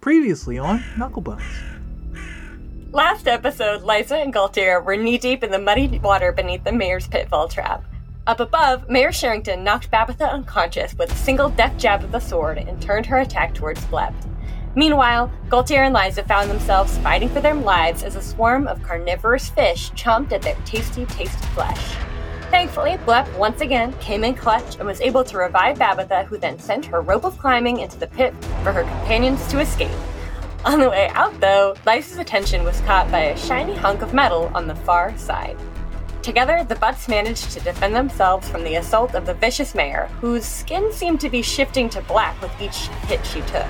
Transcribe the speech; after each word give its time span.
Previously 0.00 0.58
on 0.58 0.82
Knucklebones. 0.96 1.42
Last 2.90 3.28
episode, 3.28 3.82
Liza 3.82 4.16
and 4.16 4.32
Galtier 4.32 4.82
were 4.82 4.96
knee 4.96 5.18
deep 5.18 5.44
in 5.44 5.50
the 5.50 5.58
muddy 5.58 5.98
water 5.98 6.32
beneath 6.32 6.64
the 6.64 6.72
mayor's 6.72 7.06
pitfall 7.06 7.48
trap. 7.48 7.84
Up 8.26 8.40
above, 8.40 8.88
Mayor 8.88 9.12
Sherrington 9.12 9.62
knocked 9.62 9.90
Babitha 9.90 10.32
unconscious 10.32 10.94
with 10.94 11.12
a 11.12 11.16
single 11.16 11.50
deft 11.50 11.78
jab 11.78 12.02
of 12.02 12.12
the 12.12 12.18
sword 12.18 12.56
and 12.56 12.80
turned 12.80 13.04
her 13.06 13.18
attack 13.18 13.54
towards 13.54 13.84
Blep. 13.86 14.14
Meanwhile, 14.74 15.30
Galtier 15.50 15.84
and 15.84 15.94
Liza 15.94 16.24
found 16.24 16.48
themselves 16.48 16.96
fighting 16.98 17.28
for 17.28 17.42
their 17.42 17.54
lives 17.54 18.02
as 18.02 18.16
a 18.16 18.22
swarm 18.22 18.68
of 18.68 18.82
carnivorous 18.82 19.50
fish 19.50 19.90
chomped 19.90 20.32
at 20.32 20.40
their 20.40 20.56
tasty, 20.64 21.04
tasty 21.06 21.46
flesh. 21.48 21.96
Thankfully, 22.50 22.98
Blep 23.06 23.32
once 23.38 23.60
again 23.60 23.92
came 24.00 24.24
in 24.24 24.34
clutch 24.34 24.76
and 24.76 24.86
was 24.86 25.00
able 25.00 25.22
to 25.22 25.38
revive 25.38 25.78
Babitha, 25.78 26.26
who 26.26 26.36
then 26.36 26.58
sent 26.58 26.84
her 26.86 27.00
rope 27.00 27.24
of 27.24 27.38
climbing 27.38 27.78
into 27.78 27.96
the 27.96 28.08
pit 28.08 28.34
for 28.64 28.72
her 28.72 28.82
companions 28.82 29.46
to 29.48 29.60
escape. 29.60 29.96
On 30.64 30.80
the 30.80 30.90
way 30.90 31.08
out, 31.14 31.38
though, 31.40 31.76
Liza's 31.86 32.18
attention 32.18 32.64
was 32.64 32.80
caught 32.80 33.10
by 33.10 33.20
a 33.20 33.38
shiny 33.38 33.76
hunk 33.76 34.02
of 34.02 34.12
metal 34.12 34.50
on 34.52 34.66
the 34.66 34.74
far 34.74 35.16
side. 35.16 35.56
Together, 36.22 36.64
the 36.64 36.74
Butts 36.74 37.08
managed 37.08 37.52
to 37.52 37.60
defend 37.60 37.94
themselves 37.94 38.48
from 38.48 38.64
the 38.64 38.74
assault 38.74 39.14
of 39.14 39.26
the 39.26 39.34
vicious 39.34 39.74
mayor, 39.74 40.06
whose 40.20 40.44
skin 40.44 40.92
seemed 40.92 41.20
to 41.20 41.30
be 41.30 41.40
shifting 41.42 41.88
to 41.88 42.02
black 42.02 42.38
with 42.42 42.52
each 42.60 42.88
hit 43.06 43.24
she 43.24 43.40
took. 43.42 43.66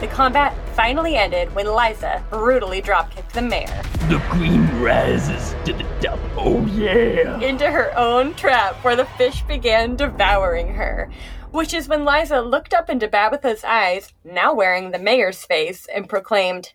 The 0.00 0.06
combat 0.06 0.54
finally 0.76 1.16
ended 1.16 1.52
when 1.56 1.66
Liza 1.66 2.24
brutally 2.30 2.80
dropkicked 2.80 3.32
the 3.32 3.42
mayor 3.42 3.82
The 4.08 4.22
queen 4.30 4.80
rises 4.80 5.56
to 5.64 5.72
the 5.72 5.82
top. 6.00 6.20
Oh 6.36 6.64
yeah. 6.66 7.40
into 7.40 7.68
her 7.68 7.96
own 7.98 8.34
trap 8.34 8.76
where 8.84 8.94
the 8.94 9.06
fish 9.06 9.42
began 9.42 9.96
devouring 9.96 10.74
her. 10.74 11.10
Which 11.50 11.74
is 11.74 11.88
when 11.88 12.04
Liza 12.04 12.40
looked 12.42 12.74
up 12.74 12.88
into 12.88 13.08
Babitha's 13.08 13.64
eyes, 13.64 14.12
now 14.22 14.54
wearing 14.54 14.90
the 14.92 14.98
mayor's 14.98 15.44
face, 15.44 15.86
and 15.92 16.08
proclaimed, 16.08 16.74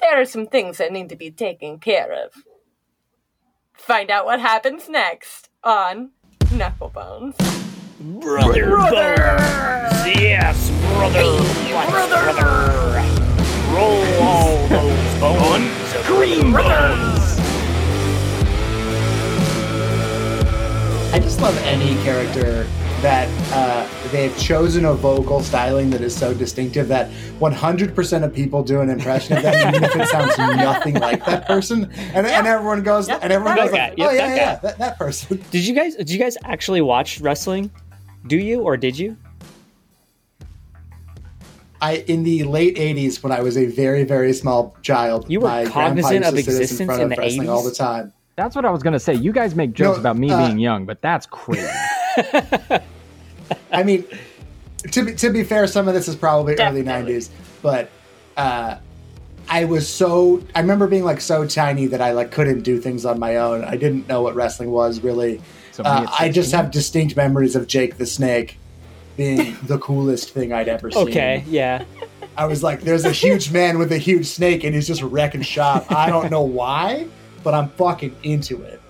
There 0.00 0.20
are 0.20 0.24
some 0.24 0.46
things 0.46 0.78
that 0.78 0.92
need 0.92 1.10
to 1.10 1.16
be 1.16 1.30
taken 1.30 1.78
care 1.78 2.12
of. 2.12 2.32
Find 3.74 4.10
out 4.10 4.24
what 4.24 4.40
happens 4.40 4.88
next 4.88 5.50
on 5.62 6.10
Knucklebones. 6.46 7.71
Brother, 8.02 8.68
bones. 8.68 8.92
Yes, 10.18 10.70
brother. 10.96 11.22
brother. 11.88 12.32
brother. 12.32 13.02
Roll 13.72 14.02
all 14.20 14.66
those 14.66 15.20
bones. 15.20 16.06
Green 16.08 16.52
bones. 16.52 17.38
I 21.14 21.20
just 21.20 21.40
love 21.40 21.56
any 21.58 21.94
character 22.02 22.66
that 23.02 23.28
uh, 23.52 23.88
they've 24.10 24.36
chosen 24.36 24.84
a 24.86 24.94
vocal 24.94 25.40
styling 25.40 25.90
that 25.90 26.00
is 26.00 26.14
so 26.16 26.34
distinctive 26.34 26.88
that 26.88 27.08
100% 27.38 28.24
of 28.24 28.34
people 28.34 28.64
do 28.64 28.80
an 28.80 28.90
impression 28.90 29.36
of 29.36 29.44
them, 29.44 29.74
even 29.74 29.84
if 29.84 29.94
it 29.94 30.08
sounds 30.08 30.36
nothing 30.38 30.94
like 30.94 31.24
that 31.26 31.46
person. 31.46 31.84
And, 32.14 32.26
and 32.26 32.46
everyone 32.48 32.82
goes, 32.82 33.08
and 33.08 33.32
everyone 33.32 33.56
That 33.56 33.62
goes, 33.64 33.70
guy. 33.72 33.88
like, 33.90 33.98
Yep, 33.98 34.08
oh, 34.08 34.12
yeah, 34.12 34.26
that 34.28 34.36
yeah, 34.36 34.54
guy. 34.54 34.60
that, 34.62 34.78
that 34.78 34.98
person. 34.98 35.40
Did 35.52 35.64
you 35.66 35.74
guys? 35.74 35.94
Did 35.96 36.10
you 36.10 36.18
guys 36.18 36.36
actually 36.44 36.80
watch 36.80 37.20
wrestling? 37.20 37.70
Do 38.26 38.36
you 38.36 38.60
or 38.62 38.76
did 38.76 38.98
you? 38.98 39.16
I 41.80 41.96
in 42.06 42.22
the 42.22 42.44
late 42.44 42.76
80s, 42.76 43.22
when 43.22 43.32
I 43.32 43.40
was 43.40 43.56
a 43.56 43.66
very, 43.66 44.04
very 44.04 44.32
small 44.32 44.76
child, 44.82 45.26
You 45.28 45.40
were 45.40 45.48
my 45.48 45.62
grandpa 45.64 45.80
cognizant 45.88 46.24
of 46.24 46.34
to 46.34 46.42
sit 46.42 46.48
us 46.54 46.60
existence 46.60 46.80
in 46.80 46.86
front 46.86 47.00
in 47.02 47.04
of 47.12 47.16
the 47.16 47.22
wrestling 47.22 47.48
80s? 47.48 47.50
all 47.50 47.64
the 47.64 47.72
time. 47.74 48.12
That's 48.36 48.54
what 48.54 48.64
I 48.64 48.70
was 48.70 48.82
gonna 48.82 49.00
say. 49.00 49.14
You 49.14 49.32
guys 49.32 49.54
make 49.56 49.72
jokes 49.72 49.96
No, 49.96 50.00
about 50.00 50.16
me 50.16 50.30
uh, 50.30 50.46
being 50.46 50.58
young, 50.58 50.86
but 50.86 51.02
that's 51.02 51.26
crazy. 51.26 51.66
I 53.72 53.82
mean, 53.82 54.04
to 54.92 55.04
be, 55.04 55.14
to 55.16 55.30
be 55.30 55.42
fair, 55.44 55.66
some 55.66 55.88
of 55.88 55.94
this 55.94 56.06
is 56.08 56.14
probably 56.16 56.54
Definitely. 56.54 56.90
early 56.92 57.14
'90s, 57.18 57.30
but 57.62 57.90
uh, 58.36 58.76
I 59.48 59.64
was 59.64 59.88
so 59.88 60.42
I 60.54 60.60
remember 60.60 60.86
being 60.86 61.04
like 61.04 61.20
so 61.20 61.46
tiny 61.46 61.86
that 61.86 62.00
I 62.00 62.12
like 62.12 62.30
couldn't 62.30 62.62
do 62.62 62.80
things 62.80 63.04
on 63.04 63.18
my 63.18 63.36
own. 63.36 63.64
I 63.64 63.76
didn't 63.76 64.08
know 64.08 64.22
what 64.22 64.34
wrestling 64.36 64.70
was 64.70 65.00
really. 65.00 65.40
So 65.72 65.82
me 65.82 65.88
Uh, 65.90 66.06
I 66.18 66.28
just 66.28 66.52
have 66.52 66.70
distinct 66.70 67.16
memories 67.16 67.56
of 67.56 67.66
Jake 67.66 67.96
the 67.98 68.06
Snake 68.06 68.58
being 69.16 69.56
the 69.64 69.78
coolest 69.78 70.30
thing 70.30 70.52
I'd 70.52 70.68
ever 70.68 70.90
seen. 70.90 71.08
Okay, 71.08 71.44
yeah. 71.48 71.84
I 72.36 72.46
was 72.46 72.62
like, 72.62 72.80
"There's 72.82 73.04
a 73.04 73.10
huge 73.12 73.52
man 73.52 73.78
with 73.78 73.92
a 73.92 73.98
huge 73.98 74.26
snake, 74.26 74.64
and 74.64 74.74
he's 74.74 74.86
just 74.86 75.02
wrecking 75.02 75.42
shop." 75.42 75.90
I 75.90 76.08
don't 76.08 76.30
know 76.30 76.42
why, 76.42 77.06
but 77.42 77.52
I'm 77.54 77.68
fucking 77.70 78.16
into 78.22 78.62
it. 78.62 78.80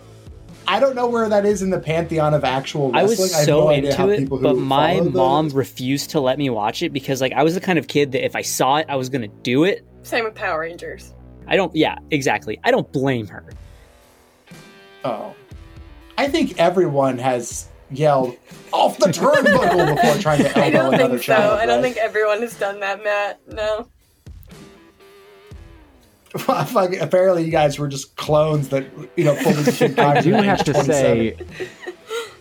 I 0.69 0.79
don't 0.79 0.95
know 0.95 1.09
where 1.09 1.29
that 1.29 1.45
is 1.45 1.61
in 1.61 1.71
the 1.71 1.81
pantheon 1.81 2.35
of 2.35 2.45
actual 2.45 2.95
I 2.95 3.03
was 3.03 3.19
have 3.19 3.45
so 3.45 3.65
no 3.65 3.71
into 3.71 4.09
it, 4.11 4.29
but 4.29 4.57
my 4.57 5.01
mom 5.01 5.47
those- 5.47 5.55
refused 5.55 6.11
to 6.11 6.21
let 6.21 6.39
me 6.39 6.51
watch 6.51 6.83
it 6.83 6.93
because, 6.93 7.21
like, 7.21 7.33
I 7.33 7.43
was 7.43 7.55
the 7.55 7.61
kind 7.61 7.79
of 7.81 7.89
kid 7.89 8.13
that 8.13 8.25
if 8.25 8.37
I 8.37 8.43
saw 8.43 8.77
it, 8.77 8.87
I 8.89 8.95
was 8.97 9.09
gonna 9.09 9.29
do 9.29 9.65
it. 9.65 9.85
Same 10.03 10.25
with 10.25 10.35
Power 10.35 10.61
Rangers. 10.61 11.13
I 11.49 11.57
don't. 11.57 11.75
Yeah, 11.75 11.99
exactly. 12.13 12.61
I 12.63 12.71
don't 12.71 12.91
blame 12.93 13.27
her. 13.27 13.45
Oh. 15.05 15.35
I 16.23 16.29
think 16.29 16.57
everyone 16.59 17.19
has 17.19 17.67
yelled 17.91 18.37
off 18.73 18.97
the 18.99 19.07
turnbuckle 19.07 19.97
before 19.97 20.15
trying 20.23 20.39
to 20.39 20.49
elbow 20.57 20.61
I 20.63 20.71
don't 20.71 20.95
another 20.95 21.09
think 21.15 21.25
so. 21.25 21.35
child. 21.35 21.59
I 21.59 21.67
don't 21.67 21.83
think 21.83 21.97
everyone 21.97 22.41
has 22.43 22.57
done 22.59 22.79
that, 22.81 23.03
Matt. 23.03 23.41
No. 23.49 23.89
Fuck, 26.39 26.95
apparently, 27.01 27.45
you 27.45 27.51
guys 27.51 27.79
were 27.79 27.89
just 27.89 28.15
clones 28.17 28.69
that 28.71 28.87
you 29.17 29.25
know 29.25 29.35
fully 29.35 29.65
became 29.65 29.95
I 29.99 30.21
do 30.21 30.33
have 30.33 30.65
to 30.65 30.73
say, 30.85 31.37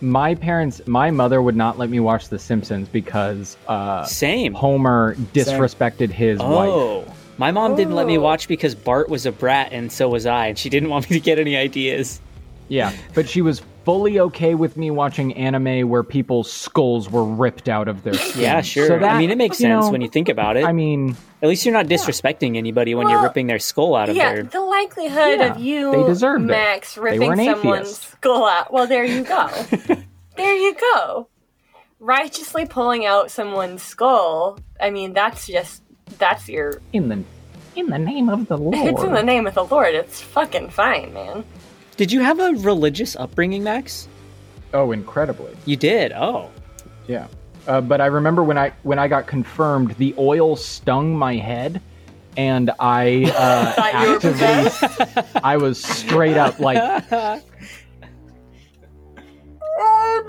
my 0.00 0.34
parents, 0.34 0.80
my 0.86 1.10
mother 1.10 1.42
would 1.42 1.56
not 1.56 1.76
let 1.76 1.90
me 1.90 2.00
watch 2.00 2.28
The 2.28 2.38
Simpsons 2.38 2.88
because 2.88 3.56
uh, 3.68 4.04
Same. 4.04 4.54
Homer 4.54 5.14
disrespected 5.34 6.08
his 6.10 6.38
wife. 6.38 6.70
Oh, 6.70 7.04
my 7.36 7.50
mom 7.50 7.74
didn't 7.76 7.94
let 7.94 8.06
me 8.06 8.16
Oh. 8.16 8.22
watch 8.22 8.46
because 8.48 8.74
Bart 8.74 9.08
was 9.10 9.26
a 9.26 9.32
brat 9.32 9.72
and 9.72 9.90
so 9.92 10.08
was 10.08 10.24
I, 10.24 10.46
and 10.46 10.58
she 10.58 10.70
didn't 10.70 10.88
want 10.88 11.10
me 11.10 11.18
to 11.18 11.20
get 11.20 11.38
any 11.38 11.56
ideas. 11.56 12.20
Yeah, 12.68 12.92
but 13.14 13.28
she 13.28 13.42
was 13.42 13.60
fully 13.84 14.20
okay 14.20 14.54
with 14.54 14.76
me 14.76 14.90
watching 14.90 15.34
anime 15.34 15.88
where 15.88 16.02
people's 16.02 16.52
skulls 16.52 17.10
were 17.10 17.24
ripped 17.24 17.68
out 17.68 17.88
of 17.88 18.02
their 18.02 18.14
skin. 18.14 18.42
Yeah, 18.42 18.60
sure. 18.60 18.86
So 18.86 18.98
that, 18.98 19.16
I 19.16 19.18
mean, 19.18 19.30
it 19.30 19.38
makes 19.38 19.58
sense 19.58 19.86
know, 19.86 19.90
when 19.90 20.00
you 20.00 20.08
think 20.08 20.28
about 20.28 20.56
it. 20.56 20.64
I 20.64 20.72
mean, 20.72 21.16
At 21.42 21.48
least 21.48 21.64
you're 21.66 21.74
not 21.74 21.86
disrespecting 21.86 22.56
anybody 22.56 22.94
when 22.94 23.08
you're 23.08 23.22
ripping 23.22 23.46
their 23.48 23.58
skull 23.58 23.94
out 23.96 24.08
of 24.08 24.16
Yeah, 24.16 24.32
their. 24.34 24.42
the 24.44 24.60
likelihood 24.60 25.40
Yeah, 25.40 25.52
of 25.54 25.58
you, 25.60 25.90
they 25.92 26.04
deserved. 26.04 26.44
Max, 26.44 26.96
were 26.96 27.04
ripping 27.04 27.32
an 27.32 27.38
someone's 27.38 27.80
atheist. 27.88 28.02
skull 28.12 28.46
out. 28.46 28.72
Well, 28.72 28.86
there 28.86 29.04
you 29.04 29.24
go. 29.24 29.48
there 30.36 30.54
you 30.56 30.74
go. 30.94 31.28
Righteously 31.98 32.66
pulling 32.66 33.06
out 33.06 33.30
someone's 33.30 33.82
skull. 33.82 34.58
I 34.80 34.90
mean, 34.90 35.12
that's 35.12 35.46
just 35.46 35.82
that's 36.18 36.48
your. 36.48 36.80
in 36.92 37.08
the 37.08 37.22
in 37.76 37.86
the 37.86 37.98
name 37.98 38.28
of 38.28 38.48
the 38.48 38.58
Lord. 38.58 38.74
It's 38.78 39.02
in 39.02 39.12
the 39.12 39.22
name 39.22 39.46
of 39.46 39.54
the 39.54 39.64
Lord. 39.64 39.94
It's 39.94 40.20
fucking 40.20 40.70
fine, 40.70 41.14
man. 41.14 41.44
Did 41.96 42.10
you 42.10 42.20
have 42.20 42.40
a 42.40 42.52
religious 42.54 43.16
upbringing, 43.16 43.62
Max? 43.62 44.08
oh, 44.74 44.92
incredibly. 44.92 45.54
You 45.66 45.76
did. 45.76 46.12
Oh, 46.12 46.50
Yeah. 47.06 47.26
Uh, 47.66 47.80
but 47.80 48.00
I 48.00 48.06
remember 48.06 48.42
when 48.42 48.58
I 48.58 48.72
when 48.82 48.98
I 48.98 49.06
got 49.06 49.28
confirmed, 49.28 49.92
the 49.92 50.14
oil 50.18 50.56
stung 50.56 51.16
my 51.16 51.36
head, 51.36 51.80
and 52.36 52.72
I 52.80 53.32
uh, 53.36 53.72
Thought 53.72 53.92
you 53.94 54.08
were 54.08 54.16
actively. 54.16 55.40
I 55.44 55.56
was 55.58 55.80
straight 55.80 56.36
up 56.36 56.58
like, 56.58 56.76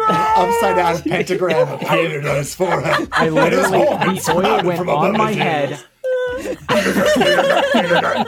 upside 0.07 0.75
down 0.75 1.01
pentagram 1.01 1.79
painted 1.79 2.25
on 2.27 2.35
his 2.37 2.53
forehead. 2.53 3.07
I 3.11 3.29
literally 3.29 3.79
the 4.19 4.33
oil 4.35 4.63
went 4.63 4.87
on 4.87 5.17
my 5.17 5.31
head. 5.31 5.79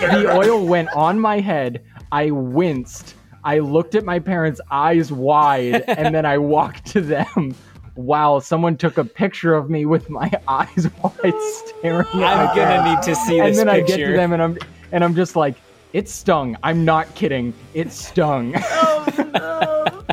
the 0.05 0.31
oil 0.33 0.65
went 0.65 0.89
on 0.95 1.19
my 1.19 1.39
head. 1.41 1.83
I 2.11 2.31
winced. 2.31 3.13
I 3.45 3.59
looked 3.59 3.95
at 3.95 4.03
my 4.03 4.19
parents' 4.19 4.59
eyes 4.71 5.11
wide, 5.11 5.83
and 5.87 6.13
then 6.13 6.25
I 6.25 6.37
walked 6.37 6.87
to 6.87 7.01
them. 7.01 7.55
While 7.93 8.41
someone 8.41 8.75
took 8.75 8.97
a 8.97 9.05
picture 9.05 9.53
of 9.53 9.69
me 9.69 9.85
with 9.85 10.09
my 10.09 10.29
eyes 10.49 10.89
wide, 11.01 11.33
staring 11.41 12.05
at 12.07 12.13
my 12.13 12.33
I'm 12.33 12.55
gonna 12.55 12.83
parents. 12.83 13.07
need 13.07 13.13
to 13.13 13.21
see 13.21 13.39
and 13.39 13.47
this 13.47 13.59
And 13.59 13.69
then 13.69 13.75
I 13.75 13.79
get 13.79 13.95
to 13.95 14.11
them 14.11 14.33
and 14.33 14.41
I'm 14.41 14.57
and 14.91 15.01
I'm 15.01 15.15
just 15.15 15.37
like, 15.37 15.55
it 15.93 16.09
stung. 16.09 16.57
I'm 16.61 16.83
not 16.83 17.15
kidding. 17.15 17.53
It 17.73 17.89
stung. 17.89 18.53
Oh, 18.57 20.03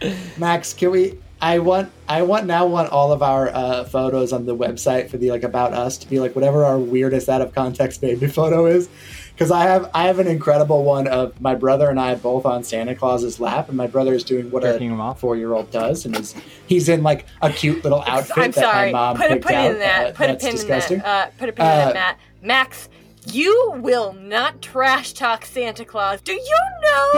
no. 0.00 0.10
Max, 0.36 0.74
can 0.74 0.90
we? 0.90 1.16
I 1.40 1.58
want, 1.60 1.92
I 2.08 2.22
want 2.22 2.46
now 2.46 2.66
want 2.66 2.90
all 2.90 3.12
of 3.12 3.22
our 3.22 3.54
uh, 3.54 3.84
photos 3.84 4.32
on 4.32 4.46
the 4.46 4.56
website 4.56 5.10
for 5.10 5.16
the 5.18 5.30
like 5.30 5.44
about 5.44 5.74
us 5.74 5.96
to 5.98 6.08
be 6.08 6.18
like 6.18 6.34
whatever 6.34 6.64
our 6.64 6.78
weirdest 6.78 7.28
out 7.28 7.40
of 7.40 7.54
context 7.54 8.00
baby 8.00 8.26
photo 8.26 8.66
is, 8.66 8.88
because 9.36 9.50
I 9.50 9.64
have 9.64 9.90
I 9.92 10.04
have 10.04 10.18
an 10.18 10.26
incredible 10.26 10.82
one 10.82 11.06
of 11.06 11.38
my 11.42 11.54
brother 11.54 11.90
and 11.90 12.00
I 12.00 12.14
both 12.14 12.46
on 12.46 12.64
Santa 12.64 12.94
Claus's 12.94 13.38
lap, 13.38 13.68
and 13.68 13.76
my 13.76 13.86
brother 13.86 14.14
is 14.14 14.24
doing 14.24 14.50
what 14.50 14.62
Jerking 14.62 14.90
him 14.90 14.98
a 15.00 15.02
off? 15.10 15.20
four 15.20 15.36
year 15.36 15.52
old 15.52 15.70
does, 15.70 16.06
and 16.06 16.16
is 16.18 16.34
he's 16.66 16.88
in 16.88 17.02
like 17.02 17.26
a 17.42 17.52
cute 17.52 17.84
little 17.84 18.02
outfit 18.06 18.38
I'm 18.38 18.50
that 18.52 18.54
sorry. 18.54 18.92
my 18.92 18.98
mom 19.12 19.16
Put 19.18 19.26
a 19.26 19.34
picked 19.34 19.46
put 19.46 19.54
out. 19.54 19.70
in 19.72 19.78
that. 19.80 20.06
uh, 20.06 20.12
put 20.12 20.24
a 20.30 20.32
that's 20.32 20.44
pin 20.44 20.52
disgusting. 20.52 20.96
in 20.98 21.02
that. 21.02 21.28
Uh, 21.28 21.30
put 21.38 21.48
a 21.50 21.52
pin 21.52 21.66
in 21.66 21.70
Uh, 21.72 21.76
that, 21.86 21.94
Matt. 21.94 22.18
Max, 22.42 22.88
you 23.32 23.72
will 23.76 24.14
not 24.14 24.62
trash 24.62 25.12
talk 25.12 25.44
Santa 25.44 25.84
Claus. 25.84 26.20
Do 26.22 26.32
you 26.32 26.58
know 26.82 27.12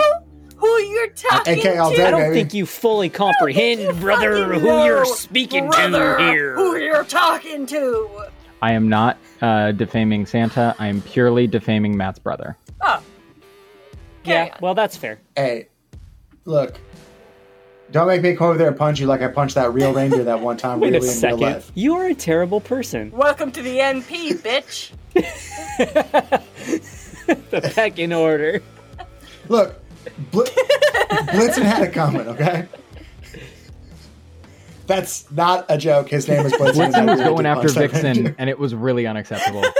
who 0.56 0.78
you're 0.80 1.08
talking 1.10 1.60
AK 1.60 1.78
all 1.78 1.90
to? 1.92 1.96
day, 1.96 2.04
I 2.06 2.10
don't 2.10 2.20
baby. 2.22 2.34
think 2.34 2.54
you 2.54 2.66
fully 2.66 3.08
comprehend, 3.10 3.80
You 3.80 3.92
brother, 3.92 4.54
who 4.58 4.84
you're 4.84 5.04
speaking 5.04 5.68
brother, 5.68 6.16
to 6.18 6.22
here. 6.30 6.56
Who 6.56 6.76
you're 6.76 7.04
talking 7.04 7.64
to? 7.66 8.08
I 8.60 8.72
am 8.72 8.88
not 8.88 9.18
uh, 9.40 9.72
defaming 9.72 10.26
Santa. 10.26 10.74
I 10.78 10.88
am 10.88 11.00
purely 11.02 11.46
defaming 11.46 11.96
Matt's 11.96 12.18
brother. 12.18 12.56
Oh. 12.80 13.02
Carry 14.24 14.46
yeah, 14.48 14.52
on. 14.54 14.58
well, 14.60 14.74
that's 14.74 14.96
fair. 14.96 15.20
Hey, 15.36 15.68
look. 16.44 16.78
Don't 17.90 18.06
make 18.06 18.20
me 18.20 18.36
come 18.36 18.48
over 18.48 18.58
there 18.58 18.68
and 18.68 18.76
punch 18.76 19.00
you 19.00 19.06
like 19.06 19.22
I 19.22 19.28
punched 19.28 19.54
that 19.54 19.72
real 19.72 19.94
reindeer 19.94 20.24
that 20.24 20.40
one 20.40 20.56
time 20.58 20.78
Wait 20.80 20.92
really 20.92 20.98
a 21.08 21.10
in 21.10 21.14
real 21.14 21.20
second. 21.20 21.40
life. 21.40 21.72
You 21.74 21.94
are 21.96 22.06
a 22.06 22.14
terrible 22.14 22.60
person. 22.60 23.10
Welcome 23.12 23.50
to 23.52 23.62
the 23.62 23.78
NP, 23.78 24.42
bitch. 24.42 24.92
The 27.50 27.72
back 27.76 27.98
in 27.98 28.12
order. 28.14 28.62
Look, 29.48 29.78
Bl- 30.30 30.40
Blitzen 30.42 31.62
had 31.62 31.82
a 31.82 31.90
comment, 31.90 32.26
okay? 32.28 32.66
That's 34.88 35.30
not 35.30 35.66
a 35.68 35.78
joke. 35.78 36.08
His 36.08 36.26
name 36.26 36.44
is 36.44 36.52
Blitzen. 36.54 36.86
and 36.86 36.94
Blitzen 36.94 37.06
was 37.06 37.20
going 37.20 37.46
after 37.46 37.68
Vixen, 37.68 38.34
and 38.38 38.50
it 38.50 38.58
was 38.58 38.74
really 38.74 39.06
unacceptable. 39.06 39.64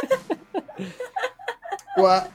Well, 1.97 2.33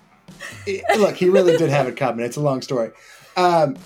it- 0.68 1.00
look, 1.00 1.16
he 1.16 1.30
really 1.30 1.56
did 1.58 1.70
have 1.70 1.88
it 1.88 1.96
coming. 1.96 2.26
It's 2.26 2.36
a 2.36 2.42
long 2.42 2.62
story. 2.62 2.92
Um, 3.38 3.78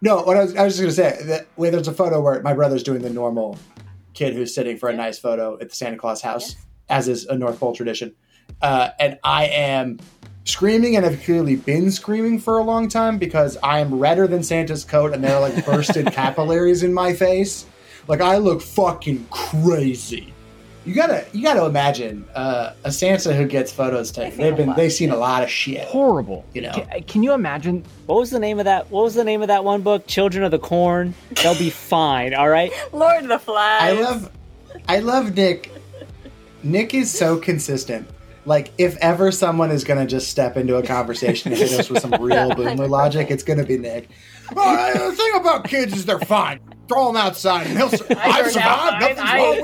no, 0.00 0.22
what 0.22 0.36
I 0.38 0.44
was, 0.44 0.56
I 0.56 0.64
was 0.64 0.78
just 0.78 0.80
going 0.98 1.12
to 1.12 1.18
say 1.20 1.26
that 1.26 1.46
wait, 1.56 1.70
there's 1.70 1.88
a 1.88 1.92
photo 1.92 2.20
where 2.22 2.40
my 2.42 2.54
brother's 2.54 2.82
doing 2.82 3.02
the 3.02 3.10
normal 3.10 3.58
kid 4.14 4.32
who's 4.34 4.54
sitting 4.54 4.78
for 4.78 4.88
a 4.88 4.94
nice 4.94 5.18
photo 5.18 5.58
at 5.60 5.68
the 5.68 5.74
Santa 5.74 5.96
Claus 5.98 6.22
house, 6.22 6.56
as 6.88 7.06
is 7.08 7.26
a 7.26 7.36
North 7.36 7.60
Pole 7.60 7.74
tradition, 7.74 8.14
uh, 8.62 8.90
and 8.98 9.18
I 9.22 9.46
am 9.46 9.98
screaming 10.44 10.96
and 10.96 11.04
have 11.04 11.22
clearly 11.22 11.56
been 11.56 11.90
screaming 11.90 12.38
for 12.38 12.56
a 12.58 12.62
long 12.62 12.88
time 12.88 13.18
because 13.18 13.58
I 13.62 13.80
am 13.80 13.98
redder 13.98 14.26
than 14.26 14.42
Santa's 14.42 14.84
coat 14.84 15.12
and 15.12 15.22
there 15.22 15.34
are 15.36 15.40
like 15.42 15.66
bursted 15.66 16.06
capillaries 16.12 16.82
in 16.82 16.94
my 16.94 17.12
face. 17.12 17.66
Like 18.08 18.20
I 18.22 18.38
look 18.38 18.62
fucking 18.62 19.26
crazy. 19.30 20.32
You 20.84 20.94
gotta 20.94 21.26
you 21.34 21.42
gotta 21.42 21.66
imagine 21.66 22.26
uh, 22.34 22.72
a 22.82 22.90
Santa 22.90 23.34
who 23.34 23.46
gets 23.46 23.70
photos 23.70 24.10
taken. 24.10 24.38
They've 24.38 24.56
been 24.56 24.74
they've 24.74 24.92
seen 24.92 25.10
a 25.10 25.16
lot 25.16 25.42
of 25.42 25.50
shit. 25.50 25.86
Horrible. 25.86 26.46
You 26.54 26.62
know. 26.62 26.72
Can, 26.72 27.02
can 27.02 27.22
you 27.22 27.34
imagine? 27.34 27.84
What 28.06 28.20
was 28.20 28.30
the 28.30 28.38
name 28.38 28.58
of 28.58 28.64
that? 28.64 28.90
What 28.90 29.04
was 29.04 29.14
the 29.14 29.24
name 29.24 29.42
of 29.42 29.48
that 29.48 29.64
one 29.64 29.82
book? 29.82 30.06
Children 30.06 30.44
of 30.44 30.50
the 30.50 30.58
Corn. 30.58 31.12
They'll 31.42 31.58
be 31.58 31.68
fine. 31.90 32.32
All 32.32 32.48
right. 32.48 32.72
Lord 32.90 33.24
of 33.24 33.28
the 33.28 33.38
Flies. 33.38 33.82
I 33.82 33.92
love 34.00 34.32
I 34.88 34.98
love 35.00 35.36
Nick. 35.36 35.70
Nick 36.62 36.94
is 36.94 37.10
so 37.12 37.36
consistent. 37.36 38.08
Like 38.46 38.72
if 38.78 38.96
ever 39.02 39.30
someone 39.30 39.70
is 39.70 39.84
gonna 39.84 40.06
just 40.06 40.30
step 40.30 40.56
into 40.56 40.76
a 40.76 40.82
conversation 40.82 41.52
and 41.52 41.60
hit 41.60 41.72
us 41.78 41.90
with 41.90 42.00
some 42.00 42.14
real 42.18 42.54
boomer 42.54 42.88
logic, 42.88 43.30
it's 43.30 43.42
gonna 43.42 43.64
be 43.64 43.76
Nick. 43.76 44.08
Well, 44.54 45.10
the 45.10 45.16
thing 45.16 45.32
about 45.36 45.64
kids 45.68 45.94
is 45.94 46.06
they're 46.06 46.18
fine. 46.20 46.60
Throw 46.88 47.08
them 47.08 47.16
outside 47.16 47.66
and 47.66 47.76
he'll. 47.76 47.90
Sur- 47.90 48.06
I 48.10 48.14
I've 48.40 48.50
survived. 48.50 48.66
out. 48.94 49.00
Nothing's 49.00 49.20
I 49.22 49.38
wrong 49.38 49.54
ate 49.54 49.62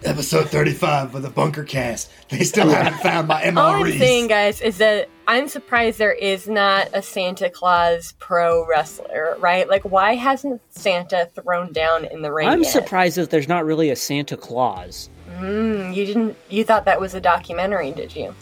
Episode 0.04 0.50
thirty-five 0.50 1.16
of 1.16 1.22
the 1.24 1.30
Bunker 1.32 1.64
Cast. 1.64 2.12
They 2.30 2.44
still 2.44 2.70
haven't 2.70 3.00
found 3.00 3.28
my 3.28 3.42
MREs. 3.42 3.58
All 3.58 3.84
I'm 3.86 3.92
saying, 3.98 4.28
guys, 4.28 4.62
is 4.62 4.78
that 4.78 5.10
I'm 5.28 5.48
surprised 5.48 5.98
there 5.98 6.12
is 6.12 6.48
not 6.48 6.90
a 6.94 7.02
Santa 7.02 7.50
Claus 7.50 8.14
pro 8.20 8.68
wrestler, 8.68 9.36
right? 9.40 9.68
Like, 9.68 9.82
why 9.84 10.14
hasn't 10.14 10.62
Santa 10.70 11.28
thrown 11.34 11.72
down 11.74 12.06
in 12.06 12.22
the 12.22 12.32
ring 12.32 12.48
I'm 12.48 12.62
yet? 12.62 12.72
surprised 12.72 13.18
that 13.18 13.32
there's 13.32 13.48
not 13.48 13.66
really 13.66 13.90
a 13.90 13.96
Santa 13.96 14.38
Claus. 14.38 15.10
Mm, 15.40 15.96
you 15.96 16.06
didn't. 16.06 16.38
You 16.50 16.64
thought 16.64 16.86
that 16.86 17.02
was 17.02 17.16
a 17.16 17.22
documentary, 17.22 17.92
did 17.92 18.16
you? 18.16 18.36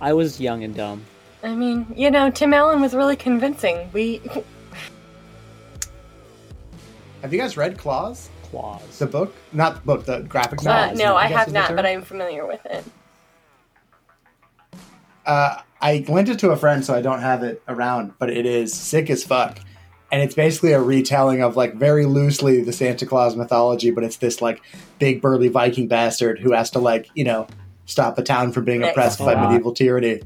I 0.00 0.12
was 0.12 0.40
young 0.40 0.64
and 0.64 0.74
dumb. 0.74 1.04
I 1.42 1.54
mean, 1.54 1.86
you 1.94 2.10
know, 2.10 2.30
Tim 2.30 2.54
Allen 2.54 2.80
was 2.80 2.94
really 2.94 3.16
convincing. 3.16 3.90
We 3.92 4.22
Have 7.22 7.32
you 7.32 7.38
guys 7.38 7.56
read 7.56 7.78
Claus? 7.78 8.30
Claus. 8.42 8.98
The 8.98 9.06
book? 9.06 9.34
Not 9.52 9.76
the 9.76 9.80
book. 9.80 10.04
The 10.04 10.20
graphic 10.20 10.60
uh, 10.60 10.64
novel. 10.64 10.96
no, 10.96 11.16
I 11.16 11.28
guess 11.28 11.38
have 11.38 11.52
not, 11.52 11.76
but 11.76 11.84
I'm 11.84 12.02
familiar 12.02 12.46
with 12.46 12.64
it. 12.66 12.84
uh, 15.26 15.56
I 15.80 16.04
lent 16.08 16.28
it 16.28 16.38
to 16.40 16.50
a 16.50 16.56
friend, 16.56 16.84
so 16.84 16.94
I 16.94 17.02
don't 17.02 17.20
have 17.20 17.42
it 17.42 17.62
around, 17.68 18.14
but 18.18 18.30
it 18.30 18.46
is 18.46 18.72
sick 18.72 19.10
as 19.10 19.24
fuck. 19.24 19.58
And 20.12 20.22
it's 20.22 20.34
basically 20.34 20.72
a 20.72 20.80
retelling 20.80 21.42
of 21.42 21.56
like 21.56 21.74
very 21.74 22.06
loosely 22.06 22.62
the 22.62 22.72
Santa 22.72 23.04
Claus 23.04 23.36
mythology, 23.36 23.90
but 23.90 24.04
it's 24.04 24.16
this 24.16 24.40
like 24.40 24.62
big 24.98 25.20
burly 25.20 25.48
Viking 25.48 25.88
bastard 25.88 26.38
who 26.38 26.52
has 26.52 26.70
to 26.70 26.78
like 26.78 27.10
you 27.14 27.24
know 27.24 27.46
stop 27.86 28.18
a 28.18 28.22
town 28.22 28.52
from 28.52 28.64
being 28.64 28.82
oppressed 28.82 29.18
by 29.18 29.34
Wow. 29.34 29.48
medieval 29.50 29.72
tyranny. 29.72 30.20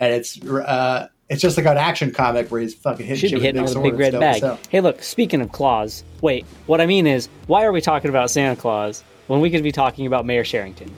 And 0.00 0.12
it's 0.12 0.40
uh, 0.42 1.08
it's 1.28 1.40
just 1.42 1.56
like 1.56 1.66
an 1.66 1.76
action 1.76 2.12
comic 2.12 2.50
where 2.50 2.60
he's 2.60 2.74
fucking 2.74 3.04
hitting 3.06 3.20
Should 3.20 3.30
shit 3.30 3.40
be 3.40 3.46
with 3.46 3.54
big 3.54 3.62
with 3.62 3.76
a 3.76 3.90
big 3.90 3.98
red 3.98 4.12
dope 4.12 4.20
bag. 4.20 4.36
as 4.36 4.40
hell. 4.42 4.58
Hey, 4.68 4.80
look. 4.80 5.02
Speaking 5.02 5.40
of 5.40 5.50
Claus, 5.52 6.04
wait. 6.20 6.44
What 6.66 6.80
I 6.80 6.86
mean 6.86 7.06
is, 7.06 7.28
why 7.46 7.64
are 7.64 7.72
we 7.72 7.80
talking 7.80 8.08
about 8.10 8.30
Santa 8.30 8.54
Claus 8.60 9.02
when 9.26 9.40
we 9.40 9.50
could 9.50 9.62
be 9.62 9.72
talking 9.72 10.06
about 10.06 10.24
Mayor 10.26 10.44
Sherrington? 10.44 10.90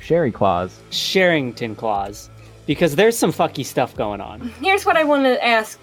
Sherry 0.00 0.32
Claus. 0.32 0.78
Sherrington 0.90 1.76
Claus, 1.76 2.30
because 2.66 2.96
there's 2.96 3.16
some 3.16 3.32
fucky 3.32 3.64
stuff 3.64 3.94
going 3.94 4.20
on. 4.22 4.40
Here's 4.60 4.86
what 4.86 4.96
I 4.96 5.04
want 5.04 5.24
to 5.24 5.44
ask. 5.44 5.78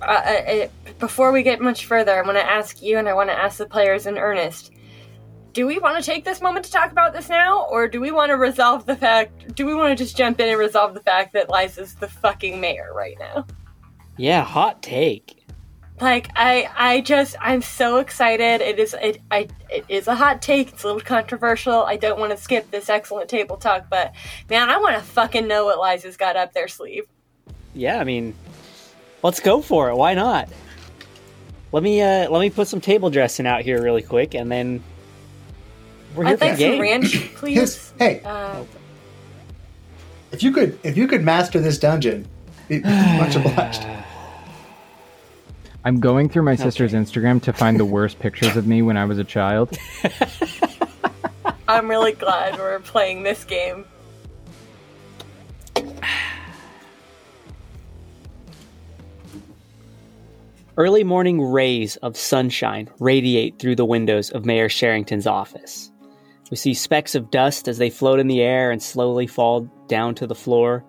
Uh, 0.00 0.04
uh, 0.04 0.08
uh, 0.64 0.66
before 0.98 1.30
we 1.30 1.44
get 1.44 1.60
much 1.60 1.86
further, 1.86 2.12
I 2.12 2.22
want 2.26 2.36
to 2.36 2.44
ask 2.44 2.82
you 2.82 2.98
and 2.98 3.08
I 3.08 3.14
want 3.14 3.30
to 3.30 3.38
ask 3.38 3.58
the 3.58 3.66
players 3.66 4.06
in 4.06 4.18
earnest. 4.18 4.72
Do 5.52 5.66
we 5.66 5.78
want 5.78 6.02
to 6.02 6.10
take 6.10 6.24
this 6.24 6.40
moment 6.40 6.64
to 6.64 6.72
talk 6.72 6.92
about 6.92 7.12
this 7.12 7.28
now, 7.28 7.66
or 7.66 7.86
do 7.86 8.00
we 8.00 8.10
want 8.10 8.30
to 8.30 8.36
resolve 8.36 8.86
the 8.86 8.96
fact? 8.96 9.54
Do 9.54 9.66
we 9.66 9.74
want 9.74 9.96
to 9.96 10.02
just 10.02 10.16
jump 10.16 10.40
in 10.40 10.48
and 10.48 10.58
resolve 10.58 10.94
the 10.94 11.00
fact 11.00 11.34
that 11.34 11.50
Liza's 11.50 11.94
the 11.94 12.08
fucking 12.08 12.58
mayor 12.58 12.92
right 12.94 13.16
now? 13.18 13.46
Yeah, 14.16 14.44
hot 14.44 14.82
take. 14.82 15.46
Like 16.00 16.30
I, 16.36 16.70
I 16.74 17.00
just, 17.02 17.36
I'm 17.38 17.60
so 17.60 17.98
excited. 17.98 18.62
It 18.62 18.78
is, 18.78 18.96
it, 19.00 19.20
I, 19.30 19.48
it 19.70 19.84
is 19.90 20.08
a 20.08 20.14
hot 20.14 20.40
take. 20.40 20.72
It's 20.72 20.84
a 20.84 20.86
little 20.86 21.02
controversial. 21.02 21.82
I 21.82 21.96
don't 21.96 22.18
want 22.18 22.32
to 22.32 22.38
skip 22.38 22.70
this 22.70 22.88
excellent 22.88 23.28
table 23.28 23.58
talk, 23.58 23.86
but 23.90 24.14
man, 24.48 24.70
I 24.70 24.78
want 24.78 24.96
to 24.96 25.02
fucking 25.02 25.46
know 25.46 25.66
what 25.66 25.78
Liza's 25.78 26.16
got 26.16 26.34
up 26.34 26.54
their 26.54 26.66
sleeve. 26.66 27.04
Yeah, 27.74 27.98
I 27.98 28.04
mean, 28.04 28.34
let's 29.22 29.40
go 29.40 29.60
for 29.60 29.90
it. 29.90 29.96
Why 29.96 30.14
not? 30.14 30.48
Let 31.72 31.82
me 31.82 32.00
uh 32.02 32.28
let 32.30 32.40
me 32.40 32.50
put 32.50 32.68
some 32.68 32.80
table 32.80 33.10
dressing 33.10 33.46
out 33.46 33.62
here 33.62 33.82
really 33.82 34.02
quick, 34.02 34.34
and 34.34 34.50
then 34.52 34.82
we're 36.14 36.24
here 36.24 36.32
I'd 36.32 36.38
for 36.38 36.44
the 36.44 36.50
like 36.50 36.58
some 36.58 36.70
game. 36.70 36.80
ranch, 36.80 37.30
please. 37.34 37.58
His, 37.58 37.92
hey, 37.98 38.20
Uh, 38.24 38.64
if 40.30 40.42
you 40.42 40.52
could 40.52 40.78
if 40.82 40.96
you 40.96 41.06
could 41.06 41.22
master 41.22 41.60
this 41.60 41.78
dungeon, 41.78 42.26
be 42.68 42.80
much 42.80 43.36
obliged. 43.36 43.86
I'm 45.84 45.98
going 45.98 46.28
through 46.28 46.44
my 46.44 46.54
sister's 46.54 46.92
Instagram 46.92 47.42
to 47.42 47.52
find 47.52 47.78
the 47.78 47.84
worst 47.84 48.18
pictures 48.20 48.56
of 48.56 48.66
me 48.66 48.82
when 48.82 48.96
I 48.96 49.04
was 49.04 49.18
a 49.18 49.24
child. 49.24 49.76
I'm 51.68 51.88
really 51.88 52.12
glad 52.12 52.56
we're 52.58 52.78
playing 52.80 53.24
this 53.24 53.44
game. 53.44 53.84
Early 60.76 61.04
morning 61.04 61.40
rays 61.40 61.96
of 61.96 62.16
sunshine 62.16 62.88
radiate 62.98 63.58
through 63.58 63.76
the 63.76 63.84
windows 63.84 64.30
of 64.30 64.46
Mayor 64.46 64.68
Sherrington's 64.68 65.26
office. 65.26 65.91
We 66.52 66.56
see 66.56 66.74
specks 66.74 67.14
of 67.14 67.30
dust 67.30 67.66
as 67.66 67.78
they 67.78 67.88
float 67.88 68.20
in 68.20 68.26
the 68.26 68.42
air 68.42 68.70
and 68.70 68.82
slowly 68.82 69.26
fall 69.26 69.62
down 69.88 70.14
to 70.16 70.26
the 70.26 70.34
floor. 70.34 70.84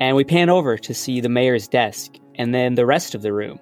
And 0.00 0.16
we 0.16 0.24
pan 0.24 0.50
over 0.50 0.76
to 0.76 0.92
see 0.92 1.20
the 1.20 1.28
mayor's 1.28 1.68
desk 1.68 2.16
and 2.34 2.52
then 2.52 2.74
the 2.74 2.84
rest 2.84 3.14
of 3.14 3.22
the 3.22 3.32
room. 3.32 3.60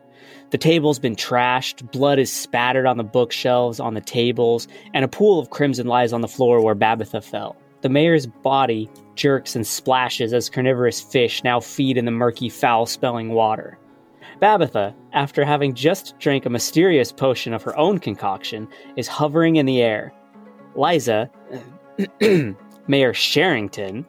The 0.49 0.57
table's 0.57 0.99
been 0.99 1.15
trashed, 1.15 1.93
blood 1.93 2.19
is 2.19 2.33
spattered 2.33 2.87
on 2.87 2.97
the 2.97 3.05
bookshelves, 3.05 3.81
on 3.81 3.93
the 3.93 4.01
tables, 4.01 4.67
and 4.95 5.05
a 5.05 5.09
pool 5.09 5.39
of 5.39 5.51
crimson 5.51 5.87
lies 5.87 6.15
on 6.15 6.23
the 6.23 6.27
floor 6.27 6.65
where 6.65 6.75
Babitha 6.75 7.23
fell. 7.23 7.55
The 7.83 7.91
mayor's 7.91 8.27
body 8.27 8.89
jerks 9.15 9.55
and 9.55 9.67
splashes 9.67 10.33
as 10.33 10.49
carnivorous 10.49 11.03
fish 11.03 11.45
now 11.45 11.61
feed 11.61 11.99
in 11.99 12.07
the 12.07 12.11
murky, 12.13 12.49
foul 12.49 12.87
smelling 12.87 13.29
water. 13.29 13.79
Babitha, 14.41 14.95
after 15.13 15.45
having 15.45 15.75
just 15.75 16.19
drank 16.19 16.47
a 16.47 16.51
mysterious 16.51 17.13
potion 17.13 17.53
of 17.53 17.63
her 17.63 17.79
own 17.79 17.99
concoction, 17.99 18.69
is 18.97 19.07
hovering 19.07 19.57
in 19.57 19.67
the 19.67 19.83
air. 19.83 20.15
Liza, 20.77 21.31
Mayor 22.89 23.13
Sherrington, 23.13 24.05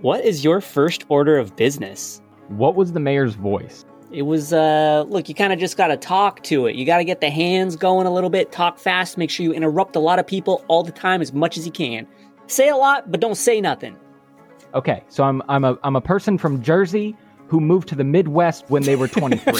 what 0.00 0.24
is 0.24 0.44
your 0.44 0.60
first 0.60 1.04
order 1.08 1.36
of 1.38 1.56
business? 1.56 2.20
What 2.48 2.74
was 2.74 2.92
the 2.92 3.00
mayor's 3.00 3.34
voice? 3.34 3.84
It 4.10 4.22
was, 4.22 4.52
uh, 4.52 5.04
look, 5.08 5.28
you 5.28 5.34
kind 5.34 5.52
of 5.52 5.58
just 5.58 5.76
gotta 5.76 5.96
talk 5.96 6.42
to 6.44 6.66
it. 6.66 6.74
You 6.74 6.84
gotta 6.84 7.04
get 7.04 7.20
the 7.20 7.30
hands 7.30 7.76
going 7.76 8.06
a 8.06 8.12
little 8.12 8.30
bit, 8.30 8.50
talk 8.50 8.78
fast, 8.78 9.16
make 9.16 9.30
sure 9.30 9.44
you 9.44 9.52
interrupt 9.52 9.94
a 9.94 10.00
lot 10.00 10.18
of 10.18 10.26
people 10.26 10.64
all 10.68 10.82
the 10.82 10.90
time 10.92 11.20
as 11.20 11.32
much 11.32 11.56
as 11.56 11.64
you 11.64 11.72
can. 11.72 12.06
Say 12.46 12.68
a 12.68 12.76
lot, 12.76 13.10
but 13.10 13.20
don't 13.20 13.36
say 13.36 13.60
nothing. 13.60 13.96
Okay, 14.74 15.04
so 15.08 15.22
I'm 15.24 15.42
I'm 15.48 15.64
a 15.64 15.78
I'm 15.84 15.94
a 15.96 16.00
person 16.00 16.38
from 16.38 16.60
Jersey 16.62 17.16
who 17.46 17.60
moved 17.60 17.88
to 17.88 17.94
the 17.94 18.04
Midwest 18.04 18.64
when 18.68 18.82
they 18.82 18.96
were 18.96 19.08
23. 19.08 19.52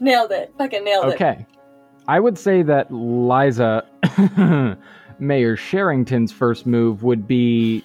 Nailed 0.00 0.30
it. 0.32 0.52
Fucking 0.58 0.84
nailed 0.84 1.06
it. 1.06 1.14
okay. 1.14 1.46
I 2.08 2.20
would 2.20 2.38
say 2.38 2.62
that 2.62 2.92
Liza 2.92 3.84
Mayor 5.18 5.56
Sherrington's 5.56 6.32
first 6.32 6.66
move 6.66 7.02
would 7.02 7.26
be 7.26 7.82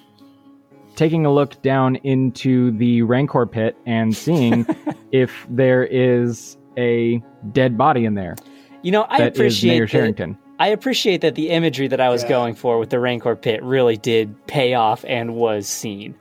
taking 0.94 1.24
a 1.26 1.32
look 1.32 1.60
down 1.62 1.96
into 1.96 2.70
the 2.72 3.02
Rancor 3.02 3.46
pit 3.46 3.76
and 3.86 4.14
seeing 4.14 4.66
if 5.12 5.46
there 5.48 5.84
is 5.84 6.56
a 6.76 7.22
dead 7.52 7.76
body 7.78 8.04
in 8.04 8.14
there. 8.14 8.36
You 8.82 8.92
know, 8.92 9.06
I 9.08 9.18
That 9.18 9.32
is 9.32 9.38
appreciate 9.38 9.70
Mayor 9.72 9.86
that- 9.86 9.90
Sherrington. 9.90 10.38
I 10.58 10.68
appreciate 10.68 11.22
that 11.22 11.34
the 11.34 11.48
imagery 11.48 11.88
that 11.88 12.00
I 12.00 12.08
was 12.08 12.22
Yeah. 12.22 12.28
going 12.28 12.54
for 12.54 12.78
with 12.78 12.90
the 12.90 13.00
Rancor 13.00 13.34
pit 13.34 13.60
really 13.64 13.96
did 13.96 14.46
pay 14.46 14.74
off 14.74 15.04
and 15.08 15.34
was 15.34 15.66
seen. 15.66 16.14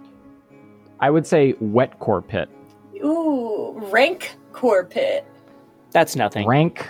I 1.00 1.12
would 1.12 1.28
say 1.28 1.54
wet 1.60 2.00
core 2.00 2.22
pit. 2.24 2.50
Ooh, 3.04 3.74
rank 3.92 4.36
core 4.54 4.86
pit. 4.86 5.26
That's 5.92 6.16
nothing. 6.16 6.48
Rank 6.48 6.88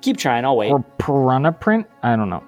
Keep 0.00 0.16
trying. 0.16 0.44
I'll 0.44 0.56
wait. 0.56 0.70
or 0.70 0.82
piranha 0.98 1.52
print? 1.52 1.86
I 2.02 2.16
don't 2.16 2.30
know. 2.30 2.42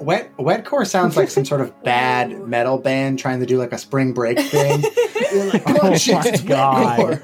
Wet 0.00 0.36
Wetcore 0.36 0.86
sounds 0.86 1.16
like 1.16 1.28
some 1.28 1.44
sort 1.44 1.60
of 1.60 1.82
bad 1.84 2.30
metal 2.46 2.78
band 2.78 3.18
trying 3.18 3.40
to 3.40 3.46
do 3.46 3.58
like 3.58 3.72
a 3.72 3.78
spring 3.78 4.12
break 4.12 4.38
thing. 4.38 4.82
Like, 4.82 5.64
Come 5.64 5.76
on, 5.78 5.86
Oh 5.92 5.96
chicks, 5.96 6.08
my 6.24 6.30
it's 6.30 6.40
God. 6.42 6.98
Wetcore. 7.00 7.22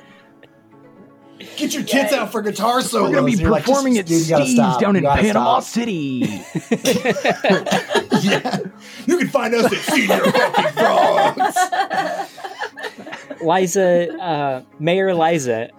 Get 1.57 1.73
your 1.75 1.85
tits 1.85 2.13
Yikes. 2.13 2.17
out 2.17 2.33
for 2.33 2.43
guitar 2.43 2.81
solos. 2.81 3.11
We're 3.11 3.15
gonna 3.17 3.27
be 3.27 3.33
You're 3.35 3.51
like, 3.51 3.61
just- 3.65 3.69
performing 3.73 3.99
at 3.99 4.07
dude, 4.07 4.23
Steve's 4.23 4.57
down 4.57 4.95
You 4.97 5.01
in 5.01 5.05
Panama 5.05 5.61
stop. 5.61 5.63
City. 5.73 5.93
yeah. 8.23 8.59
You 9.07 9.19
can 9.19 9.29
find 9.29 9.55
us 9.55 9.67
at 9.67 9.79
Senior 9.95 10.21
Fucking 10.33 10.73
Frogs. 10.73 11.57
Liza, 13.43 14.17
uh, 14.21 14.63
Mayor 14.81 15.15
Liza, 15.15 15.71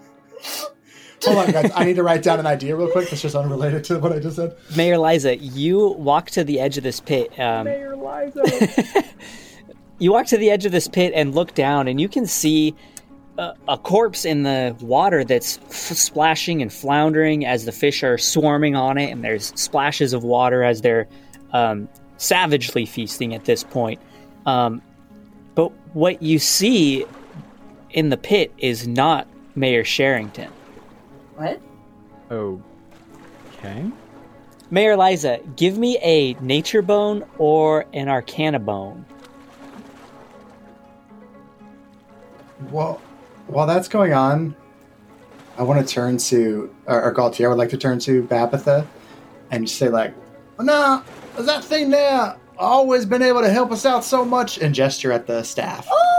Hold 1.26 1.38
on, 1.38 1.52
guys. 1.52 1.72
I 1.76 1.84
need 1.84 1.96
to 1.96 2.04
write 2.04 2.24
down 2.24 2.40
an 2.40 2.46
idea 2.46 2.76
real 2.76 2.90
quick 2.90 3.10
that's 3.10 3.22
just 3.22 3.36
unrelated 3.36 3.84
to 3.86 4.00
what 4.00 4.14
I 4.14 4.20
just 4.20 4.36
said. 4.36 4.56
Mayor 4.76 4.98
Liza, 4.98 5.38
you 5.38 5.90
walk 5.90 6.30
to 6.32 6.44
the 6.44 6.60
edge 6.60 6.78
of 6.78 6.84
this 6.84 7.00
pit. 7.00 7.38
Um, 7.40 7.66
Mayor 7.66 7.96
Liza. 7.96 9.04
you 10.00 10.12
walk 10.12 10.28
to 10.28 10.38
the 10.38 10.50
edge 10.50 10.66
of 10.66 10.72
this 10.72 10.88
pit 10.88 11.14
and 11.16 11.34
look 11.34 11.54
down, 11.54 11.88
and 11.88 12.00
you 12.00 12.08
can 12.08 12.26
see 12.26 12.76
a, 13.38 13.54
a 13.68 13.78
corpse 13.78 14.26
in 14.26 14.44
the 14.44 14.76
water 14.82 15.24
that's 15.24 15.58
f- 15.58 15.98
splashing 15.98 16.62
and 16.62 16.72
floundering 16.72 17.46
as 17.46 17.66
the 17.66 17.72
fish 17.72 18.04
are 18.04 18.18
swarming 18.18 18.76
on 18.76 18.98
it, 18.98 19.12
and 19.12 19.24
there's 19.24 19.52
splashes 19.60 20.14
of 20.14 20.24
water 20.24 20.64
as 20.64 20.82
they're 20.82 21.08
um, 21.52 21.90
savagely 22.18 22.86
feasting 22.86 23.34
at 23.34 23.46
this 23.46 23.64
point. 23.64 24.00
Um, 24.46 24.82
but 25.56 25.72
what 25.94 26.22
you 26.22 26.40
see 26.40 27.06
in 27.92 28.10
the 28.10 28.18
pit 28.18 28.54
is 28.58 28.88
not 28.88 29.28
Mayor 29.56 29.84
Sherrington. 29.84 30.52
What? 31.36 31.62
Oh. 32.32 32.62
Okay. 33.58 33.86
Mayor 34.72 34.98
Liza, 34.98 35.40
give 35.56 35.78
me 35.78 35.98
a 36.02 36.34
nature 36.36 36.82
bone 36.82 37.24
or 37.38 37.86
an 37.94 38.10
arcana 38.10 38.60
bone. 38.60 39.06
Well, 42.72 43.00
while 43.48 43.68
that's 43.68 43.88
going 43.88 44.14
on, 44.14 44.56
I 45.58 45.64
want 45.64 45.86
to 45.86 45.94
turn 45.94 46.18
to, 46.18 46.74
or, 46.88 47.04
or 47.04 47.20
I 47.20 47.48
would 47.48 47.58
like 47.58 47.70
to 47.70 47.78
turn 47.78 48.00
to 48.00 48.24
Babitha 48.24 48.88
and 49.52 49.68
just 49.68 49.78
say, 49.78 49.90
like, 49.90 50.14
well, 50.58 50.66
nah, 50.66 51.04
that 51.38 51.64
thing 51.64 51.92
there 51.92 52.38
always 52.58 53.06
been 53.06 53.22
able 53.22 53.42
to 53.42 53.50
help 53.50 53.72
us 53.72 53.86
out 53.86 54.04
so 54.04 54.26
much, 54.26 54.58
and 54.58 54.74
gesture 54.74 55.12
at 55.12 55.28
the 55.28 55.44
staff. 55.44 55.88
Oh! 55.92 56.15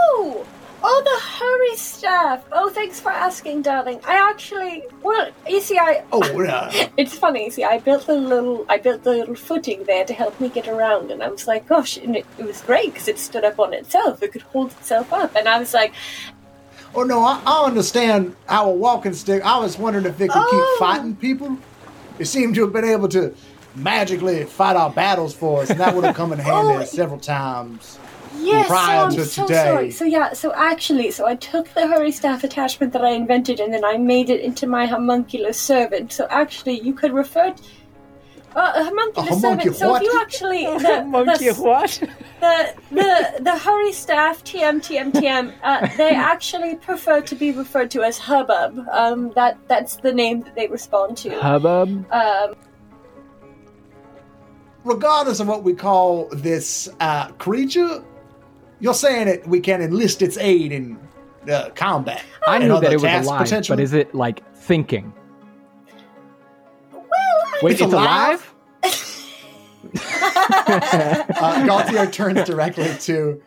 Oh, 0.99 1.03
the 1.03 1.27
hurry 1.37 1.75
staff. 1.77 2.43
Oh, 2.51 2.69
thanks 2.69 2.99
for 2.99 3.11
asking, 3.11 3.61
darling. 3.61 3.99
I 4.03 4.15
actually, 4.31 4.83
well, 5.03 5.29
you 5.47 5.61
see, 5.61 5.77
I. 5.77 6.03
Oh, 6.11 6.21
uh, 6.43 6.71
It's 6.97 7.15
funny. 7.17 7.51
See, 7.51 7.63
I 7.63 7.77
built 7.77 8.07
the 8.07 8.15
little, 8.15 8.65
I 8.67 8.77
built 8.79 9.03
the 9.03 9.11
little 9.11 9.35
footing 9.35 9.83
there 9.83 10.05
to 10.05 10.13
help 10.13 10.39
me 10.41 10.49
get 10.49 10.67
around, 10.67 11.11
and 11.11 11.21
I 11.21 11.27
was 11.29 11.45
like, 11.45 11.67
gosh, 11.67 11.97
and 11.97 12.15
it, 12.15 12.25
it 12.39 12.45
was 12.45 12.61
great 12.61 12.93
because 12.93 13.07
it 13.07 13.19
stood 13.19 13.43
up 13.45 13.59
on 13.59 13.73
itself. 13.75 14.23
It 14.23 14.31
could 14.31 14.41
hold 14.41 14.71
itself 14.71 15.13
up, 15.13 15.35
and 15.35 15.47
I 15.47 15.59
was 15.59 15.71
like, 15.73 15.93
oh 16.95 17.03
no, 17.03 17.21
I, 17.21 17.41
I 17.45 17.65
understand 17.65 18.35
our 18.49 18.71
walking 18.73 19.13
stick. 19.13 19.43
I 19.45 19.59
was 19.59 19.77
wondering 19.77 20.05
if 20.07 20.19
it 20.19 20.29
could 20.31 20.41
Oh. 20.43 20.49
keep 20.79 20.79
fighting 20.79 21.15
people. 21.15 21.57
It 22.17 22.25
seemed 22.25 22.55
to 22.55 22.61
have 22.61 22.73
been 22.73 22.85
able 22.85 23.09
to 23.09 23.35
magically 23.75 24.45
fight 24.45 24.75
our 24.75 24.89
battles 24.89 25.35
for 25.35 25.61
us, 25.61 25.69
and 25.69 25.79
that 25.79 25.93
would 25.93 26.05
have 26.05 26.15
come 26.15 26.33
in 26.33 26.39
handy 26.51 26.81
Oh. 26.81 26.85
several 26.85 27.19
times. 27.19 27.99
Yes, 28.39 28.67
prior 28.67 28.85
so 28.85 29.05
I'm 29.05 29.11
to 29.11 29.25
so 29.25 29.47
today. 29.47 29.63
sorry. 29.65 29.91
So 29.91 30.05
yeah, 30.05 30.33
so 30.33 30.53
actually, 30.53 31.11
so 31.11 31.25
I 31.25 31.35
took 31.35 31.73
the 31.73 31.87
hurry 31.87 32.11
staff 32.11 32.43
attachment 32.43 32.93
that 32.93 33.03
I 33.03 33.11
invented, 33.11 33.59
and 33.59 33.73
then 33.73 33.83
I 33.83 33.97
made 33.97 34.29
it 34.29 34.41
into 34.41 34.67
my 34.67 34.85
homunculus 34.85 35.59
servant. 35.59 36.11
So 36.11 36.27
actually, 36.29 36.79
you 36.81 36.93
could 36.93 37.13
refer. 37.13 37.53
To, 37.53 37.63
uh, 38.55 38.73
a 38.75 38.83
homunculus 38.85 39.37
A 39.37 39.39
servant. 39.39 39.75
So 39.75 39.95
if 39.95 40.01
you 40.01 40.19
actually 40.19 40.65
the, 40.65 41.37
the, 41.39 41.53
what? 41.61 42.01
the 42.39 42.73
the 42.91 43.43
the 43.43 43.57
hurry 43.57 43.93
staff 43.93 44.43
TM 44.43 44.81
TM 44.81 45.11
TM 45.11 45.53
uh, 45.63 45.87
they 45.95 46.09
actually 46.15 46.75
prefer 46.75 47.21
to 47.21 47.35
be 47.35 47.51
referred 47.51 47.91
to 47.91 48.03
as 48.03 48.17
hubbub. 48.17 48.79
Um, 48.91 49.31
that 49.35 49.57
that's 49.67 49.97
the 49.97 50.13
name 50.13 50.41
that 50.41 50.55
they 50.55 50.67
respond 50.67 51.17
to. 51.17 51.39
Hubbub. 51.39 52.11
Um, 52.11 52.55
regardless 54.83 55.39
of 55.39 55.47
what 55.47 55.63
we 55.63 55.73
call 55.73 56.27
this 56.31 56.89
uh, 56.99 57.27
creature, 57.33 58.03
you're 58.79 58.93
saying 58.93 59.27
that 59.27 59.47
we 59.47 59.59
can 59.59 59.81
enlist 59.81 60.21
its 60.21 60.37
aid 60.37 60.71
in 60.71 60.97
uh, 61.51 61.69
combat. 61.75 62.23
I 62.47 62.55
and 62.57 62.67
knew 62.67 62.79
that 62.79 62.91
it 62.91 62.95
was 62.95 63.03
tasks, 63.03 63.27
alive, 63.27 63.43
potentially? 63.43 63.75
but 63.77 63.83
is 63.83 63.93
it 63.93 64.13
like 64.15 64.55
thinking? 64.55 65.13
well, 66.91 67.05
I- 67.11 67.59
Wait, 67.63 67.73
It's 67.73 67.81
it's, 67.81 67.93
alive? 67.93 68.53
alive? 68.83 68.93
Uh, 71.39 71.65
Gaultier 71.65 72.07
turns 72.11 72.43
directly 72.43 72.89
to. 72.99 73.41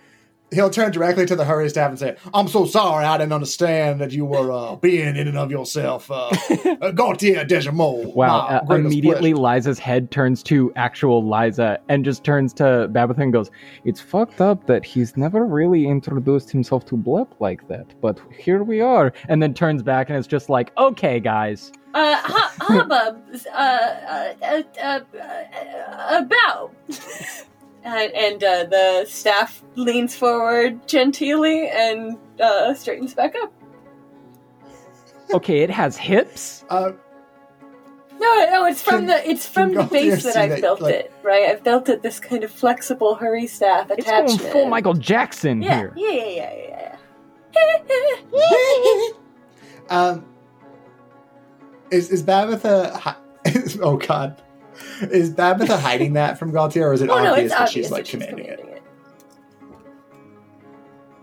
He'll 0.53 0.71
turn 0.71 0.91
directly 0.93 1.27
to 1.27 1.37
the 1.37 1.45
hurry 1.45 1.69
staff 1.69 1.91
and 1.91 1.99
say, 1.99 2.17
"I'm 2.35 2.49
so 2.49 2.65
sorry, 2.67 3.05
I 3.05 3.19
didn't 3.19 3.33
understand 3.33 4.01
that 4.01 4.13
you 4.13 4.25
were 4.25 4.53
uh, 4.53 4.77
being 4.77 5.17
in 5.17 5.29
and 5.29 5.39
of 5.39 5.51
yourself, 5.51 6.11
uh, 6.11 6.31
uh, 6.81 6.91
Gaultier 6.91 7.45
Desimont." 7.45 8.15
Wow. 8.15 8.63
Uh, 8.69 8.75
immediately, 8.75 9.33
pleasure." 9.33 9.43
Liza's 9.57 9.79
head 9.79 10.11
turns 10.11 10.43
to 10.45 10.73
actual 10.77 11.29
Liza 11.29 11.79
and 11.89 12.05
just 12.05 12.25
turns 12.25 12.53
to 12.55 12.89
Babitha 12.93 13.19
and 13.19 13.33
goes, 13.33 13.51
It's 13.85 14.01
fucked 14.01 14.41
up 14.41 14.67
that 14.67 14.85
he's 14.85 15.17
never 15.17 15.45
really 15.45 15.87
introduced 15.87 16.51
himself 16.51 16.85
to 16.87 16.97
Blep 16.97 17.29
like 17.41 17.67
that, 17.69 17.87
but 18.01 18.19
here 18.37 18.63
we 18.63 18.81
are. 18.81 19.13
And 19.29 19.43
then 19.43 19.55
turns 19.55 19.83
back 19.83 20.09
and 20.09 20.19
it's 20.19 20.27
just 20.27 20.49
like, 20.49 20.73
Okay, 20.79 21.21
guys. 21.21 21.73
Uh, 21.93 22.17
hu- 22.23 22.65
hubbub, 22.79 23.21
uh, 23.53 23.59
uh, 23.59 24.33
uh, 24.43 24.63
uh, 24.83 25.01
uh, 25.19 26.25
about. 26.25 26.75
and 27.85 28.13
and 28.13 28.45
uh, 28.45 28.65
the 28.65 29.05
staff 29.09 29.63
leans 29.77 30.15
forward 30.17 30.87
genteelly 30.87 31.71
and 31.73 32.17
uh, 32.41 32.75
straightens 32.75 33.15
back 33.15 33.35
up. 33.43 33.53
Okay, 35.33 35.61
it 35.61 35.71
has 35.71 35.97
hips. 35.97 36.65
Uh, 36.71 36.93
No, 38.19 38.47
no, 38.51 38.65
it's 38.67 38.83
from 38.83 39.01
Can- 39.01 39.07
the 39.07 39.31
it's 39.31 39.47
from 39.47 39.73
the 39.75 39.85
base 39.85 40.25
that 40.25 40.37
I've 40.37 40.51
that, 40.51 40.61
built 40.61 40.81
like- 40.83 40.95
it. 40.95 41.13
Right, 41.23 41.45
I've 41.49 41.63
built 41.65 41.89
it 41.89 42.03
this 42.03 42.19
kind 42.21 42.43
of 42.45 42.51
flexible 42.51 43.15
hurry 43.15 43.47
staff 43.47 43.91
attached. 43.91 44.31
It's 44.35 44.43
going 44.43 44.53
full 44.53 44.67
Michael 44.69 44.95
Jackson 44.95 45.63
Yeah, 45.63 45.79
here. 45.79 45.93
yeah, 45.97 46.13
yeah, 46.13 46.53
yeah, 46.69 46.97
yeah. 47.55 49.09
um, 49.91 50.25
is 51.91 52.11
is 52.11 52.23
Babitha? 52.23 52.93
Hi- 52.95 53.17
oh 53.83 53.97
God, 53.97 54.41
is 55.03 55.33
Babitha 55.33 55.79
hiding 55.79 56.15
that 56.15 56.39
from 56.39 56.53
Gaultier, 56.53 56.89
or 56.89 56.93
is 56.93 57.03
it 57.03 57.11
oh 57.11 57.23
no, 57.23 57.31
obvious 57.31 57.47
it's 57.47 57.53
that 57.53 57.69
obvious 57.69 57.87
she's 57.87 57.91
like 57.91 58.07
she's 58.07 58.13
commanding 58.13 58.47
it? 58.47 58.59
commanding 58.59 58.77
it. 58.77 58.83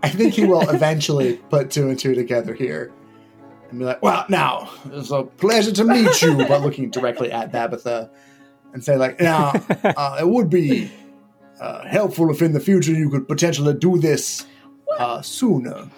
I 0.02 0.08
think 0.08 0.34
he 0.34 0.44
will 0.44 0.68
eventually 0.70 1.36
put 1.50 1.70
two 1.70 1.88
and 1.88 1.98
two 1.98 2.14
together 2.14 2.54
here 2.54 2.92
and 3.70 3.78
be 3.78 3.84
like, 3.84 4.02
well, 4.02 4.24
now, 4.28 4.70
it's 4.86 5.10
a 5.10 5.24
pleasure 5.24 5.72
to 5.72 5.84
meet 5.84 6.22
you, 6.22 6.36
but 6.48 6.62
looking 6.62 6.90
directly 6.90 7.30
at 7.30 7.52
Babitha 7.52 8.10
and 8.72 8.82
say, 8.82 8.96
like, 8.96 9.20
now, 9.20 9.52
uh, 9.84 10.16
it 10.20 10.28
would 10.28 10.48
be 10.48 10.90
uh, 11.60 11.86
helpful 11.86 12.30
if 12.30 12.40
in 12.40 12.52
the 12.52 12.60
future 12.60 12.92
you 12.92 13.10
could 13.10 13.28
potentially 13.28 13.74
do 13.74 13.98
this 13.98 14.46
uh, 14.98 15.20
sooner 15.20 15.88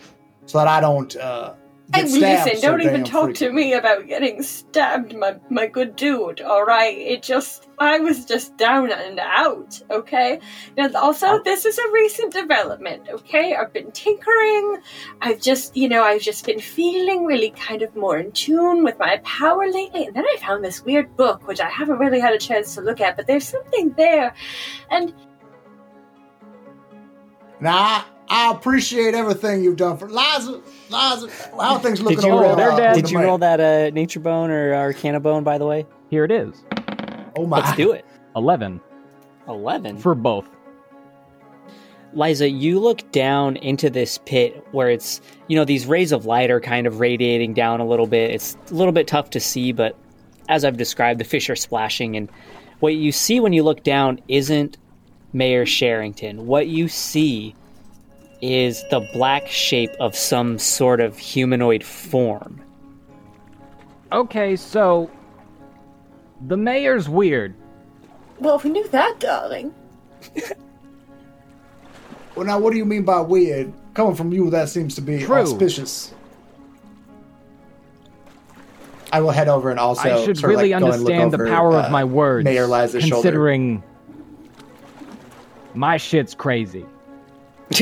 so 0.47 0.59
that 0.59 0.67
I 0.67 0.81
don't 0.81 1.15
uh, 1.17 1.55
Hey, 1.93 2.05
listen, 2.05 2.57
so 2.57 2.61
don't 2.61 2.83
even 2.83 3.05
talk 3.05 3.35
to 3.35 3.51
me 3.51 3.75
about 3.75 4.07
getting 4.07 4.43
stabbed, 4.43 5.15
my 5.17 5.37
my 5.49 5.67
good 5.67 5.97
dude. 5.97 6.41
All 6.41 6.65
right, 6.65 6.97
it 6.97 7.23
just 7.23 7.69
I 7.79 7.99
was 7.99 8.25
just 8.25 8.57
down 8.57 8.93
and 8.93 9.19
out. 9.19 9.81
Okay. 9.91 10.39
Now, 10.77 10.91
also, 10.95 11.43
this 11.43 11.65
is 11.65 11.79
a 11.79 11.91
recent 11.93 12.33
development. 12.33 13.09
Okay, 13.09 13.57
I've 13.57 13.73
been 13.73 13.91
tinkering. 13.91 14.79
I've 15.21 15.41
just, 15.41 15.77
you 15.77 15.89
know, 15.89 16.03
I've 16.05 16.23
just 16.23 16.47
been 16.47 16.61
feeling 16.61 17.25
really 17.25 17.51
kind 17.51 17.83
of 17.83 17.97
more 17.97 18.19
in 18.19 18.31
tune 18.33 18.85
with 18.85 18.99
my 18.99 19.21
power 19.25 19.67
lately, 19.67 20.07
and 20.07 20.15
then 20.15 20.25
I 20.25 20.37
found 20.39 20.65
this 20.65 20.85
weird 20.85 21.17
book 21.17 21.49
which 21.49 21.61
I 21.61 21.69
haven't 21.69 21.99
really 21.99 22.21
had 22.21 22.35
a 22.35 22.39
chance 22.39 22.75
to 22.77 22.83
look 22.83 23.01
at, 23.01 23.17
but 23.17 23.27
there's 23.27 23.49
something 23.49 23.95
there, 23.97 24.35
and 24.91 25.13
Now, 27.61 28.07
I, 28.31 28.49
I 28.49 28.53
appreciate 28.53 29.15
everything 29.15 29.63
you've 29.63 29.77
done 29.77 29.99
for 29.99 30.09
Liza. 30.09 30.63
Liza, 30.89 31.29
how 31.53 31.75
are 31.75 31.81
things 31.81 32.01
looking 32.01 32.19
Did 32.21 32.27
you 32.27 32.33
roll, 32.33 32.57
they're 32.57 32.73
uh, 32.73 32.95
did 32.95 33.11
you 33.11 33.19
man? 33.19 33.27
roll 33.27 33.39
that 33.39 33.61
uh, 33.61 33.91
nature 33.91 34.21
bone 34.21 34.51
or 34.51 34.75
arcana 34.75 35.21
bone, 35.21 35.45
by 35.45 35.59
the 35.59 35.67
way? 35.67 35.87
Here 36.09 36.25
it 36.25 36.31
is. 36.31 36.65
Oh 37.37 37.47
my! 37.47 37.59
Let's 37.59 37.77
do 37.77 37.93
it. 37.93 38.05
11 38.37 38.81
11. 39.49 39.99
for 39.99 40.15
both. 40.15 40.49
Liza, 42.13 42.49
you 42.49 42.81
look 42.81 43.11
down 43.13 43.57
into 43.57 43.89
this 43.89 44.19
pit 44.19 44.67
where 44.73 44.91
it's, 44.91 45.21
you 45.47 45.57
know, 45.57 45.65
these 45.65 45.87
rays 45.87 46.11
of 46.11 46.27
light 46.27 46.51
are 46.51 46.61
kind 46.61 46.87
of 46.87 46.99
radiating 46.99 47.55
down 47.55 47.81
a 47.81 47.87
little 47.87 48.07
bit. 48.07 48.33
It's 48.33 48.57
a 48.71 48.75
little 48.75 48.93
bit 48.93 49.07
tough 49.07 49.31
to 49.31 49.41
see, 49.41 49.71
but 49.73 49.97
as 50.49 50.65
I've 50.65 50.77
described, 50.77 51.21
the 51.21 51.25
fish 51.25 51.49
are 51.49 51.57
splashing. 51.57 52.17
And 52.17 52.29
what 52.81 52.95
you 52.95 53.13
see 53.13 53.39
when 53.39 53.53
you 53.53 53.63
look 53.63 53.85
down 53.85 54.21
isn't 54.27 54.77
Mayor 55.33 55.65
Sherrington. 55.65 56.47
What 56.47 56.67
you 56.67 56.89
see 56.89 57.55
is 58.41 58.85
the 58.91 59.01
black 59.13 59.47
shape 59.49 59.91
of 60.01 60.17
some 60.17 60.59
sort 60.59 61.01
of 61.01 61.19
humanoid 61.19 61.85
form. 61.85 62.61
Okay, 64.13 64.57
so 64.57 65.11
the 66.47 66.57
mayor's 66.57 67.09
weird. 67.09 67.55
Well, 68.39 68.59
we 68.59 68.71
knew 68.71 68.89
that, 68.89 69.21
darling. 69.21 69.75
Well, 72.41 72.47
now, 72.47 72.59
what 72.59 72.71
do 72.71 72.79
you 72.79 72.87
mean 72.87 73.03
by 73.03 73.21
weird? 73.21 73.71
Coming 73.93 74.15
from 74.15 74.33
you, 74.33 74.49
that 74.49 74.71
seems 74.71 74.95
to 74.95 75.03
be 75.03 75.19
True. 75.19 75.43
auspicious. 75.43 76.15
I 79.13 79.21
will 79.21 79.33
head 79.33 79.49
over 79.49 79.71
and 79.71 79.79
also. 79.79 80.03
I 80.03 80.25
should 80.25 80.39
sort 80.39 80.53
of, 80.53 80.59
really 80.59 80.73
like, 80.73 80.81
go 80.81 80.87
and 80.87 80.95
understand 80.95 81.33
the 81.33 81.39
power 81.39 81.75
uh, 81.75 81.85
of 81.85 81.91
my 81.91 82.05
words. 82.05 82.45
Mayor 82.45 82.67
Liza's 82.67 83.03
shoulder. 83.03 83.17
considering 83.17 83.83
my 85.75 85.99
shit's 85.99 86.35
crazy. 86.35 86.87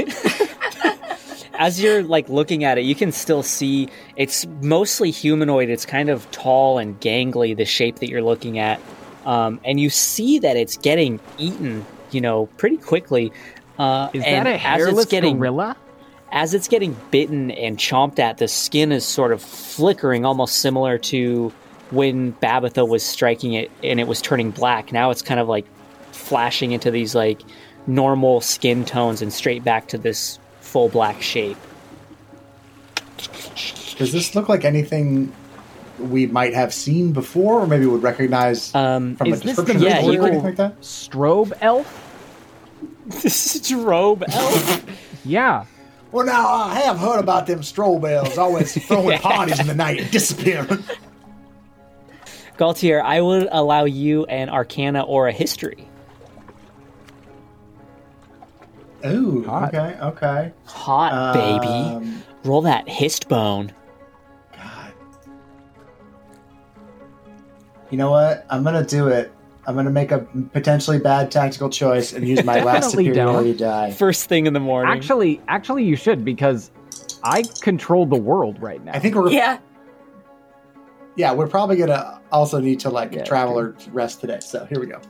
As 1.58 1.82
you're 1.82 2.02
like 2.02 2.28
looking 2.28 2.64
at 2.64 2.78
it, 2.78 2.82
you 2.82 2.94
can 2.94 3.12
still 3.12 3.42
see 3.42 3.88
it's 4.16 4.46
mostly 4.62 5.10
humanoid. 5.10 5.68
It's 5.68 5.84
kind 5.84 6.08
of 6.08 6.30
tall 6.30 6.78
and 6.78 6.98
gangly, 7.00 7.56
the 7.56 7.64
shape 7.64 7.96
that 7.96 8.08
you're 8.08 8.22
looking 8.22 8.58
at. 8.58 8.80
Um, 9.26 9.60
and 9.64 9.78
you 9.78 9.90
see 9.90 10.38
that 10.38 10.56
it's 10.56 10.76
getting 10.78 11.20
eaten, 11.36 11.84
you 12.12 12.20
know, 12.20 12.46
pretty 12.56 12.78
quickly. 12.78 13.32
Uh, 13.78 14.08
Is 14.14 14.22
that 14.22 14.46
a 14.46 14.54
as 14.54 14.60
hairless 14.60 15.02
it's 15.04 15.10
getting 15.10 15.38
gorilla? 15.38 15.76
as 16.30 16.54
it's 16.54 16.68
getting 16.68 16.96
bitten 17.10 17.50
and 17.52 17.78
chomped 17.78 18.18
at, 18.18 18.38
the 18.38 18.48
skin 18.48 18.92
is 18.92 19.04
sort 19.04 19.32
of 19.32 19.42
flickering, 19.42 20.24
almost 20.24 20.56
similar 20.56 20.98
to 20.98 21.52
when 21.90 22.34
Babatha 22.34 22.86
was 22.86 23.02
striking 23.02 23.54
it 23.54 23.70
and 23.82 23.98
it 23.98 24.06
was 24.06 24.20
turning 24.20 24.50
black. 24.50 24.92
Now 24.92 25.10
it's 25.10 25.22
kind 25.22 25.40
of 25.40 25.48
like 25.48 25.66
flashing 26.12 26.72
into 26.72 26.90
these 26.90 27.14
like 27.14 27.40
normal 27.86 28.40
skin 28.40 28.84
tones 28.84 29.22
and 29.22 29.32
straight 29.32 29.64
back 29.64 29.88
to 29.88 29.98
this 29.98 30.38
full 30.68 30.88
black 30.88 31.22
shape. 31.22 31.56
Does 33.96 34.12
this 34.12 34.34
look 34.34 34.48
like 34.48 34.64
anything 34.64 35.32
we 35.98 36.26
might 36.26 36.54
have 36.54 36.72
seen 36.72 37.12
before, 37.12 37.60
or 37.60 37.66
maybe 37.66 37.86
would 37.86 38.02
recognize 38.02 38.72
Um, 38.74 39.16
from 39.16 39.32
is 39.32 39.40
a 39.40 39.44
this 39.44 39.56
the 39.56 39.62
description? 39.64 39.82
Yeah, 39.88 40.06
or 40.06 40.26
anything 40.26 40.42
like 40.44 40.56
that? 40.56 40.80
Strobe 40.80 41.52
elf? 41.60 42.04
this 43.06 43.56
is 43.56 43.68
Drobe 43.68 44.24
Elf. 44.28 44.84
Yeah. 45.24 45.64
Well, 46.12 46.24
now 46.24 46.46
I 46.48 46.76
have 46.80 46.98
heard 46.98 47.18
about 47.18 47.46
them 47.46 47.60
strobe 47.60 48.08
elves 48.08 48.38
always 48.38 48.72
throwing 48.86 49.18
parties 49.18 49.58
in 49.60 49.66
the 49.66 49.74
night 49.74 50.00
and 50.00 50.10
disappearing. 50.10 50.82
Galtier, 52.56 53.02
I 53.02 53.20
would 53.20 53.48
allow 53.50 53.84
you 53.84 54.24
an 54.26 54.48
Arcana 54.48 55.02
or 55.02 55.28
a 55.28 55.32
History. 55.32 55.87
Ooh, 59.06 59.44
Hot. 59.44 59.74
okay, 59.74 59.96
okay. 60.00 60.52
Hot 60.64 61.34
baby. 61.34 61.66
Um, 61.66 62.22
Roll 62.44 62.62
that 62.62 62.88
hist 62.88 63.28
bone. 63.28 63.72
God. 64.56 64.92
You 67.90 67.98
know 67.98 68.10
what? 68.10 68.44
I'm 68.50 68.64
gonna 68.64 68.84
do 68.84 69.08
it. 69.08 69.32
I'm 69.66 69.74
gonna 69.76 69.90
make 69.90 70.10
a 70.10 70.20
potentially 70.52 70.98
bad 70.98 71.30
tactical 71.30 71.68
choice 71.68 72.12
and 72.12 72.26
use 72.26 72.42
my 72.42 72.60
last 72.64 72.82
Definitely 72.92 73.04
superiority 73.06 73.54
die. 73.54 73.90
First 73.92 74.28
thing 74.28 74.46
in 74.46 74.52
the 74.52 74.60
morning. 74.60 74.92
Actually, 74.92 75.40
actually, 75.46 75.84
you 75.84 75.94
should 75.94 76.24
because 76.24 76.70
I 77.22 77.42
control 77.60 78.06
the 78.06 78.16
world 78.16 78.60
right 78.60 78.82
now. 78.84 78.92
I 78.94 78.98
think 78.98 79.14
we're 79.14 79.30
yeah. 79.30 79.58
Yeah. 81.16 81.32
we're 81.32 81.48
probably 81.48 81.76
gonna 81.76 82.20
also 82.32 82.60
need 82.60 82.80
to 82.80 82.90
like 82.90 83.12
Yeah, 83.12 83.24
travel 83.24 83.58
or 83.58 83.76
rest 83.92 84.20
today. 84.20 84.40
So 84.40 84.64
here 84.66 84.80
we 84.80 84.86
go. 84.86 85.00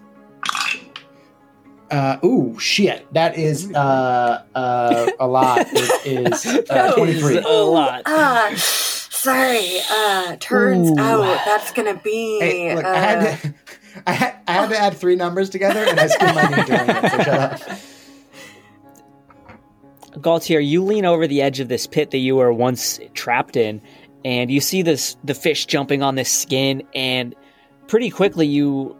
Uh, 1.90 2.18
ooh, 2.24 2.58
shit! 2.58 3.12
That 3.14 3.38
is 3.38 3.72
uh, 3.72 4.44
uh, 4.54 5.10
a 5.18 5.26
lot. 5.26 5.66
It 5.72 6.06
is 6.06 6.46
uh, 6.46 6.62
That 6.68 6.98
is 6.98 7.20
23. 7.20 7.38
a 7.38 7.48
lot. 7.64 8.02
Ah, 8.04 8.52
sorry. 8.56 9.78
Uh, 9.90 10.36
turns 10.38 10.90
Ooh. 10.90 10.98
out 10.98 11.40
that's 11.46 11.72
gonna 11.72 11.94
be. 12.02 12.40
Hey, 12.40 12.74
look, 12.74 12.84
uh, 12.84 12.88
I 12.88 12.96
had 12.98 13.40
to, 13.40 13.54
I 14.06 14.12
had, 14.12 14.36
I 14.46 14.52
had 14.52 14.70
to 14.70 14.78
add 14.78 14.96
three 14.96 15.16
numbers 15.16 15.48
together, 15.48 15.84
and 15.84 15.98
I 15.98 16.06
skipped 16.08 16.34
my 16.34 16.42
knee 16.42 16.64
doing 16.64 16.90
it. 16.90 17.10
So 17.10 17.18
shut 17.22 17.28
up. 17.28 17.60
Galtier, 20.12 20.66
you 20.66 20.82
lean 20.84 21.04
over 21.04 21.26
the 21.26 21.40
edge 21.42 21.60
of 21.60 21.68
this 21.68 21.86
pit 21.86 22.10
that 22.10 22.18
you 22.18 22.36
were 22.36 22.52
once 22.52 22.98
trapped 23.14 23.56
in, 23.56 23.80
and 24.24 24.50
you 24.50 24.60
see 24.60 24.82
this 24.82 25.16
the 25.24 25.34
fish 25.34 25.64
jumping 25.66 26.02
on 26.02 26.16
this 26.16 26.30
skin, 26.30 26.82
and 26.94 27.34
pretty 27.86 28.10
quickly 28.10 28.46
you 28.46 28.96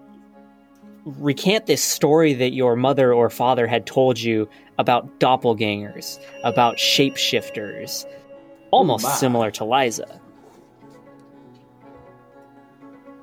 recant 1.19 1.67
this 1.67 1.83
story 1.83 2.35
that 2.35 2.53
your 2.53 2.77
mother 2.77 3.13
or 3.13 3.31
father 3.31 3.67
had 3.67 3.87
told 3.87 4.21
you 4.21 4.49
about 4.79 5.19
doppelgangers, 5.19 6.19
about 6.45 6.77
shapeshifters, 6.77 8.05
almost 8.71 9.05
my. 9.05 9.13
similar 9.13 9.51
to 9.53 9.65
Liza. 9.65 10.21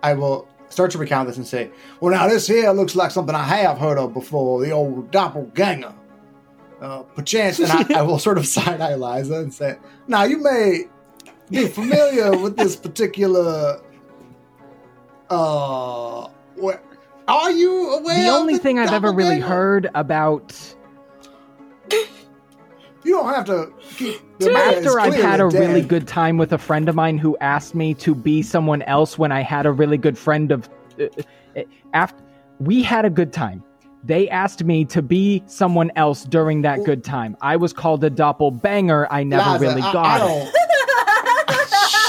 I 0.03 0.13
will 0.13 0.47
start 0.69 0.91
to 0.91 0.97
recount 0.97 1.27
this 1.27 1.37
and 1.37 1.47
say, 1.47 1.71
"Well, 1.99 2.11
now 2.11 2.27
this 2.27 2.47
here 2.47 2.71
looks 2.71 2.95
like 2.95 3.11
something 3.11 3.35
I 3.35 3.43
have 3.43 3.77
heard 3.77 3.97
of 3.97 4.13
before. 4.13 4.61
The 4.61 4.71
old 4.71 5.11
doppelganger, 5.11 5.93
uh, 6.81 7.03
perchance." 7.03 7.59
And 7.59 7.71
I, 7.71 7.85
I 7.99 8.01
will 8.01 8.19
sort 8.19 8.37
of 8.37 8.45
side 8.45 8.81
eye 8.81 8.95
Liza 8.95 9.35
and 9.35 9.53
say, 9.53 9.77
"Now 10.07 10.23
you 10.23 10.37
may 10.37 10.83
be 11.49 11.67
familiar 11.67 12.37
with 12.37 12.57
this 12.57 12.75
particular. 12.75 13.81
Uh, 15.29 16.27
what 16.55 16.83
are 17.27 17.51
you 17.51 17.93
aware? 17.93 18.23
the 18.23 18.29
of 18.29 18.35
only 18.35 18.57
thing 18.57 18.79
I've 18.79 18.93
ever 18.93 19.11
really 19.11 19.39
heard 19.39 19.89
about 19.95 20.75
You 23.05 23.11
don't 23.11 23.31
have 23.31 23.45
to 23.45 23.71
keep 23.97 24.19
the 24.39 24.49
matter 24.49 24.77
after 24.77 24.99
I've 24.99 25.13
had 25.13 25.39
a 25.39 25.45
as 25.45 25.53
really 25.53 25.81
good 25.81 26.07
time 26.07 26.37
with 26.37 26.53
a 26.53 26.57
friend 26.57 26.89
of 26.89 26.95
mine 26.95 27.19
who 27.19 27.37
asked 27.39 27.75
me 27.75 27.93
to 27.95 28.15
be 28.15 28.41
someone 28.41 28.81
else 28.83 29.19
when 29.19 29.31
I 29.31 29.41
had 29.41 29.67
a 29.67 29.71
really 29.71 29.97
good 29.97 30.17
friend 30.17 30.51
of 30.51 30.67
uh, 30.99 31.61
after 31.93 32.23
we 32.59 32.81
had 32.81 33.05
a 33.05 33.11
good 33.11 33.31
time. 33.31 33.63
They 34.03 34.27
asked 34.29 34.63
me 34.63 34.85
to 34.85 35.03
be 35.03 35.43
someone 35.45 35.91
else 35.95 36.23
during 36.23 36.63
that 36.63 36.83
good 36.83 37.03
time. 37.03 37.37
I 37.41 37.57
was 37.57 37.73
called 37.73 38.03
a 38.03 38.09
doppelbanger. 38.09 39.07
I 39.11 39.23
never 39.23 39.51
Liza, 39.51 39.59
really 39.59 39.81
got 39.81 40.21
I 40.21 40.27
it. 40.27 40.53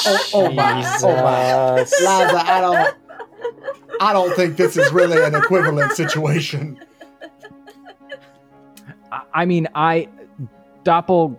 oh, 0.07 0.31
oh 0.35 0.53
my, 0.53 0.99
oh 1.03 1.17
my. 1.23 1.75
Liza, 1.81 2.03
I 2.03 2.61
don't. 2.61 2.97
I 4.01 4.13
don't 4.13 4.35
think 4.35 4.57
this 4.57 4.77
is 4.77 4.93
really 4.93 5.23
an 5.23 5.35
equivalent 5.35 5.93
situation. 5.93 6.79
I- 9.33 9.45
mean, 9.45 9.69
I 9.75 10.09
doppel. 10.85 11.39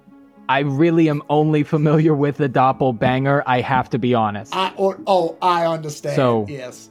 I 0.50 0.60
really 0.60 1.10
am 1.10 1.22
only 1.30 1.64
familiar 1.64 2.14
with 2.16 2.38
the 2.38 2.48
doppelbanger. 2.48 3.44
I 3.46 3.62
have 3.62 3.90
to 3.92 4.00
be 4.00 4.14
honest. 4.14 4.56
I 4.56 4.74
or, 4.78 5.00
oh, 5.06 5.38
I 5.42 5.66
understand. 5.66 6.16
So- 6.16 6.46
yes. 6.48 6.90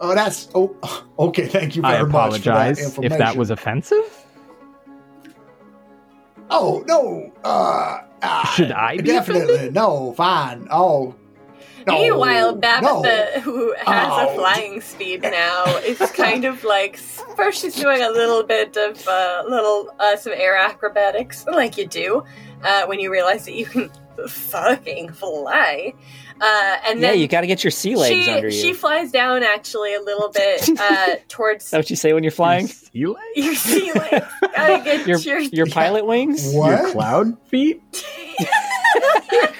Oh, 0.00 0.14
that's 0.14 0.48
oh. 0.54 0.74
Okay, 1.18 1.46
thank 1.46 1.76
you 1.76 1.82
I 1.84 1.92
very 1.92 2.10
much 2.10 2.38
for 2.38 2.38
that 2.38 2.72
apologize 2.72 2.98
if 2.98 3.18
that 3.18 3.36
was 3.36 3.50
offensive. 3.50 4.26
Oh 6.50 6.84
no. 6.86 7.32
Uh, 7.44 8.00
uh 8.20 8.44
Should 8.46 8.72
I 8.72 8.96
be 8.96 9.02
definitely 9.04 9.70
no. 9.70 10.12
Fine. 10.14 10.66
Oh. 10.70 11.14
No, 11.86 11.92
Meanwhile, 12.00 12.54
no. 12.56 12.60
Babitha, 12.60 13.40
who 13.40 13.74
has 13.84 14.08
Oh. 14.12 14.28
a 14.30 14.34
flying 14.36 14.80
speed 14.80 15.22
now, 15.22 15.64
is 15.78 15.98
kind 16.12 16.44
of 16.44 16.62
like 16.64 16.96
first 16.96 17.62
she's 17.62 17.74
doing 17.76 18.02
a 18.02 18.10
little 18.10 18.42
bit 18.42 18.76
of 18.76 19.06
uh, 19.08 19.42
little 19.48 19.90
uh, 19.98 20.16
some 20.16 20.32
air 20.34 20.56
acrobatics, 20.56 21.44
like 21.46 21.76
you 21.78 21.86
do 21.86 22.22
uh, 22.62 22.86
when 22.86 23.00
you 23.00 23.10
realize 23.10 23.44
that 23.46 23.54
you 23.54 23.66
can 23.66 23.90
fucking 24.28 25.10
fly. 25.12 25.94
Uh, 26.40 26.76
and 26.88 27.00
yeah, 27.00 27.10
then 27.10 27.18
you 27.20 27.28
got 27.28 27.42
to 27.42 27.46
get 27.46 27.62
your 27.62 27.70
sea 27.70 27.94
legs 27.94 28.24
she 28.24 28.30
under 28.30 28.48
you. 28.48 28.52
she 28.52 28.72
flies 28.72 29.12
down 29.12 29.44
actually 29.44 29.94
a 29.94 30.00
little 30.00 30.28
bit 30.28 30.68
uh, 30.80 31.14
towards 31.28 31.66
Is 31.66 31.70
that 31.70 31.78
what 31.78 31.90
you 31.90 31.94
say 31.94 32.12
when 32.12 32.24
you're 32.24 32.32
flying? 32.32 32.66
Sea 32.66 33.06
legs? 33.06 33.20
your 33.36 33.54
sea 33.54 33.92
legs. 33.92 34.26
Gotta 34.56 34.82
get 34.84 35.06
Your 35.06 35.18
your, 35.18 35.38
your 35.40 35.66
pilot 35.70 36.04
wings? 36.04 36.52
What? 36.52 36.80
Your 36.82 36.90
cloud 36.92 37.38
feet? 37.48 37.80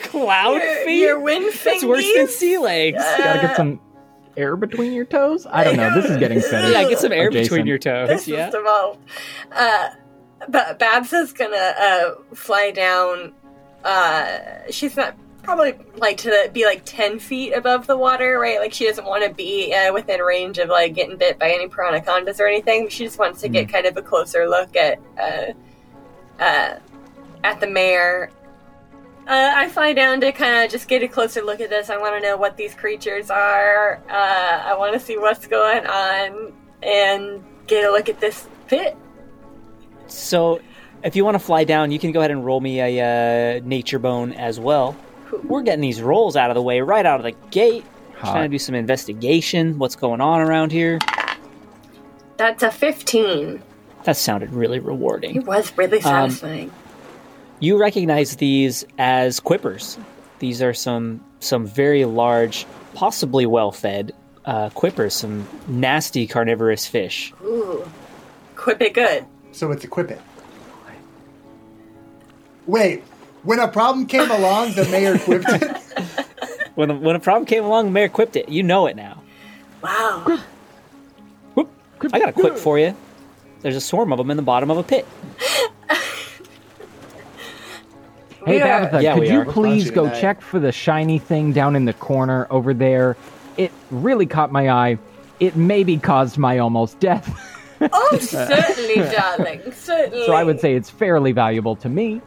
Cloud 0.05 0.55
your, 0.63 0.85
feet? 0.85 1.01
your 1.01 1.21
wind 1.21 1.53
That's 1.65 1.85
worse 1.85 2.07
than 2.17 2.29
sea 2.29 2.59
legs. 2.59 2.99
Uh, 3.03 3.17
Gotta 3.19 3.41
get 3.49 3.57
some 3.57 3.81
air 4.37 4.57
between 4.57 4.93
your 4.93 5.05
toes? 5.05 5.47
I 5.51 5.65
don't 5.65 5.77
know. 5.77 5.95
This 5.95 6.11
is 6.11 6.17
getting 6.19 6.41
fetish. 6.41 6.73
yeah, 6.73 6.89
get 6.89 6.99
some 6.99 7.13
air 7.13 7.29
adjacent. 7.29 7.51
between 7.51 7.67
your 7.67 7.79
toes. 7.79 8.09
This 8.09 8.29
Yeah. 8.29 8.49
is. 8.49 8.55
Uh, 9.53 9.89
but 10.49 10.79
Babs 10.79 11.13
is 11.13 11.33
gonna 11.33 11.57
uh, 11.57 12.15
fly 12.35 12.71
down. 12.71 13.33
Uh, 13.85 14.39
she's 14.71 14.97
not 14.97 15.15
probably 15.43 15.75
like 15.97 16.17
to 16.19 16.49
be 16.53 16.65
like 16.65 16.83
ten 16.85 17.19
feet 17.19 17.53
above 17.53 17.87
the 17.87 17.97
water, 17.97 18.39
right? 18.39 18.59
Like 18.61 18.73
she 18.73 18.87
doesn't 18.87 19.05
want 19.05 19.25
to 19.25 19.31
be 19.35 19.73
uh, 19.75 19.93
within 19.93 20.21
range 20.21 20.59
of 20.59 20.69
like 20.69 20.95
getting 20.95 21.17
bit 21.17 21.39
by 21.39 21.51
any 21.51 21.67
piranhacondas 21.69 22.39
or 22.41 22.47
anything. 22.47 22.89
She 22.89 23.05
just 23.05 23.19
wants 23.19 23.41
to 23.43 23.49
get 23.49 23.67
Hmm. 23.67 23.73
kind 23.73 23.87
of 23.87 23.97
a 23.97 24.03
closer 24.03 24.49
look 24.49 24.77
at 24.77 24.99
uh, 25.19 25.53
uh, 26.43 26.79
at 27.45 27.61
the 27.61 27.67
mayor. 27.67 28.31
Uh, 29.27 29.53
I 29.55 29.69
fly 29.69 29.93
down 29.93 30.21
to 30.21 30.33
kind 30.33 30.65
of 30.65 30.71
just 30.71 30.89
get 30.89 31.03
a 31.03 31.09
closer 31.09 31.43
look 31.43 31.61
at 31.61 31.71
this. 31.71 31.91
I 31.91 31.97
want 31.97 32.21
to 32.21 32.29
know 32.29 32.37
what 32.37 32.57
these 32.57 32.75
creatures 32.75 33.31
are. 33.31 34.03
Uh, 34.09 34.63
I 34.65 34.75
want 34.77 34.95
to 34.95 35.01
see 35.01 35.17
what's 35.17 35.47
going 35.47 35.87
on 35.87 36.53
and 36.83 37.45
get 37.69 37.85
a 37.85 37.93
look 37.93 38.09
at 38.09 38.19
this 38.19 38.49
pit. 38.67 38.97
So, 40.09 40.61
if 41.05 41.15
you 41.15 41.25
want 41.25 41.37
to 41.37 41.39
fly 41.39 41.63
down, 41.65 41.93
you 41.93 42.01
can 42.01 42.11
go 42.11 42.19
ahead 42.19 42.33
and 42.33 42.45
roll 42.45 42.61
me 42.61 42.81
a 42.81 43.59
uh, 43.59 43.61
nature 43.65 44.01
bone 44.01 44.33
as 44.33 44.59
well. 44.59 44.97
We're 45.45 45.63
getting 45.63 45.81
these 45.81 46.03
rolls 46.03 46.37
out 46.37 46.51
of 46.51 46.55
the 46.55 46.63
way 46.63 46.81
right 46.81 47.07
out 47.07 47.21
of 47.21 47.25
the 47.25 47.49
gate. 47.51 47.85
Trying 48.19 48.51
to 48.51 48.55
do 48.55 48.59
some 48.59 48.77
investigation. 48.77 49.79
What's 49.79 49.97
going 49.97 50.21
on 50.21 50.41
around 50.41 50.71
here? 50.71 51.01
That's 52.37 52.63
a 52.63 52.71
15. 52.71 53.61
That 54.05 54.17
sounded 54.17 54.53
really 54.53 54.79
rewarding. 54.79 55.37
It 55.37 55.45
was 55.45 55.77
really 55.77 56.01
satisfying. 56.01 56.73
You 57.63 57.79
recognize 57.79 58.35
these 58.35 58.85
as 58.99 59.39
quippers. 59.39 59.97
These 60.41 60.61
are 60.63 60.75
some 60.75 61.25
some 61.39 61.65
very 61.65 62.05
large, 62.05 62.67
possibly 62.95 63.47
well-fed 63.47 64.11
uh, 64.45 64.71
quippers. 64.71 65.13
Some 65.13 65.47
nasty 65.69 66.27
carnivorous 66.27 66.89
fish. 66.89 67.33
Ooh. 67.45 67.89
Quip 68.57 68.83
it 68.83 68.95
good. 68.95 69.25
So 69.53 69.71
it's 69.71 69.85
equip 69.85 70.11
it. 70.11 70.21
Wait, 72.67 73.05
when 73.45 73.61
a 73.61 73.69
problem 73.69 74.07
came 74.07 74.29
along, 74.29 74.73
the 74.73 74.85
mayor 74.87 75.17
quipped 75.19 75.49
it. 75.49 75.77
When 76.75 76.91
a, 76.91 76.95
when 76.95 77.15
a 77.15 77.21
problem 77.21 77.45
came 77.45 77.65
along, 77.65 77.85
the 77.85 77.91
mayor 77.91 78.09
quipped 78.09 78.35
it. 78.35 78.49
You 78.49 78.63
know 78.63 78.87
it 78.87 78.97
now. 78.97 79.23
Wow. 79.83 80.41
Whoop. 81.55 81.71
I 82.15 82.19
got 82.19 82.31
a 82.31 82.33
quip 82.33 82.57
for 82.57 82.79
you. 82.79 82.97
There's 83.61 83.77
a 83.77 83.81
swarm 83.81 84.11
of 84.11 84.17
them 84.17 84.31
in 84.31 84.39
the 84.39 84.43
bottom 84.43 84.71
of 84.71 84.79
a 84.79 84.83
pit. 84.83 85.07
Hey, 88.45 88.57
We 88.57 88.63
are- 88.63 88.81
Tabitha, 88.81 89.03
Yeah, 89.03 89.15
could 89.15 89.29
you 89.29 89.41
are. 89.41 89.45
please 89.45 89.91
go 89.91 90.05
tonight. 90.05 90.21
check 90.21 90.41
for 90.41 90.59
the 90.59 90.73
shiny 90.73 91.19
thing 91.19 91.53
down 91.53 91.77
in 91.77 91.85
the 91.85 91.93
corner 91.95 92.47
over 92.51 92.75
there? 92.75 93.17
It 93.57 93.71
really 93.91 94.27
caught 94.27 94.51
my 94.53 94.71
eye. 94.71 94.99
It 95.41 95.57
maybe 95.57 95.97
caused 95.99 96.39
my 96.39 96.59
almost 96.59 96.99
death. 97.01 97.29
Oh, 97.93 98.17
certainly, 98.21 98.97
darling. 99.15 99.61
Certainly. 99.73 100.27
so 100.27 100.33
I 100.33 100.45
would 100.45 100.61
say 100.61 100.75
it's 100.75 100.89
fairly 100.91 101.33
valuable 101.33 101.75
to 101.77 101.89
me. 101.89 102.21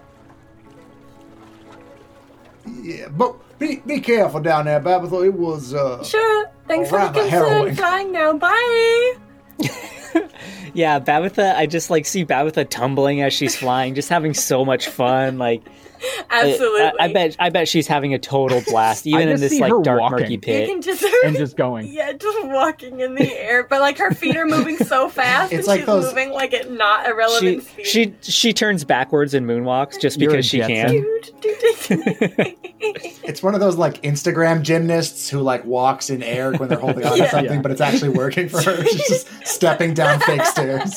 Yeah, 2.82 3.08
but 3.10 3.36
be 3.60 3.78
be 3.86 4.00
careful 4.02 4.40
down 4.42 4.66
there, 4.66 4.80
Babatha. 4.82 5.26
It 5.26 5.34
was 5.34 5.74
uh 5.74 6.04
Sure. 6.04 6.46
Thanks 6.68 6.90
for 6.90 7.00
the 7.00 7.10
concern. 7.20 7.76
Flying 7.76 8.12
now. 8.12 8.34
Bye. 8.38 9.14
Yeah, 10.74 11.00
Babatha, 11.00 11.56
I 11.56 11.68
just 11.68 11.90
like 11.90 12.06
see 12.06 12.26
Babatha 12.26 12.70
tumbling 12.70 13.22
as 13.22 13.34
she's 13.34 13.56
flying, 13.56 13.96
just 13.96 14.10
having 14.10 14.34
so 14.34 14.66
much 14.66 14.88
fun. 14.90 15.38
Like, 15.38 15.62
Absolutely. 16.30 16.82
I, 16.82 16.92
I 17.00 17.14
bet, 17.14 17.36
I 17.40 17.50
bet 17.50 17.68
she's 17.68 17.88
having 17.88 18.14
a 18.14 18.20
total 18.20 18.62
blast, 18.68 19.06
even 19.08 19.30
in 19.30 19.40
this 19.40 19.60
like 19.60 19.72
dark, 19.84 20.02
walking. 20.02 20.18
murky 20.20 20.34
You 20.34 20.40
pit. 20.40 20.70
can 20.70 20.82
just 20.82 21.04
And 21.24 21.36
just 21.36 21.56
going. 21.58 21.88
yeah, 21.88 22.14
just 22.14 22.46
walking 22.48 23.00
in 23.00 23.16
the 23.16 23.32
air, 23.40 23.64
but 23.64 23.80
like 23.82 23.98
her 23.98 24.12
feet 24.14 24.36
are 24.36 24.46
moving 24.46 24.78
so 24.78 25.10
fast, 25.10 25.52
It's 25.54 25.60
and 25.60 25.68
like 25.68 25.80
she's 25.82 25.86
those- 25.88 26.06
moving 26.06 26.32
like 26.32 26.54
at 26.54 26.72
not 26.72 27.08
irrelevant 27.08 27.64
She, 27.64 27.84
speed. 27.84 28.16
she, 28.22 28.32
she 28.32 28.54
turns 28.54 28.84
backwards 28.84 29.34
and 29.34 29.46
moonwalks 29.48 30.00
just 30.00 30.20
You're 30.20 30.32
because 30.32 30.46
she 30.46 30.60
can. 30.60 31.04
It's 32.78 33.42
one 33.42 33.54
of 33.56 33.60
those 33.62 33.78
like 33.78 34.02
Instagram 34.04 34.62
gymnasts 34.62 35.30
who 35.30 35.40
like 35.40 35.66
walks 35.66 36.10
in 36.10 36.22
air 36.22 36.52
when 36.54 36.70
they're 36.70 36.78
holding 36.80 37.04
on 37.06 37.14
to 37.14 37.18
Yeah. 37.18 37.32
something, 37.32 37.62
but 37.62 37.72
it's 37.72 37.82
actually 37.82 38.10
working 38.10 38.48
for 38.50 38.62
her. 38.62 38.86
She's 38.86 39.08
just 39.08 39.28
stepping 39.48 39.94
down 39.94 40.20
fake 40.20 40.44
stairs. 40.46 40.96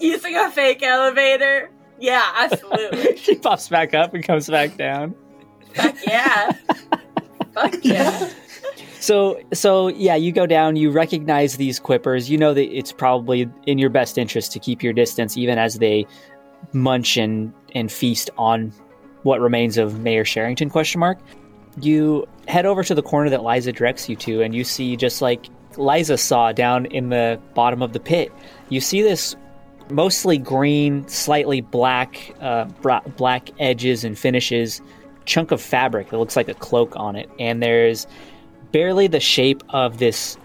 Using 0.00 0.36
a 0.36 0.50
fake 0.50 0.82
elevator. 0.82 1.70
Yeah, 2.02 2.28
absolutely. 2.34 3.16
she 3.16 3.36
pops 3.36 3.68
back 3.68 3.94
up 3.94 4.12
and 4.12 4.24
comes 4.24 4.50
back 4.50 4.76
down. 4.76 5.14
Fuck 5.74 5.96
yeah. 6.04 6.52
Fuck 7.54 7.76
yeah. 7.82 8.28
So, 8.98 9.40
so 9.52 9.86
yeah, 9.86 10.16
you 10.16 10.32
go 10.32 10.44
down. 10.44 10.74
You 10.74 10.90
recognize 10.90 11.56
these 11.58 11.78
quippers. 11.78 12.28
You 12.28 12.38
know 12.38 12.54
that 12.54 12.76
it's 12.76 12.90
probably 12.90 13.48
in 13.66 13.78
your 13.78 13.88
best 13.88 14.18
interest 14.18 14.50
to 14.52 14.58
keep 14.58 14.82
your 14.82 14.92
distance, 14.92 15.36
even 15.36 15.58
as 15.58 15.78
they 15.78 16.04
munch 16.72 17.16
and 17.16 17.52
and 17.72 17.90
feast 17.90 18.30
on 18.36 18.72
what 19.22 19.40
remains 19.40 19.78
of 19.78 20.00
Mayor 20.00 20.24
Sherrington? 20.24 20.70
Question 20.70 20.98
mark. 20.98 21.18
You 21.80 22.26
head 22.48 22.66
over 22.66 22.82
to 22.82 22.96
the 22.96 23.02
corner 23.02 23.30
that 23.30 23.44
Liza 23.44 23.70
directs 23.70 24.08
you 24.08 24.16
to, 24.16 24.42
and 24.42 24.56
you 24.56 24.64
see 24.64 24.96
just 24.96 25.22
like 25.22 25.46
Liza 25.76 26.18
saw 26.18 26.50
down 26.50 26.86
in 26.86 27.10
the 27.10 27.40
bottom 27.54 27.80
of 27.80 27.92
the 27.92 28.00
pit. 28.00 28.32
You 28.70 28.80
see 28.80 29.02
this 29.02 29.36
mostly 29.92 30.38
green, 30.38 31.06
slightly 31.08 31.60
black, 31.60 32.34
uh, 32.40 32.64
black 33.16 33.50
edges 33.58 34.04
and 34.04 34.18
finishes 34.18 34.80
chunk 35.24 35.52
of 35.52 35.60
fabric 35.60 36.10
that 36.10 36.18
looks 36.18 36.36
like 36.36 36.48
a 36.48 36.54
cloak 36.54 36.96
on 36.96 37.16
it, 37.16 37.30
and 37.38 37.62
there's 37.62 38.06
barely 38.72 39.06
the 39.06 39.20
shape 39.20 39.62
of 39.68 39.98
this 39.98 40.36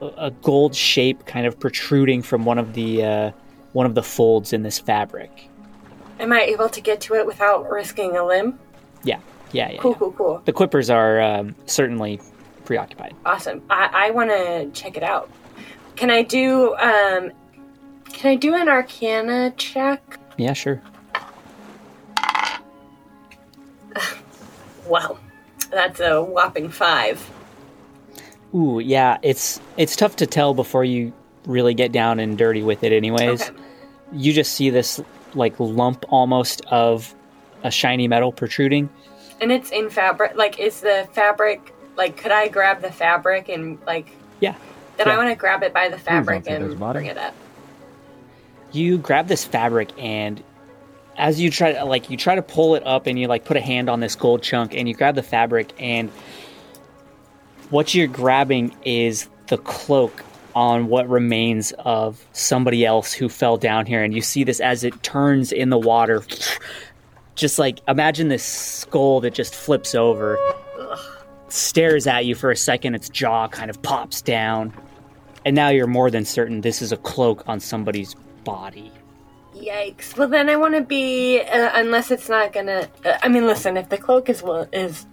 a 0.00 0.30
gold 0.42 0.74
shape 0.74 1.26
kind 1.26 1.46
of 1.46 1.58
protruding 1.58 2.22
from 2.22 2.44
one 2.44 2.58
of 2.58 2.72
the 2.74 3.04
uh, 3.04 3.30
one 3.72 3.86
of 3.86 3.94
the 3.94 4.02
folds 4.02 4.52
in 4.52 4.62
this 4.62 4.78
fabric. 4.78 5.48
Am 6.18 6.32
I 6.32 6.42
able 6.42 6.68
to 6.68 6.80
get 6.80 7.00
to 7.02 7.14
it 7.14 7.26
without 7.26 7.70
risking 7.70 8.16
a 8.16 8.24
limb? 8.24 8.58
Yeah, 9.04 9.20
yeah, 9.52 9.70
yeah. 9.70 9.80
Cool, 9.80 9.92
yeah. 9.92 9.98
cool, 9.98 10.12
cool. 10.12 10.42
The 10.44 10.52
quippers 10.52 10.94
are 10.94 11.20
um, 11.20 11.54
certainly 11.66 12.20
preoccupied. 12.64 13.14
Awesome. 13.24 13.62
I, 13.70 13.90
I 13.92 14.10
want 14.10 14.30
to 14.30 14.70
check 14.72 14.96
it 14.96 15.02
out. 15.02 15.30
Can 15.96 16.10
I 16.10 16.22
do 16.22 16.74
um 16.76 17.32
can 18.12 18.30
I 18.32 18.34
do 18.36 18.54
an 18.54 18.68
arcana 18.68 19.52
check? 19.56 20.18
Yeah, 20.36 20.52
sure. 20.52 20.82
Well, 24.86 25.20
that's 25.70 26.00
a 26.00 26.20
whopping 26.22 26.68
5. 26.68 27.30
Ooh, 28.56 28.80
yeah. 28.80 29.18
It's 29.22 29.60
it's 29.76 29.94
tough 29.94 30.16
to 30.16 30.26
tell 30.26 30.52
before 30.54 30.84
you 30.84 31.12
really 31.46 31.74
get 31.74 31.92
down 31.92 32.18
and 32.18 32.36
dirty 32.36 32.62
with 32.64 32.82
it. 32.82 32.92
Anyways, 32.92 33.48
Okay. 33.50 33.60
you 34.12 34.32
just 34.32 34.52
see 34.54 34.68
this 34.70 35.00
like 35.34 35.54
lump 35.60 36.04
almost 36.08 36.62
of 36.66 37.14
a 37.62 37.70
shiny 37.70 38.08
metal 38.08 38.32
protruding. 38.32 38.88
And 39.40 39.52
it's 39.52 39.70
in 39.70 39.90
fabric. 39.90 40.34
Like 40.34 40.58
is 40.58 40.80
the 40.80 41.06
fabric 41.12 41.72
like 41.96 42.16
could 42.16 42.32
I 42.32 42.48
grab 42.48 42.82
the 42.82 42.90
fabric 42.90 43.48
and 43.48 43.78
like 43.86 44.10
Yeah. 44.40 44.54
then 44.96 45.06
Yeah. 45.06 45.14
I 45.14 45.16
want 45.18 45.28
to 45.28 45.36
grab 45.36 45.62
it 45.62 45.72
by 45.72 45.88
the 45.88 45.98
fabric 45.98 46.44
say 46.46 46.58
there's 46.58 46.72
and 46.72 46.80
bottom. 46.80 47.02
bring 47.02 47.06
it 47.06 47.18
up. 47.18 47.34
You 48.72 48.98
grab 48.98 49.28
this 49.28 49.44
fabric 49.44 49.90
and 49.98 50.42
as 51.16 51.40
you 51.40 51.50
try 51.50 51.72
to 51.72 51.84
like 51.84 52.08
you 52.08 52.16
try 52.16 52.34
to 52.34 52.42
pull 52.42 52.74
it 52.74 52.86
up 52.86 53.06
and 53.06 53.18
you 53.18 53.26
like 53.28 53.44
put 53.44 53.56
a 53.56 53.60
hand 53.60 53.90
on 53.90 54.00
this 54.00 54.14
gold 54.14 54.42
chunk 54.42 54.74
and 54.74 54.88
you 54.88 54.94
grab 54.94 55.14
the 55.14 55.22
fabric 55.22 55.72
and 55.78 56.10
what 57.70 57.94
you're 57.94 58.08
grabbing 58.08 58.74
is 58.84 59.28
the 59.46 59.58
cloak 59.58 60.24
on 60.54 60.88
what 60.88 61.08
remains 61.08 61.72
of 61.80 62.24
somebody 62.32 62.84
else 62.84 63.12
who 63.12 63.28
fell 63.28 63.56
down 63.56 63.86
here. 63.86 64.02
And 64.02 64.12
you 64.12 64.20
see 64.20 64.44
this 64.44 64.60
as 64.60 64.84
it 64.84 65.02
turns 65.02 65.52
in 65.52 65.70
the 65.70 65.78
water. 65.78 66.22
Just 67.36 67.58
like 67.58 67.80
imagine 67.88 68.28
this 68.28 68.44
skull 68.44 69.20
that 69.20 69.34
just 69.34 69.54
flips 69.54 69.94
over. 69.94 70.38
Stares 71.48 72.06
at 72.06 72.26
you 72.26 72.34
for 72.34 72.50
a 72.50 72.56
second. 72.56 72.94
Its 72.94 73.08
jaw 73.08 73.48
kind 73.48 73.70
of 73.70 73.80
pops 73.82 74.20
down. 74.20 74.72
And 75.44 75.56
now 75.56 75.68
you're 75.68 75.86
more 75.86 76.10
than 76.10 76.24
certain 76.24 76.60
this 76.60 76.82
is 76.82 76.92
a 76.92 76.96
cloak 76.96 77.44
on 77.48 77.60
somebody's 77.60 78.14
body 78.44 78.92
Yikes. 79.54 80.16
Well 80.16 80.28
then 80.28 80.48
I 80.48 80.54
want 80.56 80.74
to 80.76 80.80
be 80.80 81.40
uh, 81.40 81.70
unless 81.74 82.12
it's 82.12 82.28
not 82.28 82.52
going 82.52 82.66
to 82.66 82.88
uh, 83.04 83.18
I 83.20 83.28
mean 83.28 83.46
listen, 83.46 83.76
if 83.76 83.88
the 83.88 83.98
cloak 83.98 84.28
is 84.28 84.42
will- 84.44 84.68
is 84.72 85.06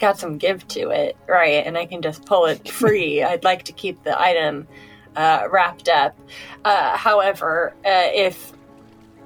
got 0.00 0.18
some 0.18 0.36
give 0.36 0.66
to 0.68 0.90
it, 0.90 1.16
right? 1.28 1.64
And 1.64 1.78
I 1.78 1.86
can 1.86 2.02
just 2.02 2.24
pull 2.26 2.46
it 2.46 2.68
free. 2.80 3.22
I'd 3.22 3.44
like 3.44 3.62
to 3.64 3.72
keep 3.72 4.02
the 4.02 4.20
item 4.20 4.66
uh, 5.14 5.46
wrapped 5.48 5.88
up. 5.88 6.18
Uh, 6.64 6.96
however, 6.96 7.72
uh, 7.86 8.08
if 8.12 8.52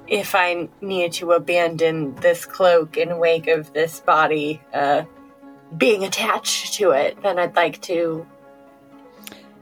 if 0.07 0.35
I 0.35 0.69
needed 0.81 1.13
to 1.13 1.31
abandon 1.31 2.13
this 2.17 2.45
cloak 2.45 2.95
in 2.95 3.17
wake 3.17 3.47
of 3.47 3.73
this 3.73 3.99
body 4.01 4.61
uh, 4.71 5.03
being 5.77 6.03
attached 6.03 6.75
to 6.75 6.91
it, 6.91 7.19
then 7.23 7.39
I'd 7.39 7.55
like 7.55 7.81
to. 7.81 8.25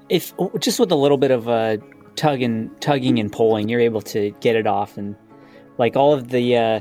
if 0.10 0.34
just 0.60 0.82
with 0.82 0.92
a 0.92 0.96
little 0.96 1.18
bit 1.18 1.32
of 1.32 1.48
uh, 1.48 1.78
tugging, 2.18 2.70
tugging 2.82 3.20
and 3.20 3.32
pulling, 3.32 3.70
you're 3.70 3.80
able 3.80 4.02
to 4.02 4.32
get 4.42 4.58
it 4.58 4.68
off, 4.68 4.98
and 4.98 5.16
like 5.78 5.96
all 5.96 6.14
of 6.14 6.30
the 6.30 6.58
uh, 6.58 6.80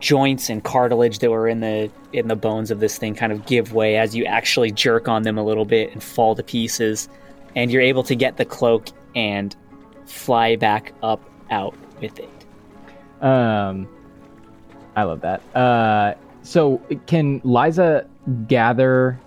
joints 0.00 0.50
and 0.50 0.62
cartilage 0.62 1.20
that 1.20 1.30
were 1.30 1.48
in 1.48 1.60
the 1.60 1.90
in 2.12 2.28
the 2.28 2.36
bones 2.36 2.70
of 2.70 2.80
this 2.80 2.98
thing 2.98 3.14
kind 3.14 3.32
of 3.32 3.46
give 3.46 3.72
way 3.72 3.96
as 3.96 4.14
you 4.14 4.24
actually 4.24 4.70
jerk 4.70 5.08
on 5.08 5.22
them 5.22 5.38
a 5.38 5.42
little 5.42 5.64
bit 5.64 5.90
and 5.92 6.02
fall 6.02 6.34
to 6.34 6.42
pieces, 6.42 7.08
and 7.56 7.70
you're 7.70 7.82
able 7.82 8.02
to 8.02 8.14
get 8.14 8.36
the 8.36 8.44
cloak 8.44 8.88
and 9.14 9.56
fly 10.04 10.56
back 10.56 10.92
up 11.02 11.22
out 11.50 11.74
with 12.00 12.18
it. 12.18 13.24
Um, 13.24 13.88
I 14.96 15.04
love 15.04 15.20
that. 15.22 15.40
Uh, 15.56 16.14
so 16.42 16.78
can 17.06 17.40
Liza 17.44 18.06
gather 18.46 19.18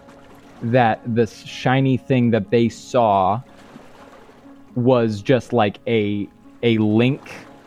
that 0.63 1.01
this 1.05 1.43
shiny 1.43 1.97
thing 1.97 2.31
that 2.31 2.51
they 2.51 2.69
saw 2.69 3.41
was 4.75 5.21
just 5.21 5.53
like 5.53 5.79
a 5.87 6.27
a 6.63 6.77
link 6.77 7.21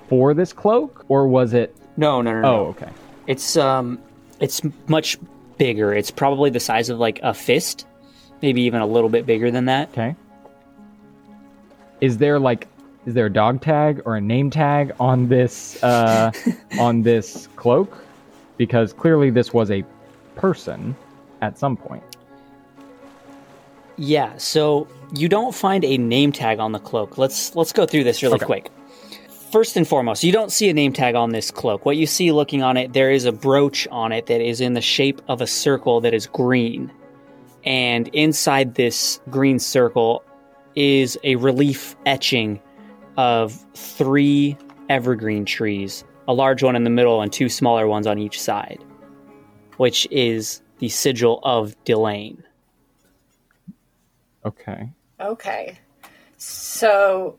for 0.09 0.35
this 0.35 0.53
cloak, 0.53 1.05
or 1.09 1.27
was 1.27 1.55
it 1.55 1.77
No, 1.97 2.23
no, 2.23 2.33
no, 2.33 2.41
no. 2.41 2.49
Oh, 2.49 2.67
okay. 2.69 2.91
It's 3.27 3.57
um, 3.57 3.99
it's 4.41 4.63
much 4.89 5.19
bigger. 5.59 5.95
It's 5.95 6.11
probably 6.11 6.51
the 6.51 6.61
size 6.61 6.89
of 6.89 6.99
like 6.99 7.21
a 7.23 7.35
fist, 7.35 7.87
maybe 8.43 8.63
even 8.63 8.81
a 8.81 8.87
little 8.87 9.09
bit 9.09 9.27
bigger 9.27 9.51
than 9.51 9.67
that. 9.67 9.91
Okay. 9.91 10.15
Is 12.01 12.19
there 12.19 12.39
like 12.39 12.69
is 13.07 13.15
there 13.15 13.27
a 13.27 13.33
dog 13.33 13.61
tag 13.61 14.03
or 14.05 14.17
a 14.17 14.21
name 14.21 14.51
tag 14.51 14.93
on 14.99 15.29
this 15.29 15.83
uh 15.83 16.33
on 16.79 17.03
this 17.03 17.49
cloak? 17.57 18.05
Because 18.57 18.93
clearly 18.93 19.31
this 19.31 19.53
was 19.53 19.71
a 19.71 19.85
person 20.37 20.95
at 21.41 21.59
some 21.59 21.77
point. 21.77 22.03
Yeah, 23.97 24.37
so 24.39 24.89
you 25.17 25.29
don't 25.29 25.55
find 25.55 25.85
a 25.85 25.97
name 25.99 26.33
tag 26.33 26.59
on 26.59 26.73
the 26.73 26.79
cloak. 26.79 27.19
Let's 27.19 27.55
let's 27.55 27.73
go 27.73 27.87
through 27.87 28.05
this 28.05 28.23
really 28.23 28.37
Okay. 28.37 28.47
quick. 28.47 28.71
First 29.53 29.77
and 29.77 29.87
foremost, 29.87 30.25
you 30.25 30.33
don't 30.33 30.51
see 30.51 30.69
a 30.69 30.75
name 30.75 30.93
tag 30.93 31.15
on 31.15 31.31
this 31.31 31.51
cloak. 31.53 31.87
What 31.87 31.97
you 31.97 32.07
see 32.07 32.33
looking 32.33 32.63
on 32.63 32.77
it, 32.77 32.93
there 32.93 33.11
is 33.11 33.25
a 33.25 33.31
brooch 33.31 33.87
on 33.93 34.11
it 34.11 34.27
that 34.27 34.41
is 34.41 34.61
in 34.61 34.73
the 34.75 34.81
shape 34.81 35.23
of 35.29 35.41
a 35.41 35.47
circle 35.47 36.01
that 36.01 36.13
is 36.13 36.27
green. 36.27 36.91
And 37.65 38.09
inside 38.09 38.75
this 38.75 39.21
green 39.31 39.59
circle 39.61 40.25
is 40.75 41.17
a 41.23 41.37
relief 41.37 41.95
etching 42.05 42.61
of 43.17 43.53
three 43.75 44.57
evergreen 44.89 45.45
trees, 45.45 46.05
a 46.27 46.35
large 46.35 46.65
one 46.65 46.75
in 46.75 46.83
the 46.83 46.91
middle 46.91 47.23
and 47.23 47.33
two 47.33 47.49
smaller 47.49 47.87
ones 47.87 48.09
on 48.09 48.19
each 48.19 48.43
side, 48.43 48.83
which 49.77 50.09
is 50.11 50.63
the 50.79 50.89
sigil 50.89 51.39
of 51.45 51.77
Delane. 51.85 52.43
Okay. 54.45 54.91
Okay. 55.21 55.79
So, 56.37 57.39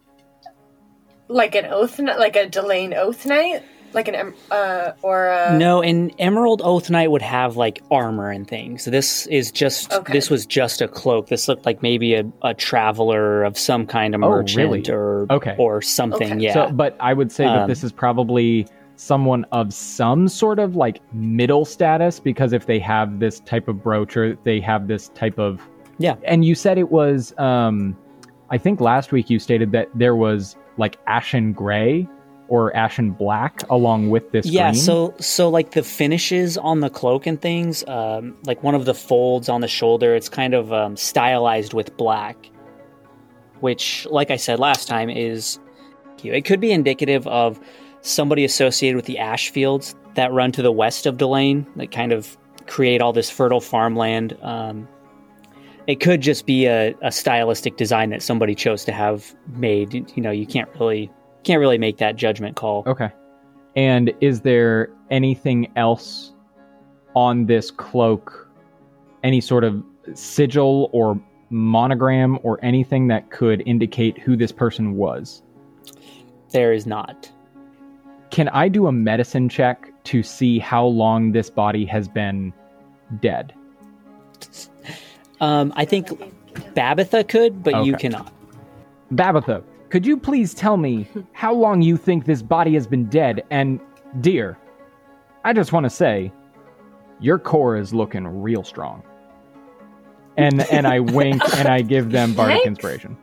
like 1.28 1.56
an 1.56 1.66
oath, 1.66 2.00
like 2.00 2.36
a 2.36 2.48
Delane 2.48 2.94
oath 2.94 3.26
knight, 3.26 3.64
like 3.94 4.08
an 4.08 4.34
uh 4.52 4.92
or 5.02 5.28
a 5.28 5.58
No, 5.58 5.82
an 5.82 6.12
Emerald 6.20 6.62
Oath 6.64 6.90
Knight 6.90 7.12
would 7.12 7.22
have 7.22 7.56
like 7.56 7.82
armor 7.92 8.30
and 8.30 8.48
things. 8.48 8.86
This 8.86 9.26
is 9.28 9.52
just 9.52 9.92
Okay. 9.94 10.14
this 10.14 10.30
was 10.30 10.46
just 10.46 10.82
a 10.82 10.88
cloak. 10.88 11.28
This 11.28 11.48
looked 11.48 11.66
like 11.66 11.82
maybe 11.82 12.14
a, 12.16 12.26
a 12.44 12.54
traveler 12.54 13.44
of 13.44 13.58
some 13.58 13.86
kind 13.86 14.16
of 14.16 14.24
Oh, 14.24 14.30
merchant 14.30 14.58
really? 14.58 14.84
or 14.90 15.28
Okay. 15.30 15.56
or 15.58 15.82
something. 15.82 16.34
Okay. 16.34 16.42
Yeah. 16.44 16.54
So, 16.54 16.72
but 16.72 16.96
I 17.00 17.14
would 17.14 17.32
say 17.32 17.46
that 17.46 17.64
Um, 17.64 17.70
this 17.70 17.84
is 17.84 17.92
probably 17.92 18.68
someone 18.98 19.46
of 19.52 19.74
some 19.74 20.28
sort 20.30 20.58
of 20.60 20.76
like 20.76 21.02
middle 21.14 21.66
status 21.66 22.20
because 22.20 22.54
if 22.54 22.66
they 22.66 22.80
have 22.80 23.20
this 23.20 23.40
type 23.42 23.68
of 23.68 23.84
brooch 23.84 24.16
or 24.16 24.36
they 24.44 24.60
have 24.62 24.88
this 24.88 25.10
type 25.10 25.38
of 25.38 25.62
Yeah. 25.98 26.16
And 26.24 26.46
you 26.46 26.56
said 26.56 26.78
it 26.78 26.92
was 26.92 27.34
um 27.38 27.98
I 28.50 28.58
think 28.58 28.80
last 28.80 29.12
week 29.12 29.30
you 29.30 29.40
stated 29.40 29.72
that 29.72 29.90
there 29.96 30.16
was 30.16 30.56
like 30.78 30.98
ashen 31.08 31.54
gray 31.54 32.08
or 32.48 32.76
ashen 32.76 33.12
black 33.12 33.68
along 33.70 34.10
with 34.10 34.32
this 34.32 34.46
yeah, 34.46 34.72
green. 34.72 34.82
so 34.82 35.14
so 35.20 35.50
like 35.50 35.72
the 35.72 35.84
finishes 35.84 36.58
on 36.58 36.80
the 36.80 36.90
cloak 36.90 37.26
and 37.26 37.42
things, 37.42 37.84
um, 37.88 38.38
like 38.46 38.62
one 38.62 38.76
of 38.76 38.86
the 38.86 38.94
folds 38.94 39.50
on 39.50 39.62
the 39.62 39.68
shoulder, 39.68 40.16
it's 40.16 40.30
kind 40.30 40.54
of 40.54 40.72
um, 40.72 40.96
stylized 40.96 41.74
with 41.74 41.96
black, 41.98 42.38
which, 43.62 44.06
like 44.12 44.30
I 44.30 44.36
said 44.36 44.60
last 44.60 44.88
time, 44.88 45.10
is 45.10 45.60
it 46.24 46.46
could 46.46 46.60
be 46.60 46.72
indicative 46.72 47.28
of 47.28 47.60
somebody 48.02 48.46
associated 48.46 48.96
with 48.96 49.06
the 49.06 49.18
ash 49.18 49.50
fields 49.50 49.96
that 50.14 50.32
run 50.32 50.52
to 50.54 50.62
the 50.62 50.72
west 50.72 51.06
of 51.06 51.18
Delane, 51.18 51.66
that 51.76 51.92
kind 51.92 52.12
of 52.12 52.38
create 52.68 53.02
all 53.02 53.14
this 53.14 53.30
fertile 53.30 53.62
farmland. 53.62 54.38
Um, 54.42 54.88
it 55.88 56.00
could 56.00 56.22
just 56.22 56.46
be 56.46 56.66
a, 56.66 56.96
a 57.02 57.12
stylistic 57.12 57.78
design 57.78 58.10
that 58.10 58.22
somebody 58.22 58.56
chose 58.56 58.86
to 58.86 58.92
have 58.92 59.36
made. 59.56 60.12
You 60.16 60.22
know, 60.22 60.32
you 60.32 60.46
can't 60.46 60.70
really 60.80 61.12
can't 61.44 61.60
really 61.60 61.78
make 61.78 61.98
that 61.98 62.16
judgment 62.16 62.56
call. 62.56 62.84
Okay. 62.88 63.12
And 63.76 64.14
is 64.22 64.42
there 64.42 64.90
anything 65.12 65.72
else 65.76 66.34
on 67.16 67.46
this 67.46 67.72
cloak? 67.72 68.50
Any 69.24 69.42
sort 69.42 69.64
of 69.64 69.84
sigil 70.14 70.90
or 70.92 71.20
monogram 71.50 72.40
or 72.44 72.64
anything 72.64 73.08
that 73.08 73.30
could 73.32 73.62
indicate 73.66 74.18
who 74.18 74.36
this 74.36 74.52
person 74.52 74.96
was? 74.96 75.44
There 76.52 76.74
is 76.74 76.86
not. 76.86 77.32
Can 78.32 78.50
I 78.50 78.70
do 78.70 78.88
a 78.88 78.92
medicine 78.92 79.50
check 79.50 79.92
to 80.06 80.24
see 80.24 80.58
how 80.58 80.86
long 80.86 81.32
this 81.32 81.50
body 81.50 81.86
has 81.86 82.08
been 82.08 82.54
dead? 83.20 83.54
Um, 85.42 85.74
I 85.76 85.86
think 85.86 86.08
Babitha 86.76 87.28
could, 87.28 87.64
but 87.64 87.86
you 87.86 87.94
Okay. 87.94 88.02
cannot. 88.10 88.32
Babatha, 89.14 89.64
could 89.90 90.06
you 90.06 90.18
please 90.18 90.54
tell 90.54 90.78
me 90.78 91.08
how 91.34 91.54
long 91.54 91.82
you 91.82 91.98
think 91.98 92.26
this 92.26 92.42
body 92.42 92.74
has 92.74 92.88
been 92.88 93.06
dead? 93.06 93.44
And, 93.52 93.80
dear, 94.22 94.58
I 95.44 95.54
just 95.54 95.72
want 95.74 95.84
to 95.86 95.90
say, 95.90 96.32
your 97.20 97.40
core 97.40 97.78
is 97.78 97.94
looking 97.94 98.26
real 98.28 98.64
strong. 98.64 99.04
And 100.38 100.62
and 100.72 100.88
I 100.88 101.00
wink 101.00 101.42
and 101.54 101.68
I 101.68 101.82
give 101.82 102.12
them 102.12 102.34
bardic 102.34 102.64
Thanks. 102.64 102.68
inspiration. 102.68 103.18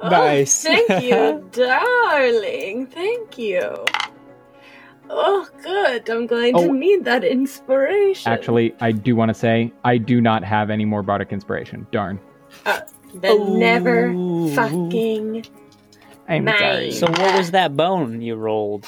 Oh, 0.00 0.08
Nice. 0.10 0.62
thank 0.62 1.02
you, 1.02 1.48
darling. 1.52 2.86
Thank 2.88 3.38
you. 3.38 3.84
Oh, 5.10 5.46
good. 5.62 6.08
I'm 6.08 6.26
going 6.26 6.54
Oh. 6.56 6.66
to 6.68 6.72
need 6.72 7.04
that 7.04 7.24
inspiration. 7.24 8.30
Actually, 8.32 8.74
I 8.80 8.92
do 8.92 9.14
want 9.16 9.28
to 9.30 9.34
say 9.34 9.72
I 9.84 9.98
do 9.98 10.20
not 10.20 10.44
have 10.44 10.70
any 10.70 10.84
more 10.84 11.02
bardic 11.02 11.32
inspiration. 11.32 11.86
Darn. 11.90 12.18
Uh, 12.64 12.80
then 13.14 13.58
never 13.58 14.08
fucking. 14.54 15.44
I'm 16.28 16.44
Nice. 16.44 16.58
sorry. 16.58 16.90
So 16.92 17.06
what 17.22 17.36
was 17.36 17.50
that 17.50 17.76
bone 17.76 18.22
you 18.22 18.34
rolled? 18.34 18.86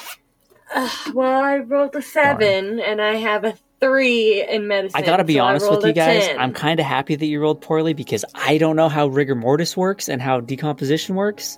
Ugh, 0.73 1.13
well, 1.13 1.43
I 1.43 1.57
rolled 1.59 1.95
a 1.95 2.01
seven, 2.01 2.79
and 2.79 3.01
I 3.01 3.15
have 3.15 3.45
a 3.45 3.53
three 3.79 4.43
in 4.43 4.67
medicine. 4.67 4.99
I 5.01 5.05
gotta 5.05 5.23
be 5.23 5.35
so 5.35 5.41
honest 5.43 5.69
with 5.69 5.85
you 5.85 5.93
guys. 5.93 6.25
10. 6.27 6.39
I'm 6.39 6.51
kind 6.51 6.79
of 6.79 6.85
happy 6.85 7.15
that 7.15 7.25
you 7.25 7.39
rolled 7.39 7.61
poorly 7.61 7.93
because 7.93 8.25
I 8.33 8.57
don't 8.57 8.75
know 8.75 8.89
how 8.89 9.07
rigor 9.07 9.35
mortis 9.35 9.77
works 9.77 10.09
and 10.09 10.21
how 10.21 10.39
decomposition 10.41 11.15
works. 11.15 11.57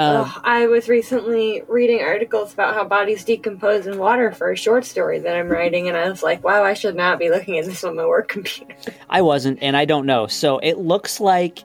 Um, 0.00 0.22
Ugh, 0.24 0.40
I 0.44 0.66
was 0.66 0.88
recently 0.88 1.62
reading 1.68 2.00
articles 2.00 2.54
about 2.54 2.72
how 2.72 2.84
bodies 2.84 3.22
decompose 3.22 3.86
in 3.86 3.98
water 3.98 4.32
for 4.32 4.50
a 4.50 4.56
short 4.56 4.86
story 4.86 5.18
that 5.18 5.36
I'm 5.36 5.50
writing, 5.50 5.88
and 5.88 5.96
I 5.96 6.08
was 6.08 6.22
like, 6.22 6.42
wow, 6.42 6.64
I 6.64 6.72
should 6.72 6.96
not 6.96 7.18
be 7.18 7.28
looking 7.28 7.58
at 7.58 7.66
this 7.66 7.84
on 7.84 7.96
my 7.96 8.06
work 8.06 8.28
computer. 8.28 8.74
I 9.10 9.20
wasn't, 9.20 9.58
and 9.60 9.76
I 9.76 9.84
don't 9.84 10.06
know. 10.06 10.26
So 10.26 10.58
it 10.60 10.78
looks 10.78 11.20
like 11.20 11.62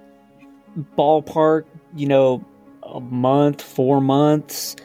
ballpark, 0.97 1.63
you 1.95 2.07
know, 2.09 2.43
a 2.83 2.99
month, 2.99 3.61
four 3.61 4.01
months. 4.01 4.75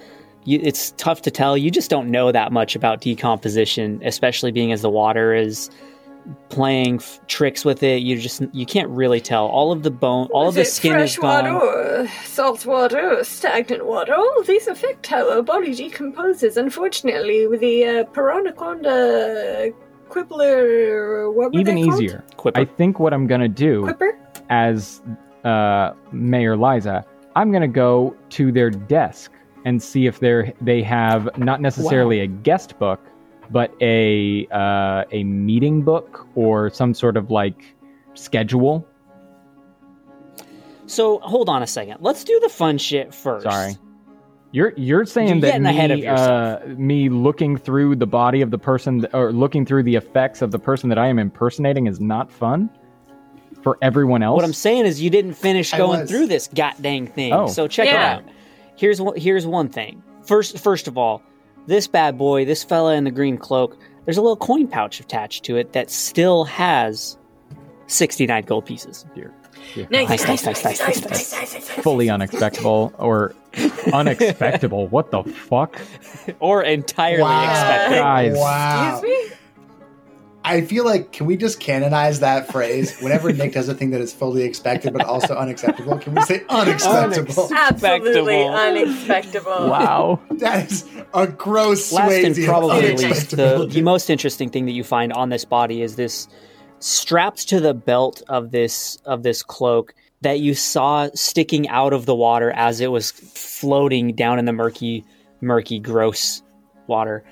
You, 0.45 0.61
it's 0.63 0.93
tough 0.93 1.23
to 1.23 1.33
tell. 1.33 1.59
You 1.59 1.73
just 1.73 1.91
don't 1.91 2.09
know 2.09 2.31
that 2.31 2.53
much 2.53 2.77
about 2.77 3.01
decomposition, 3.01 4.01
especially 4.05 4.53
being 4.53 4.71
as 4.71 4.83
the 4.83 4.91
water 4.91 5.35
is 5.35 5.71
playing 6.49 6.97
f- 6.97 7.21
tricks 7.27 7.65
with 7.65 7.83
it. 7.83 8.03
You 8.03 8.19
just 8.19 8.43
you 8.53 8.67
can't 8.67 8.89
really 8.89 9.21
tell. 9.21 9.47
All 9.47 9.73
of 9.73 9.83
the 9.83 9.91
bone, 9.91 10.29
all 10.33 10.49
of 10.49 10.55
the 10.55 10.63
it 10.63 10.67
skin 10.67 10.93
fresh 10.93 11.13
is 11.13 11.19
gone. 11.19 11.53
water, 11.55 12.09
salt 12.25 12.67
water, 12.67 13.23
stagnant 13.25 13.87
water. 13.87 14.15
All 14.15 14.41
of 14.41 14.47
these 14.47 14.67
affect 14.69 15.07
how 15.07 15.29
a 15.39 15.43
body 15.43 15.75
decomposes. 15.75 16.57
Unfortunately, 16.57 17.47
with 17.47 17.61
the 17.61 17.85
uh, 17.85 18.05
Piranaconda 18.05 19.73
Quibbler, 20.09 21.31
what 21.33 21.53
were 21.53 21.61
Even 21.61 21.77
they 21.77 21.85
called? 21.87 22.03
easier. 22.03 22.25
Quipper. 22.37 22.59
I 22.61 22.65
think 22.65 22.99
what 22.99 23.13
I'm 23.15 23.27
gonna 23.27 23.49
do 23.49 23.83
Quipper? 23.83 24.19
as 24.51 25.01
uh, 25.45 25.93
Mayor 26.13 26.57
Liza, 26.57 27.05
I'm 27.37 27.53
gonna 27.53 27.69
go 27.69 28.15
to 28.31 28.53
their 28.53 28.71
desk 28.71 29.33
and 29.65 29.83
see 29.83 30.07
if 30.07 30.21
they 30.21 30.53
they 30.61 30.83
have 30.83 31.29
not 31.39 31.61
necessarily 31.61 32.21
a 32.21 32.27
guest 32.27 32.79
book, 32.79 33.01
but 33.51 33.75
a 33.81 34.47
uh, 34.51 35.05
a 35.11 35.25
meeting 35.25 35.83
book 35.83 36.27
or 36.35 36.71
some 36.71 36.95
sort 36.95 37.17
of 37.17 37.31
like 37.31 37.75
schedule. 38.15 38.87
So 40.87 41.19
hold 41.21 41.49
on 41.49 41.63
a 41.63 41.67
second. 41.67 41.99
Let's 42.01 42.25
do 42.25 42.39
the 42.41 42.49
fun 42.49 42.79
shit 42.79 43.15
first. 43.15 43.45
Sorry. 43.45 43.77
You're 44.53 44.73
you're 44.77 45.05
saying 45.05 45.41
You're 45.41 45.53
that 45.53 45.63
me, 45.63 45.71
ahead 45.71 45.91
of 45.93 45.99
yourself. 46.01 46.63
Uh, 46.63 46.67
me 46.71 47.09
looking 47.09 47.57
through 47.57 47.97
the 47.97 48.07
body 48.07 48.41
of 48.43 48.51
the 48.51 48.59
person 48.59 49.01
th- 49.03 49.15
or 49.15 49.33
looking 49.33 49.65
through 49.65 49.85
the 49.85 49.95
effects 49.95 50.43
of 50.43 50.51
the 50.51 50.59
person 50.59 50.89
that 50.89 50.99
I 50.99 51.07
am 51.07 51.21
impersonating 51.21 51.87
is 51.87 52.01
not 52.01 52.33
fun 52.33 52.69
for 53.63 53.79
everyone 53.83 54.25
else. 54.25 54.35
What 54.35 54.45
I'm 54.45 54.53
saying 54.53 54.87
is 54.87 55.01
you 55.01 55.11
didn't 55.11 55.35
finish 55.35 55.73
I 55.73 55.79
going 55.79 56.01
was. 56.01 56.11
through 56.11 56.27
this 56.27 56.49
goddamn 56.53 57.07
thing. 57.07 57.33
Oh. 57.33 57.47
So 57.47 57.69
check 57.69 57.87
Yeah. 57.87 58.17
it 58.17 58.17
out. 58.17 58.25
Here's 58.77 59.01
one, 59.01 59.17
here's 59.17 59.47
one 59.47 59.69
thing. 59.69 60.03
First 60.25 60.59
first 60.59 60.89
of 60.89 60.99
all, 60.99 61.23
this 61.67 61.87
bad 61.87 62.17
boy, 62.19 62.45
this 62.45 62.65
fella 62.65 62.95
in 62.95 63.05
the 63.05 63.11
green 63.11 63.37
cloak, 63.39 63.77
there's 64.05 64.17
a 64.17 64.23
little 64.23 64.37
coin 64.37 64.67
pouch 64.69 65.01
attached 65.01 65.45
to 65.45 65.57
it 65.57 65.73
that 65.73 65.91
still 65.91 66.45
has 66.45 67.17
69 67.87 68.45
gold 68.45 68.67
pieces. 68.67 69.05
Dear, 69.15 69.33
dear 69.75 69.87
Nice, 69.91 70.09
Nice, 70.09 70.27
nice, 70.27 70.45
nice, 70.47 70.65
nice, 70.65 70.81
nice, 70.81 71.33
nice. 71.43 71.69
fully 71.69 72.09
unexpectable 72.09 72.93
or 72.99 73.35
unexpectable. 73.93 74.89
What 74.89 75.11
the 75.11 75.23
fuck? 75.25 75.81
Or 76.41 76.63
entirely 76.63 77.23
Wow. 77.23 77.51
expected. 77.51 77.97
Guys. 77.99 78.37
Wow. 78.37 78.99
Excuse 78.99 79.31
me? 79.31 79.37
I 80.51 80.63
feel 80.63 80.85
like 80.85 81.13
can 81.13 81.27
we 81.27 81.37
just 81.37 81.61
canonize 81.61 82.19
that 82.21 82.51
phrase 82.51 82.99
whenever 82.99 83.33
Nick 83.33 83.53
does 83.53 83.69
a 83.69 83.75
thing 83.75 83.91
that 83.91 84.01
is 84.01 84.13
fully 84.13 84.43
expected 84.43 84.93
but 84.93 85.05
also 85.05 85.37
unacceptable? 85.37 85.97
Can 85.99 86.17
we 86.17 86.23
say 86.23 86.45
unacceptable? 86.49 87.49
Absolutely 87.55 88.43
Unexpectable. 88.43 89.53
unexpectable. 89.53 89.71
Wow. 89.71 90.21
that 90.33 90.69
is 90.69 90.89
a 91.15 91.29
gross 91.29 91.93
Last 91.93 92.13
and 92.13 92.35
Swayze 92.35 92.41
of 92.41 92.45
probably 92.47 92.97
least, 92.97 93.31
the, 93.37 93.69
the 93.71 93.83
most 93.83 94.11
interesting 94.11 94.51
thing 94.51 94.67
that 94.67 94.73
you 94.73 94.83
find 94.83 95.13
on 95.13 95.29
this 95.29 95.45
body 95.45 95.83
is 95.83 95.95
this 95.95 96.27
strapped 96.81 97.49
to 97.51 97.61
the 97.61 97.75
belt 97.75 98.21
of 98.29 98.51
this 98.51 98.97
of 99.05 99.23
this 99.23 99.45
cloak 99.45 99.95
that 100.23 100.41
you 100.41 100.55
saw 100.55 101.09
sticking 101.15 101.69
out 101.69 101.93
of 101.93 102.07
the 102.07 102.15
water 102.15 102.51
as 102.57 102.81
it 102.81 102.89
was 102.89 103.13
floating 103.13 104.17
down 104.17 104.41
in 104.41 104.47
the 104.47 104.53
murky, 104.53 105.05
murky, 105.41 105.79
gross 105.79 106.43
water. 106.89 107.23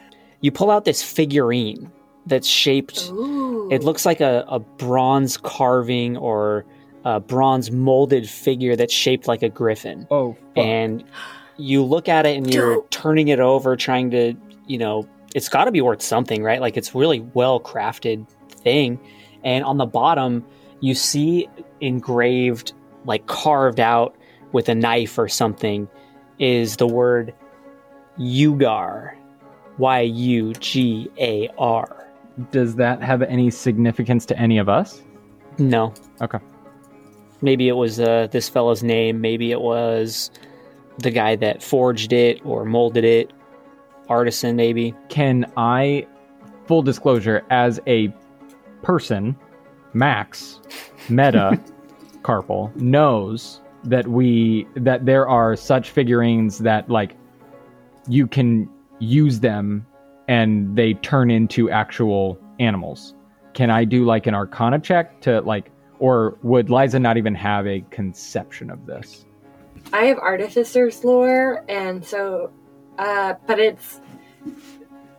You 0.41 0.53
pull 0.53 0.71
out 0.71 0.85
this 0.85 1.03
figurine 1.03 1.91
that's 2.29 2.47
shaped. 2.49 3.09
Ooh. 3.11 3.69
It 3.71 3.83
looks 3.83 4.07
like 4.07 4.21
a, 4.21 4.45
a 4.49 4.59
bronze 4.61 5.37
carving 5.37 6.17
or 6.17 6.65
a 7.05 7.21
bronze 7.21 7.71
molded 7.71 8.29
figure 8.29 8.77
that's 8.77 8.93
shaped 8.95 9.27
like 9.29 9.43
a 9.43 9.49
griffin 9.49 10.07
Oh, 10.11 10.33
fuck. 10.55 10.59
and 10.65 11.05
you 11.57 11.83
look 11.83 12.09
at 12.09 12.27
it 12.27 12.37
and 12.37 12.53
you're 12.53 12.75
Dope. 12.77 12.91
turning 12.91 13.29
it 13.29 13.41
over 13.41 13.77
trying 13.77 14.11
to 14.13 14.35
you 14.67 14.79
know 14.79 15.09
it's 15.35 15.49
got 15.49 15.65
to 15.65 15.73
be 15.73 15.81
worth 15.81 16.03
something 16.03 16.43
right 16.43 16.61
like 16.61 16.77
it's 16.77 16.95
really 16.95 17.21
well 17.35 17.61
crafted 17.61 18.29
thing 18.51 18.99
and 19.45 19.65
on 19.65 19.77
the 19.79 19.87
bottom 19.87 20.45
you 20.81 20.95
see 20.95 21.49
engraved 21.81 22.73
like 23.05 23.27
carved 23.27 23.81
out 23.81 24.17
with 24.53 24.69
a 24.69 24.75
knife 24.75 25.19
or 25.19 25.29
something 25.29 25.89
is 26.39 26.77
the 26.77 26.87
word 26.87 27.33
yugar 28.19 29.15
y 29.79 30.01
u 30.01 30.53
g 30.55 31.09
a 31.19 31.49
r 31.59 31.98
Does 32.51 32.77
that 32.77 33.03
have 33.03 33.23
any 33.23 33.51
significance 33.51 34.25
to 34.27 34.39
any 34.39 34.59
of 34.59 34.69
us? 34.69 35.03
no 35.59 35.93
Okay. 36.23 36.39
maybe 37.43 37.69
it 37.69 37.73
was 37.73 37.99
uh, 37.99 38.29
this 38.31 38.49
fellow's 38.49 38.83
name 38.85 39.21
maybe 39.21 39.51
it 39.51 39.61
was 39.61 40.31
the 40.99 41.11
guy 41.11 41.35
that 41.35 41.63
forged 41.63 42.13
it 42.13 42.41
or 42.45 42.65
molded 42.65 43.05
it 43.05 43.33
artisan 44.09 44.57
maybe 44.57 44.95
Can 45.09 45.51
I, 45.57 46.07
full 46.67 46.83
disclosure, 46.83 47.45
as 47.51 47.81
a 47.87 48.13
person, 48.83 49.37
Max, 49.93 50.61
Meta, 51.09 51.61
Carpal, 52.23 52.75
knows 52.77 53.61
that 53.85 54.09
we 54.09 54.67
that 54.75 55.07
there 55.07 55.29
are 55.29 55.57
such 55.57 55.91
figurines 55.91 56.59
that 56.59 56.89
like 56.91 57.17
you 58.09 58.27
can 58.27 58.69
use 58.99 59.41
them 59.41 59.87
and 60.29 60.77
they 60.77 60.95
turn 60.95 61.31
into 61.31 61.71
actual 61.71 62.39
animals. 62.61 63.15
Can 63.55 63.71
I 63.71 63.85
do 63.85 64.05
like 64.05 64.27
an 64.27 64.35
arcana 64.35 64.79
check 64.79 65.21
to 65.23 65.41
like 65.41 65.71
or 65.99 66.39
would 66.43 66.71
Liza 66.71 66.99
not 66.99 67.17
even 67.17 67.35
have 67.35 67.67
a 67.67 67.81
conception 67.91 68.71
of 68.71 68.87
this? 68.87 69.25
I 69.93 70.05
have 70.05 70.19
artificer's 70.19 71.03
lore, 71.05 71.65
and 71.69 72.05
so, 72.05 72.53
uh, 72.99 73.35
but 73.47 73.59
it's 73.59 74.01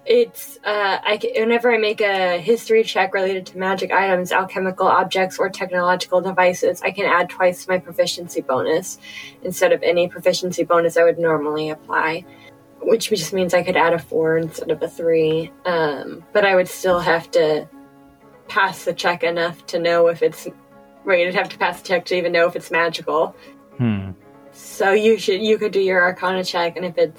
it's 0.06 0.58
uh, 0.64 0.98
I 1.04 1.20
whenever 1.36 1.72
I 1.72 1.78
make 1.78 2.02
a 2.02 2.40
history 2.40 2.84
check 2.84 3.14
related 3.14 3.46
to 3.48 3.58
magic 3.58 3.92
items, 3.92 4.32
alchemical 4.32 4.88
objects, 4.88 5.38
or 5.38 5.50
technological 5.50 6.22
devices, 6.22 6.82
I 6.82 6.92
can 6.92 7.06
add 7.06 7.30
twice 7.30 7.68
my 7.68 7.80
proficiency 7.80 8.42
bonus 8.42 9.00
instead 9.44 9.72
of 9.72 9.82
any 9.84 10.08
proficiency 10.08 10.64
bonus 10.64 10.98
I 10.98 11.04
would 11.04 11.20
normally 11.20 11.70
apply, 11.70 12.26
which 12.82 13.10
just 13.10 13.34
means 13.34 13.54
I 13.54 13.64
could 13.64 13.78
add 13.78 13.94
a 13.94 14.00
four 14.00 14.38
instead 14.38 14.72
of 14.72 14.82
a 14.82 14.88
three. 14.88 15.52
Um, 15.66 16.24
but 16.34 16.46
I 16.46 16.56
would 16.56 16.68
still 16.68 17.00
have 17.00 17.30
to 17.32 17.68
pass 18.48 18.86
the 18.86 18.94
check 18.94 19.24
enough 19.24 19.66
to 19.68 19.80
know 19.80 20.08
if 20.08 20.22
it's. 20.22 20.48
Right, 21.06 21.28
I'd 21.28 21.36
have 21.36 21.50
to 21.50 21.58
pass 21.58 21.82
the 21.82 21.88
check 21.88 22.06
to 22.06 22.16
even 22.16 22.32
know 22.32 22.48
if 22.48 22.56
it's 22.56 22.72
magical. 22.72 23.36
Hmm. 23.78 24.12
So 24.52 24.92
you 24.92 25.18
should 25.18 25.42
you 25.42 25.58
could 25.58 25.72
do 25.72 25.80
your 25.80 26.02
Arcana 26.02 26.44
check, 26.44 26.76
and 26.76 26.86
if 26.86 26.98
it 26.98 27.16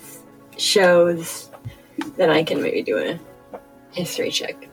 shows, 0.57 1.51
then 2.17 2.31
I 2.31 2.43
can 2.43 2.63
maybe 2.63 2.83
do 2.83 2.99
a 2.99 3.19
history 3.93 4.31
check. 4.31 4.69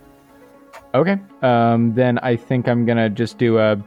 Okay. 0.93 1.17
Um, 1.41 1.93
then 1.93 2.17
I 2.19 2.35
think 2.35 2.67
I'm 2.67 2.85
gonna 2.85 3.09
just 3.09 3.37
do 3.37 3.57
a. 3.59 3.81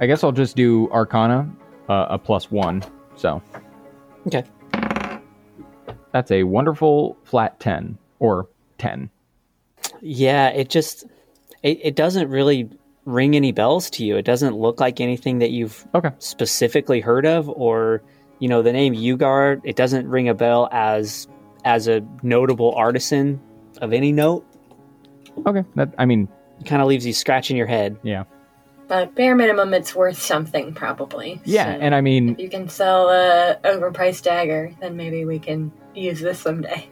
I 0.00 0.06
guess 0.06 0.22
I'll 0.22 0.32
just 0.32 0.54
do 0.54 0.88
Arcana, 0.90 1.50
uh, 1.88 2.06
a 2.10 2.18
plus 2.18 2.50
one. 2.50 2.84
So 3.16 3.42
okay 4.26 4.44
that's 6.18 6.32
a 6.32 6.42
wonderful 6.42 7.16
flat 7.22 7.60
ten 7.60 7.96
or 8.18 8.48
ten. 8.76 9.08
Yeah, 10.02 10.48
it 10.48 10.68
just 10.68 11.04
it, 11.62 11.78
it 11.82 11.94
doesn't 11.96 12.28
really 12.28 12.68
ring 13.04 13.36
any 13.36 13.52
bells 13.52 13.88
to 13.90 14.04
you. 14.04 14.16
It 14.16 14.24
doesn't 14.24 14.56
look 14.56 14.80
like 14.80 15.00
anything 15.00 15.38
that 15.38 15.50
you've 15.50 15.86
Okay. 15.94 16.10
specifically 16.18 17.00
heard 17.00 17.24
of 17.24 17.48
or 17.48 18.02
you 18.40 18.48
know, 18.48 18.62
the 18.62 18.72
name 18.72 18.94
Ugard, 18.94 19.60
it 19.64 19.74
doesn't 19.76 20.08
ring 20.08 20.28
a 20.28 20.34
bell 20.34 20.68
as 20.72 21.28
as 21.64 21.86
a 21.88 22.02
notable 22.22 22.72
artisan 22.74 23.40
of 23.80 23.92
any 23.92 24.10
note. 24.12 24.44
Okay. 25.46 25.64
That 25.76 25.94
I 25.98 26.04
mean, 26.04 26.28
It 26.60 26.66
kind 26.66 26.82
of 26.82 26.88
leaves 26.88 27.06
you 27.06 27.12
scratching 27.12 27.56
your 27.56 27.66
head. 27.68 27.96
yeah, 28.02 28.24
But 28.88 29.14
bare 29.14 29.36
minimum, 29.36 29.74
it's 29.74 29.94
worth 29.94 30.20
something 30.20 30.72
probably. 30.72 31.40
yeah, 31.44 31.74
So 31.76 31.80
and 31.80 31.94
I 31.94 32.00
mean, 32.00 32.30
if 32.30 32.38
you 32.38 32.48
can 32.48 32.68
sell 32.68 33.10
a 33.10 33.58
overpriced 33.64 34.22
dagger, 34.22 34.72
then 34.80 34.96
maybe 34.96 35.24
we 35.26 35.38
can 35.38 35.70
use 35.94 36.20
this 36.20 36.40
someday. 36.40 36.88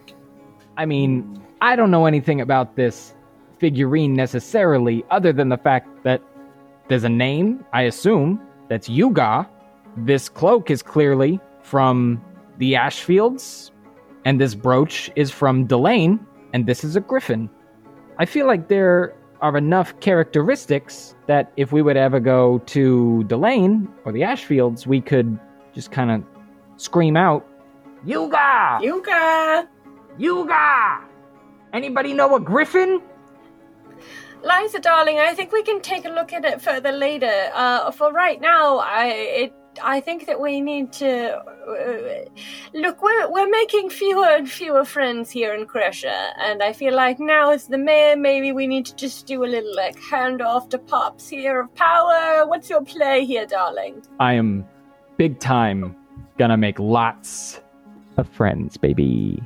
I 0.76 0.84
mean, 0.84 1.42
I 1.62 1.74
don't 1.74 1.90
know 1.90 2.04
anything 2.04 2.42
about 2.42 2.76
this 2.76 3.14
figurine 3.58 4.12
necessarily, 4.14 5.04
other 5.10 5.32
than 5.32 5.48
the 5.48 5.56
fact 5.56 5.88
that 6.04 6.20
there's 6.88 7.04
a 7.04 7.08
name. 7.08 7.64
I 7.72 7.82
assume 7.82 8.40
that's 8.68 8.88
Yuga. 8.88 9.48
This 9.96 10.28
cloak 10.28 10.70
is 10.70 10.82
clearly 10.82 11.40
from 11.62 12.22
the 12.58 12.74
Ashfields, 12.74 13.70
and 14.26 14.38
this 14.38 14.54
brooch 14.54 15.10
is 15.16 15.30
from 15.30 15.66
Delane, 15.66 16.20
and 16.52 16.66
this 16.66 16.84
is 16.84 16.94
a 16.94 17.00
griffin. 17.00 17.48
I 18.18 18.26
feel 18.26 18.46
like 18.46 18.68
there 18.68 19.14
are 19.40 19.56
enough 19.56 19.98
characteristics 20.00 21.14
that 21.26 21.52
if 21.56 21.72
we 21.72 21.82
would 21.82 21.96
ever 21.96 22.20
go 22.20 22.58
to 22.66 23.24
Delane 23.24 23.88
or 24.04 24.12
the 24.12 24.22
Ashfields, 24.22 24.86
we 24.86 25.00
could 25.00 25.38
just 25.74 25.90
kind 25.90 26.10
of 26.10 26.24
scream 26.76 27.16
out, 27.16 27.46
Yuga! 28.04 28.78
Yuga! 28.82 29.68
Yuga! 30.18 31.00
Anybody 31.72 32.14
know 32.14 32.36
a 32.36 32.40
griffin? 32.40 33.02
Liza, 34.42 34.78
darling, 34.80 35.18
I 35.18 35.34
think 35.34 35.52
we 35.52 35.62
can 35.62 35.80
take 35.80 36.04
a 36.04 36.10
look 36.10 36.32
at 36.32 36.44
it 36.44 36.62
further 36.62 36.92
later. 36.92 37.50
Uh, 37.52 37.90
for 37.90 38.12
right 38.12 38.40
now, 38.40 38.78
I 38.78 39.06
it, 39.06 39.54
I 39.82 40.00
think 40.00 40.26
that 40.26 40.40
we 40.40 40.60
need 40.60 40.92
to 40.94 41.36
uh, 41.36 42.24
look. 42.74 43.02
We're 43.02 43.30
we're 43.30 43.48
making 43.48 43.90
fewer 43.90 44.26
and 44.26 44.48
fewer 44.48 44.84
friends 44.84 45.30
here 45.30 45.54
in 45.54 45.66
Crescia, 45.66 46.32
and 46.38 46.62
I 46.62 46.72
feel 46.72 46.94
like 46.94 47.18
now 47.18 47.50
as 47.50 47.68
the 47.68 47.78
mayor, 47.78 48.16
maybe 48.16 48.52
we 48.52 48.66
need 48.66 48.86
to 48.86 48.96
just 48.96 49.26
do 49.26 49.44
a 49.44 49.46
little 49.46 49.74
like 49.74 49.96
handoff 50.00 50.70
to 50.70 50.78
pops 50.78 51.28
here 51.28 51.60
of 51.60 51.74
power. 51.74 52.46
What's 52.46 52.70
your 52.70 52.82
play 52.82 53.24
here, 53.24 53.46
darling? 53.46 54.02
I 54.20 54.34
am 54.34 54.66
big 55.16 55.38
time 55.40 55.96
gonna 56.38 56.56
make 56.56 56.78
lots 56.78 57.60
of 58.16 58.28
friends, 58.28 58.76
baby. 58.76 59.42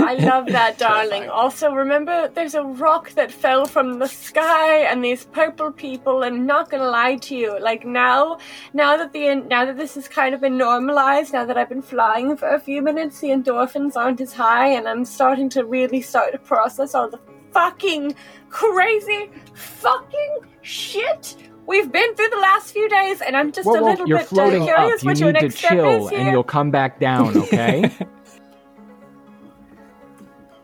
I 0.00 0.14
love 0.14 0.46
that, 0.46 0.78
darling. 0.86 1.28
Also, 1.28 1.72
remember, 1.72 2.28
there's 2.28 2.54
a 2.54 2.62
rock 2.62 3.10
that 3.12 3.30
fell 3.32 3.66
from 3.66 3.98
the 3.98 4.06
sky, 4.08 4.80
and 4.80 5.04
these 5.04 5.24
purple 5.26 5.72
people. 5.72 6.22
And 6.22 6.46
not 6.46 6.70
gonna 6.70 6.90
lie 6.90 7.16
to 7.16 7.36
you, 7.36 7.58
like 7.60 7.84
now, 7.84 8.38
now 8.72 8.96
that 8.96 9.12
the 9.12 9.34
now 9.34 9.64
that 9.64 9.76
this 9.76 9.94
has 9.94 10.08
kind 10.08 10.34
of 10.34 10.40
been 10.40 10.58
normalized, 10.58 11.32
now 11.32 11.44
that 11.44 11.56
I've 11.56 11.68
been 11.68 11.82
flying 11.82 12.36
for 12.36 12.48
a 12.48 12.60
few 12.60 12.82
minutes, 12.82 13.20
the 13.20 13.28
endorphins 13.28 13.96
aren't 13.96 14.20
as 14.20 14.32
high, 14.32 14.68
and 14.68 14.88
I'm 14.88 15.04
starting 15.04 15.48
to 15.50 15.64
really 15.64 16.00
start 16.00 16.32
to 16.32 16.38
process 16.38 16.94
all 16.94 17.08
the 17.08 17.20
fucking 17.52 18.14
crazy 18.50 19.30
fucking 19.54 20.38
shit. 20.62 21.36
We've 21.66 21.92
been 21.92 22.14
through 22.14 22.30
the 22.30 22.38
last 22.38 22.72
few 22.72 22.88
days, 22.88 23.20
and 23.20 23.36
I'm 23.36 23.52
just 23.52 23.66
Whoa, 23.66 23.74
a 23.74 23.82
whoa, 23.82 23.90
little 23.90 24.08
you're 24.08 24.18
bit 24.18 24.26
uh, 24.26 24.30
floating 24.30 24.64
curious 24.64 24.94
up. 24.94 25.02
You 25.02 25.08
what 25.08 25.18
your 25.18 25.32
need 25.32 25.40
to 25.40 25.44
next 25.46 25.58
step 25.58 25.72
chill, 25.72 26.04
is 26.06 26.10
here. 26.10 26.20
and 26.20 26.30
you'll 26.30 26.42
come 26.42 26.70
back 26.70 26.98
down, 26.98 27.36
okay? 27.36 27.90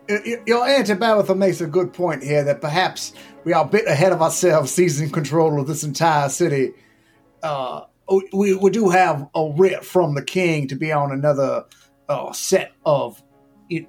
Your 0.08 0.66
Aunt 0.66 0.86
Tabitha 0.86 1.34
makes 1.34 1.60
a 1.60 1.66
good 1.66 1.92
point 1.92 2.22
here 2.22 2.44
that 2.44 2.60
perhaps 2.60 3.14
we 3.44 3.52
are 3.52 3.64
a 3.64 3.68
bit 3.68 3.86
ahead 3.86 4.12
of 4.12 4.20
ourselves 4.20 4.70
seizing 4.70 5.10
control 5.10 5.58
of 5.60 5.66
this 5.66 5.82
entire 5.82 6.28
city. 6.28 6.72
Uh, 7.42 7.82
we, 8.32 8.54
we 8.54 8.70
do 8.70 8.90
have 8.90 9.28
a 9.34 9.52
writ 9.56 9.84
from 9.84 10.14
the 10.14 10.22
king 10.22 10.68
to 10.68 10.74
be 10.74 10.92
on 10.92 11.10
another 11.10 11.64
uh, 12.08 12.32
set 12.32 12.72
of 12.84 13.22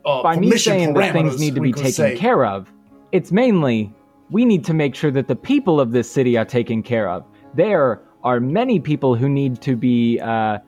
uh, 0.06 0.24
By 0.24 0.38
me 0.38 0.58
saying 0.58 0.94
that 0.94 1.12
things 1.12 1.40
need 1.40 1.56
to 1.56 1.62
be 1.62 1.74
taken 1.74 1.92
say. 1.92 2.18
care 2.18 2.46
of, 2.46 2.72
it's 3.12 3.32
mainly 3.32 3.94
we 4.30 4.46
need 4.46 4.64
to 4.66 4.74
make 4.74 4.96
sure 4.96 5.12
that 5.12 5.28
the 5.28 5.36
people 5.36 5.80
of 5.80 5.92
this 5.92 6.10
city 6.10 6.38
are 6.38 6.46
taken 6.46 6.82
care 6.82 7.10
of. 7.10 7.26
There 7.54 8.02
are 8.24 8.40
many 8.40 8.80
people 8.80 9.16
who 9.16 9.28
need 9.28 9.62
to 9.62 9.76
be. 9.76 10.20
Uh, 10.20 10.60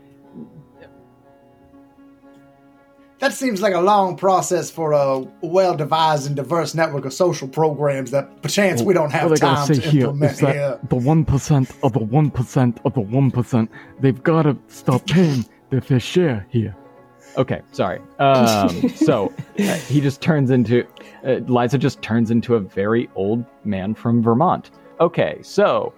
that 3.20 3.34
seems 3.34 3.62
like 3.62 3.74
a 3.74 3.82
long 3.82 4.16
process 4.16 4.70
for 4.70 4.92
a 4.92 5.20
well-devised 5.42 6.28
and 6.28 6.36
diverse 6.36 6.76
network 6.76 7.06
of 7.06 7.14
social 7.14 7.48
programs 7.48 8.12
that 8.12 8.42
perchance 8.42 8.82
we 8.82 8.94
don't 8.94 9.12
have 9.12 9.30
what 9.30 9.44
I 9.44 9.46
time 9.56 9.68
gotta 9.68 9.82
to 9.82 9.90
here 9.90 10.06
implement 10.06 10.34
is 10.34 10.40
that 10.40 10.56
here. 10.56 10.80
the 10.90 10.96
one 10.96 11.26
percent 11.26 11.72
of 11.84 11.94
the 11.94 12.00
one 12.00 12.30
percent 12.30 12.80
of 12.86 12.94
the 12.94 13.02
one 13.02 13.32
percent, 13.32 13.72
they've 14.00 14.22
gotta 14.24 14.58
stop 14.68 15.06
paying 15.08 15.46
their 15.70 15.82
fair 15.82 16.00
share 16.00 16.46
here. 16.50 16.76
Okay, 17.38 17.62
sorry. 17.72 18.00
Um, 18.20 18.90
so 18.96 19.34
uh, 19.60 19.76
he 19.76 20.02
just 20.02 20.22
turns 20.22 20.50
into 20.50 20.86
uh, 21.24 21.36
Liza 21.48 21.78
just 21.78 22.02
turns 22.02 22.32
into 22.32 22.56
a 22.56 22.60
very 22.60 23.10
old 23.16 23.46
man 23.64 23.94
from 23.94 24.22
Vermont. 24.22 24.72
Okay, 25.00 25.40
so 25.42 25.94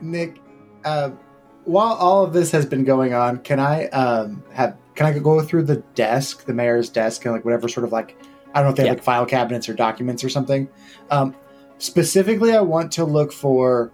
Nick, 0.00 0.40
uh, 0.84 1.10
while 1.64 1.94
all 1.94 2.24
of 2.24 2.32
this 2.32 2.50
has 2.50 2.64
been 2.64 2.84
going 2.84 3.12
on, 3.12 3.38
can 3.38 3.60
I 3.60 3.86
um, 3.88 4.42
have 4.52 4.76
can 5.00 5.06
I 5.06 5.18
go 5.18 5.40
through 5.40 5.62
the 5.62 5.76
desk, 5.94 6.44
the 6.44 6.52
mayor's 6.52 6.90
desk, 6.90 7.24
and 7.24 7.32
like 7.32 7.42
whatever 7.42 7.68
sort 7.68 7.84
of 7.84 7.92
like 7.92 8.18
I 8.54 8.58
don't 8.60 8.64
know 8.66 8.70
if 8.72 8.76
they 8.76 8.86
have 8.86 8.96
like 8.98 9.02
file 9.02 9.24
cabinets 9.24 9.66
or 9.66 9.72
documents 9.72 10.22
or 10.22 10.28
something. 10.28 10.68
Um, 11.10 11.34
specifically, 11.78 12.52
I 12.52 12.60
want 12.60 12.92
to 12.92 13.04
look 13.06 13.32
for 13.32 13.92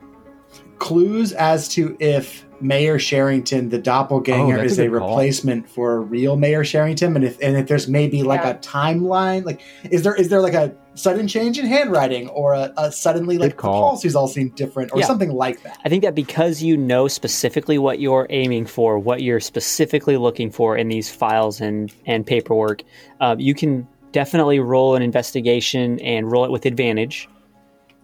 clues 0.80 1.32
as 1.32 1.68
to 1.68 1.96
if 2.00 2.44
Mayor 2.60 2.98
Sherrington, 2.98 3.68
the 3.68 3.78
doppelganger, 3.78 4.58
Oh, 4.58 4.62
is 4.64 4.80
a 4.80 4.82
a, 4.86 4.88
good 4.88 4.98
call. 4.98 5.10
replacement 5.10 5.68
for 5.68 5.94
a 5.94 6.00
real 6.00 6.36
Mayor 6.36 6.64
Sherrington, 6.64 7.14
and 7.14 7.24
if 7.24 7.38
and 7.40 7.56
if 7.56 7.68
there's 7.68 7.86
maybe 7.86 8.24
like 8.24 8.40
Yeah. 8.42 8.50
a 8.50 8.54
timeline, 8.58 9.44
like 9.44 9.60
is 9.88 10.02
there 10.02 10.16
is 10.16 10.28
there 10.28 10.40
like 10.40 10.54
a 10.54 10.74
sudden 10.96 11.28
change 11.28 11.58
in 11.58 11.66
handwriting 11.66 12.28
or 12.30 12.54
a, 12.54 12.72
a 12.76 12.90
suddenly 12.90 13.38
like 13.38 13.56
the 13.56 13.62
policies 13.62 14.16
all 14.16 14.26
seem 14.28 14.48
different 14.50 14.92
or 14.92 15.00
Yeah. 15.00 15.06
something 15.06 15.30
like 15.30 15.62
that. 15.62 15.78
I 15.84 15.88
think 15.88 16.02
that 16.02 16.14
because 16.14 16.62
you 16.62 16.76
know 16.76 17.06
specifically 17.08 17.78
what 17.78 18.00
you're 18.00 18.26
aiming 18.30 18.66
for, 18.66 18.98
what 18.98 19.22
you're 19.22 19.40
specifically 19.40 20.16
looking 20.16 20.50
for 20.50 20.76
in 20.76 20.88
these 20.88 21.10
files 21.10 21.60
and 21.60 21.92
and 22.06 22.26
paperwork, 22.26 22.82
uh, 23.20 23.36
you 23.38 23.54
can 23.54 23.86
definitely 24.12 24.58
roll 24.58 24.94
an 24.94 25.02
investigation 25.02 26.00
and 26.00 26.30
roll 26.32 26.44
it 26.44 26.50
with 26.50 26.66
advantage. 26.66 27.28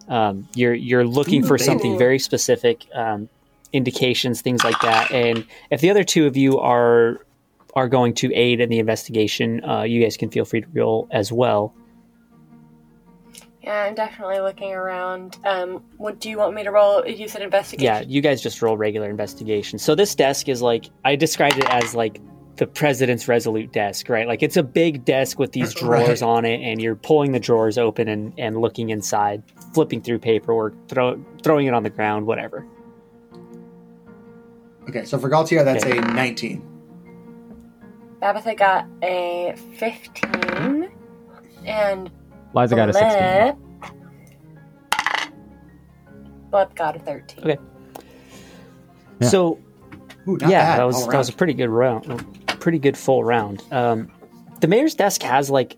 Um, 0.07 0.47
you're 0.55 0.73
you're 0.73 1.05
looking 1.05 1.43
Ooh, 1.43 1.47
for 1.47 1.57
baby. 1.57 1.65
something 1.65 1.97
very 1.97 2.19
specific, 2.19 2.85
um, 2.93 3.29
indications, 3.71 4.41
things 4.41 4.63
like 4.63 4.79
that. 4.81 5.11
And 5.11 5.45
if 5.71 5.81
the 5.81 5.89
other 5.89 6.03
two 6.03 6.27
of 6.27 6.37
you 6.37 6.59
are 6.59 7.19
are 7.75 7.87
going 7.89 8.13
to 8.13 8.31
aid 8.33 8.59
in 8.59 8.69
the 8.69 8.77
investigation, 8.79 9.63
uh, 9.63 9.81
you 9.81 10.03
guys 10.03 10.15
can 10.17 10.29
feel 10.29 10.45
free 10.45 10.61
to 10.61 10.67
roll 10.73 11.07
as 11.11 11.31
well. 11.31 11.73
Yeah, 13.63 13.83
I'm 13.83 13.95
definitely 13.95 14.39
looking 14.41 14.73
around. 14.73 15.37
Um, 15.45 15.83
what 15.97 16.19
do 16.19 16.29
you 16.29 16.37
want 16.37 16.53
me 16.53 16.63
to 16.63 16.71
roll? 16.71 17.05
You 17.07 17.29
said 17.29 17.41
investigation. 17.41 17.85
Yeah, 17.85 18.01
you 18.01 18.19
guys 18.21 18.41
just 18.41 18.61
roll 18.61 18.75
regular 18.75 19.09
investigation. 19.09 19.79
So 19.79 19.95
this 19.95 20.15
desk 20.15 20.49
is 20.49 20.61
like 20.61 20.89
I 21.05 21.15
described 21.15 21.57
it 21.57 21.69
as 21.69 21.95
like 21.95 22.19
the 22.57 22.67
president's 22.67 23.27
resolute 23.29 23.71
desk, 23.71 24.09
right? 24.09 24.27
Like 24.27 24.43
it's 24.43 24.57
a 24.57 24.63
big 24.63 25.05
desk 25.05 25.39
with 25.39 25.53
these 25.53 25.73
drawers 25.79 26.21
Right. 26.21 26.27
on 26.27 26.45
it, 26.45 26.59
and 26.61 26.81
you're 26.81 26.95
pulling 26.97 27.31
the 27.31 27.39
drawers 27.39 27.77
open 27.77 28.09
and, 28.09 28.33
and 28.37 28.59
looking 28.59 28.89
inside, 28.89 29.43
flipping 29.73 30.01
through 30.01 30.19
paperwork, 30.19 30.73
throw, 30.89 31.23
throwing 31.41 31.65
it 31.67 31.73
on 31.73 31.83
the 31.83 31.89
ground, 31.89 32.27
whatever. 32.27 32.67
Okay, 34.89 35.05
so 35.05 35.17
for 35.17 35.29
Galtier, 35.29 35.63
that's 35.63 35.85
Okay. 35.85 35.97
a 35.97 36.01
19. 36.01 36.61
Babatha 38.21 38.57
got 38.57 38.85
a 39.01 39.55
15. 39.77 40.91
And 41.65 42.11
Liza 42.53 42.75
got 42.75 42.89
a 42.89 42.93
sixteen. 42.93 43.19
Blep. 43.19 43.57
Blep 46.51 46.75
got 46.75 46.95
a 46.95 46.99
13. 46.99 47.39
Okay. 47.39 47.57
Yeah. 49.19 49.27
So 49.27 49.59
Ooh, 50.27 50.37
yeah, 50.41 50.47
bad. 50.49 50.79
that 50.79 50.83
was 50.83 51.07
that 51.07 51.17
was 51.17 51.29
a 51.29 51.33
pretty 51.33 51.53
good 51.53 51.69
round, 51.69 52.25
pretty 52.59 52.77
good 52.79 52.97
full 52.97 53.23
round. 53.23 53.63
Um, 53.71 54.11
the 54.61 54.67
mayor's 54.67 54.93
desk 54.95 55.23
has 55.23 55.49
like 55.49 55.77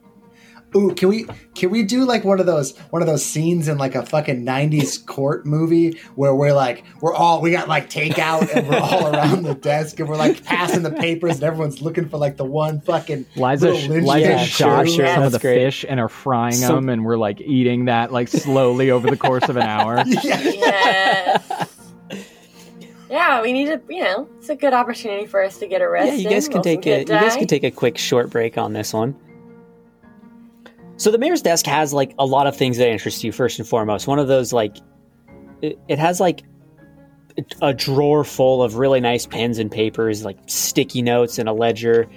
Ooh, 0.75 0.93
can 0.93 1.07
we 1.07 1.25
can 1.53 1.69
we 1.71 1.83
do 1.83 2.03
like 2.03 2.25
one 2.25 2.39
of 2.41 2.45
those 2.45 2.77
one 2.89 3.01
of 3.01 3.07
those 3.07 3.25
scenes 3.25 3.69
in 3.69 3.77
like 3.77 3.95
a 3.95 4.05
fucking 4.05 4.43
nineties 4.43 4.97
court 4.97 5.45
movie 5.45 5.97
where 6.15 6.35
we're 6.35 6.51
like 6.53 6.83
we're 6.99 7.13
all 7.13 7.41
we 7.41 7.51
got 7.51 7.69
like 7.69 7.89
takeout 7.89 8.53
and 8.53 8.67
we're 8.67 8.79
all 8.79 9.07
around 9.07 9.43
the 9.43 9.55
desk 9.55 9.99
and 10.01 10.09
we're 10.09 10.17
like 10.17 10.43
passing 10.43 10.83
the 10.83 10.91
papers 10.91 11.35
and 11.35 11.43
everyone's 11.43 11.81
looking 11.81 12.09
for 12.09 12.17
like 12.17 12.35
the 12.35 12.43
one 12.43 12.81
fucking 12.81 13.25
Liza, 13.37 13.73
sh- 13.75 13.87
Liza 13.87 14.39
shot 14.39 14.89
sure, 14.89 15.07
some 15.07 15.23
of 15.23 15.31
the 15.31 15.39
great. 15.39 15.55
fish 15.59 15.85
and 15.87 15.99
are 15.99 16.09
frying 16.09 16.51
So- 16.53 16.75
them, 16.75 16.89
and 16.89 17.05
we're 17.05 17.17
like 17.17 17.39
eating 17.39 17.85
that 17.85 18.11
like 18.11 18.27
slowly 18.27 18.91
over 18.91 19.09
the 19.09 19.17
course 19.17 19.47
of 19.47 19.55
an 19.55 19.63
hour. 19.63 19.95
yeah. 20.05 20.41
Yes. 20.43 21.77
yeah, 23.09 23.41
we 23.41 23.53
need 23.53 23.67
to, 23.67 23.81
you 23.89 24.03
know, 24.03 24.27
it's 24.39 24.49
a 24.49 24.55
good 24.55 24.73
opportunity 24.73 25.25
for 25.25 25.41
us 25.41 25.57
to 25.59 25.67
get 25.67 25.79
yeah. 25.79 26.13
You 26.15 26.29
guys 26.29 26.47
can 26.47 26.55
roll 26.55 26.63
take 26.63 26.85
a 26.85 26.99
you 26.99 27.05
guys 27.05 27.35
can 27.35 27.47
take 27.47 27.63
a 27.63 27.71
quick 27.71 27.97
short 27.97 28.29
break 28.29 28.57
on 28.57 28.73
this 28.73 28.93
one. 28.93 29.15
So 30.97 31.11
the 31.11 31.17
mayor's 31.17 31.41
desk 31.41 31.65
has 31.65 31.93
like 31.93 32.13
a 32.17 32.25
lot 32.25 32.47
of 32.47 32.55
things 32.55 32.77
that 32.77 32.89
interest 32.89 33.23
you. 33.23 33.31
First 33.31 33.59
and 33.59 33.67
foremost, 33.67 34.07
one 34.07 34.19
of 34.19 34.27
those 34.27 34.53
like 34.53 34.77
it, 35.61 35.77
it 35.87 35.99
has 35.99 36.19
like 36.19 36.43
a 37.61 37.73
drawer 37.73 38.23
full 38.23 38.63
of 38.63 38.75
really 38.75 39.01
nice 39.01 39.25
pens 39.25 39.59
and 39.59 39.69
papers, 39.69 40.23
like 40.23 40.37
sticky 40.47 41.01
notes 41.01 41.37
and 41.37 41.49
a 41.49 41.53
ledger. 41.53 42.07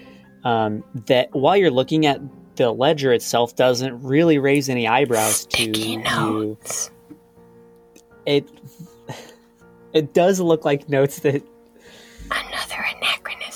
Um, 0.44 0.84
that 1.06 1.28
while 1.32 1.56
you're 1.56 1.70
looking 1.72 2.06
at 2.06 2.20
the 2.56 2.70
ledger 2.70 3.12
itself, 3.12 3.56
doesn't 3.56 4.00
really 4.02 4.38
raise 4.38 4.68
any 4.68 4.86
eyebrows 4.86 5.46
to 5.46 5.62
Sticky 5.62 5.80
you. 5.80 5.98
notes. 6.02 6.90
It 8.26 8.48
it 9.92 10.14
does 10.14 10.40
look 10.40 10.64
like 10.64 10.88
notes 10.88 11.20
that 11.20 11.42
Another 12.30 12.77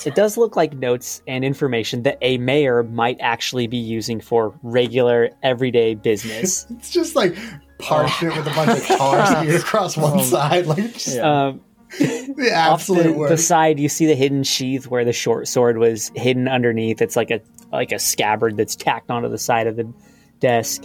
anachronism. 0.05 0.11
It 0.11 0.15
does 0.15 0.37
look 0.37 0.55
like 0.55 0.73
notes 0.73 1.21
and 1.27 1.43
information 1.43 2.03
that 2.03 2.17
a 2.21 2.37
mayor 2.37 2.83
might 2.83 3.17
actually 3.19 3.67
be 3.67 3.77
using 3.77 4.19
for 4.21 4.53
regular, 4.63 5.29
everyday 5.43 5.95
business. 5.95 6.65
It's 6.77 6.89
just 6.91 7.15
like 7.15 7.35
parchment 7.79 8.35
with 8.37 8.47
a 8.47 8.51
bunch 8.51 8.79
of 8.79 8.85
tar 8.97 9.25
smeared 9.25 9.61
across 9.61 9.97
one 9.97 10.19
Oh. 10.19 10.23
side, 10.23 10.65
like 10.67 10.93
just 10.93 11.17
um, 11.19 11.61
the 11.99 12.51
off 12.55 12.81
absolute 12.81 13.03
the, 13.03 13.13
worst. 13.13 13.29
the 13.31 13.37
side, 13.37 13.79
you 13.79 13.89
see 13.89 14.05
the 14.05 14.15
hidden 14.15 14.43
sheath 14.43 14.87
where 14.87 15.03
the 15.05 15.13
short 15.13 15.47
sword 15.47 15.77
was 15.77 16.11
hidden 16.15 16.47
underneath. 16.47 17.01
It's 17.01 17.15
like 17.15 17.31
a 17.31 17.39
like 17.71 17.91
a 17.91 17.99
scabbard 17.99 18.55
that's 18.57 18.75
tacked 18.75 19.09
onto 19.11 19.29
the 19.29 19.37
side 19.37 19.67
of 19.67 19.75
the 19.75 19.91
desk. 20.39 20.83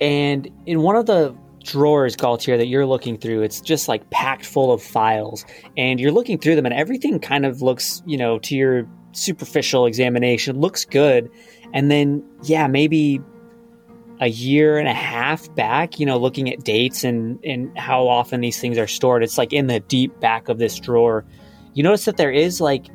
And 0.00 0.48
in 0.66 0.82
one 0.82 0.96
of 0.96 1.06
the 1.06 1.34
drawers, 1.68 2.16
Galtier, 2.16 2.56
that 2.56 2.66
you're 2.66 2.86
looking 2.86 3.18
through, 3.18 3.42
it's 3.42 3.60
just 3.60 3.88
like 3.88 4.08
packed 4.10 4.44
full 4.44 4.72
of 4.72 4.82
files. 4.82 5.44
And 5.76 6.00
you're 6.00 6.12
looking 6.12 6.38
through 6.38 6.56
them, 6.56 6.66
and 6.66 6.74
everything 6.74 7.20
kind 7.20 7.46
of 7.46 7.62
looks, 7.62 8.02
you 8.06 8.16
know, 8.16 8.38
to 8.40 8.56
your 8.56 8.88
superficial 9.12 9.86
examination, 9.86 10.58
looks 10.60 10.84
good. 10.84 11.30
And 11.72 11.90
then, 11.90 12.24
yeah, 12.44 12.66
maybe 12.66 13.20
a 14.20 14.28
year 14.28 14.78
and 14.78 14.88
a 14.88 14.94
half 14.94 15.54
back, 15.54 16.00
you 16.00 16.06
know, 16.06 16.18
looking 16.18 16.52
at 16.52 16.64
dates 16.64 17.04
and, 17.04 17.38
and 17.44 17.76
how 17.78 18.08
often 18.08 18.40
these 18.40 18.60
things 18.60 18.78
are 18.78 18.88
stored, 18.88 19.22
it's 19.22 19.38
like 19.38 19.52
in 19.52 19.68
the 19.68 19.80
deep 19.80 20.18
back 20.20 20.48
of 20.48 20.58
this 20.58 20.78
drawer. 20.80 21.24
You 21.74 21.82
notice 21.82 22.06
that 22.06 22.16
there 22.16 22.32
is 22.32 22.60
like, 22.60 22.86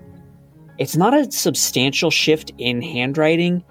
it's 0.79 0.97
not 0.97 1.13
a 1.13 1.31
substantial 1.31 2.09
shift 2.09 2.51
in 2.57 2.81
handwriting. 2.81 3.63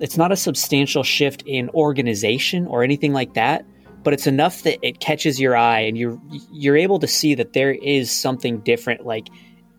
It's 0.00 0.16
not 0.16 0.32
a 0.32 0.36
substantial 0.36 1.02
shift 1.02 1.42
in 1.46 1.68
organization 1.70 2.66
or 2.66 2.82
anything 2.82 3.12
like 3.12 3.34
that, 3.34 3.64
but 4.02 4.12
it's 4.12 4.26
enough 4.26 4.62
that 4.62 4.78
it 4.82 5.00
catches 5.00 5.40
your 5.40 5.56
eye 5.56 5.80
and 5.80 5.96
you're 5.98 6.18
you're 6.52 6.76
able 6.76 6.98
to 6.98 7.06
see 7.06 7.34
that 7.34 7.52
there 7.52 7.72
is 7.72 8.10
something 8.10 8.60
different 8.60 9.04
like 9.04 9.28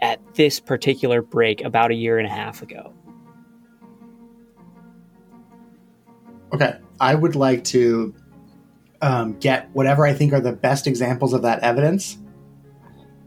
at 0.01 0.19
this 0.35 0.59
particular 0.59 1.21
break 1.21 1.61
about 1.61 1.91
a 1.91 1.93
year 1.93 2.17
and 2.17 2.27
a 2.27 2.31
half 2.31 2.61
ago. 2.61 2.93
Okay, 6.53 6.77
I 6.99 7.15
would 7.15 7.35
like 7.35 7.63
to 7.65 8.13
um, 9.01 9.37
get 9.39 9.69
whatever 9.73 10.05
I 10.05 10.13
think 10.13 10.33
are 10.33 10.41
the 10.41 10.51
best 10.51 10.85
examples 10.85 11.33
of 11.33 11.43
that 11.43 11.59
evidence, 11.59 12.17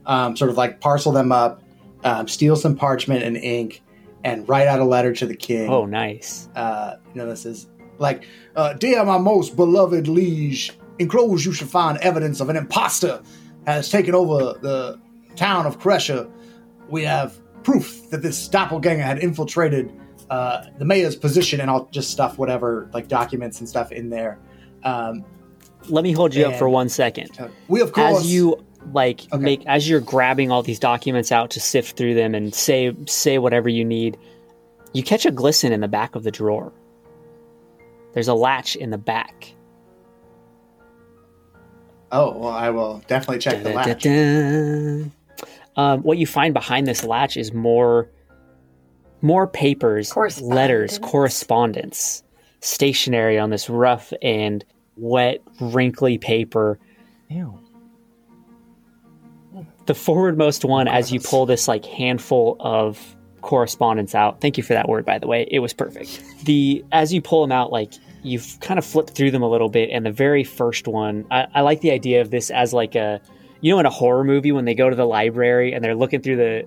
um, 0.05 0.37
sort 0.37 0.51
of 0.51 0.57
like 0.57 0.81
parcel 0.81 1.13
them 1.13 1.33
up, 1.33 1.63
um, 2.03 2.29
steal 2.29 2.55
some 2.55 2.77
parchment 2.77 3.23
and 3.23 3.37
ink, 3.37 3.83
and 4.25 4.47
write 4.49 4.67
out 4.67 4.81
a 4.81 4.85
letter 4.85 5.15
to 5.15 5.27
the 5.27 5.37
king. 5.37 5.71
Oh, 5.71 5.87
nice. 5.87 6.49
Uh, 6.55 6.97
you 7.15 7.21
know, 7.21 7.29
this 7.29 7.47
is 7.47 7.67
like, 7.99 8.27
uh, 8.57 8.75
dear 8.75 9.05
my 9.05 9.19
most 9.19 9.57
beloved 9.57 10.07
liege, 10.07 10.73
enclosed 10.99 11.45
you 11.45 11.53
should 11.53 11.69
find 11.69 11.99
evidence 11.99 12.41
of 12.41 12.49
an 12.49 12.57
impostor 12.57 13.23
has 13.67 13.89
taken 13.91 14.15
over 14.15 14.59
the 14.61 15.01
town 15.37 15.67
of 15.67 15.79
Kresha. 15.81 16.31
We 16.89 17.03
have 17.05 17.39
proof 17.63 18.11
that 18.11 18.23
this 18.23 18.47
doppelganger 18.49 19.03
had 19.03 19.19
infiltrated 19.19 19.93
uh, 20.31 20.65
the 20.79 20.85
mayor's 20.85 21.17
position, 21.17 21.61
and 21.61 21.71
I'll 21.71 21.87
just 21.87 22.11
stuff 22.11 22.39
whatever 22.39 22.89
like 22.93 23.09
documents 23.09 23.61
and 23.61 23.69
stuff 23.69 23.91
in 23.93 24.11
there. 24.11 24.39
Um, 24.83 25.25
Let 25.89 26.05
me 26.05 26.13
hold 26.13 26.35
you 26.35 26.47
up 26.47 26.57
for 26.57 26.69
one 26.69 26.89
second. 26.89 27.31
we 27.69 27.81
of 27.81 27.93
course 27.93 28.21
As 28.21 28.33
you 28.33 28.63
like 28.93 29.23
Okay. 29.33 29.43
make 29.43 29.67
as 29.67 29.89
you're 29.89 30.01
grabbing 30.01 30.51
all 30.51 30.63
these 30.63 30.79
documents 30.79 31.33
out 31.33 31.51
to 31.53 31.61
sift 31.61 31.97
through 31.97 32.13
them 32.15 32.35
and 32.35 32.55
say 32.55 32.95
say 33.07 33.39
whatever 33.39 33.69
you 33.69 33.85
need, 33.85 34.19
you 34.93 35.03
catch 35.03 35.25
a 35.25 35.31
glisten 35.31 35.73
in 35.73 35.81
the 35.81 35.89
back 35.89 36.15
of 36.15 36.23
the 36.23 36.31
drawer. 36.31 36.71
There's 38.13 38.29
a 38.29 38.35
latch 38.35 38.77
in 38.77 38.91
the 38.91 38.99
back. 38.99 39.55
Oh 42.15 42.31
well, 42.39 42.53
I 42.53 42.71
will 42.71 43.03
definitely 43.09 43.41
check 43.41 43.63
the 43.65 43.71
latch. 43.71 44.03
Da-da-da-da. 44.05 45.11
Um, 45.77 46.03
what 46.03 46.17
you 46.19 46.27
find 46.29 46.55
behind 46.55 46.87
this 46.87 47.03
latch 47.05 47.37
is 47.37 47.53
more 47.53 48.09
more 49.21 49.49
papers, 49.49 50.13
Correspondence. 50.13 50.55
letters, 50.55 50.99
correspondence, 51.01 52.23
stationery 52.61 53.37
on 53.39 53.51
this 53.51 53.69
rough 53.69 54.13
and 54.23 54.65
wet, 54.97 55.43
wrinkly 55.61 56.17
paper. 56.19 56.79
Ew. 57.29 57.59
The 59.87 59.95
forwardmost 59.95 60.65
one, 60.65 60.87
as 60.87 61.11
you 61.13 61.19
pull 61.21 61.47
this 61.47 61.67
like 61.67 61.85
handful 61.85 62.57
of 62.61 63.17
correspondence 63.41 64.15
out. 64.15 64.41
Thank 64.41 64.57
you 64.57 64.63
for 64.63 64.73
that 64.75 64.89
word, 64.89 65.05
by 65.05 65.19
the 65.19 65.27
way. 65.27 65.49
It 65.51 65.59
was 65.59 65.73
perfect. 65.73 66.23
The 66.45 66.85
as 66.93 67.13
you 67.13 67.21
pull 67.21 67.41
them 67.43 67.51
out, 67.53 67.73
like 67.73 67.93
you've 68.25 68.59
kind 68.61 68.79
of 68.79 68.85
flipped 68.85 69.11
through 69.11 69.31
them 69.31 69.43
a 69.43 69.49
little 69.49 69.69
bit, 69.69 69.91
and 69.93 70.05
the 70.05 70.11
very 70.13 70.43
first 70.45 70.89
one, 70.89 71.25
I, 71.31 71.47
I 71.55 71.61
like 71.61 71.81
the 71.81 71.91
idea 71.93 72.21
of 72.21 72.31
this 72.31 72.51
as 72.51 72.73
like 72.73 72.95
a, 72.97 73.21
you 73.61 73.73
know, 73.73 73.79
in 73.79 73.87
a 73.87 73.91
horror 73.91 74.25
movie 74.25 74.51
when 74.53 74.65
they 74.65 74.75
go 74.75 74.91
to 74.91 74.97
the 74.97 75.07
library 75.07 75.73
and 75.73 75.85
they're 75.85 75.95
looking 75.95 76.21
through 76.21 76.37
the 76.37 76.65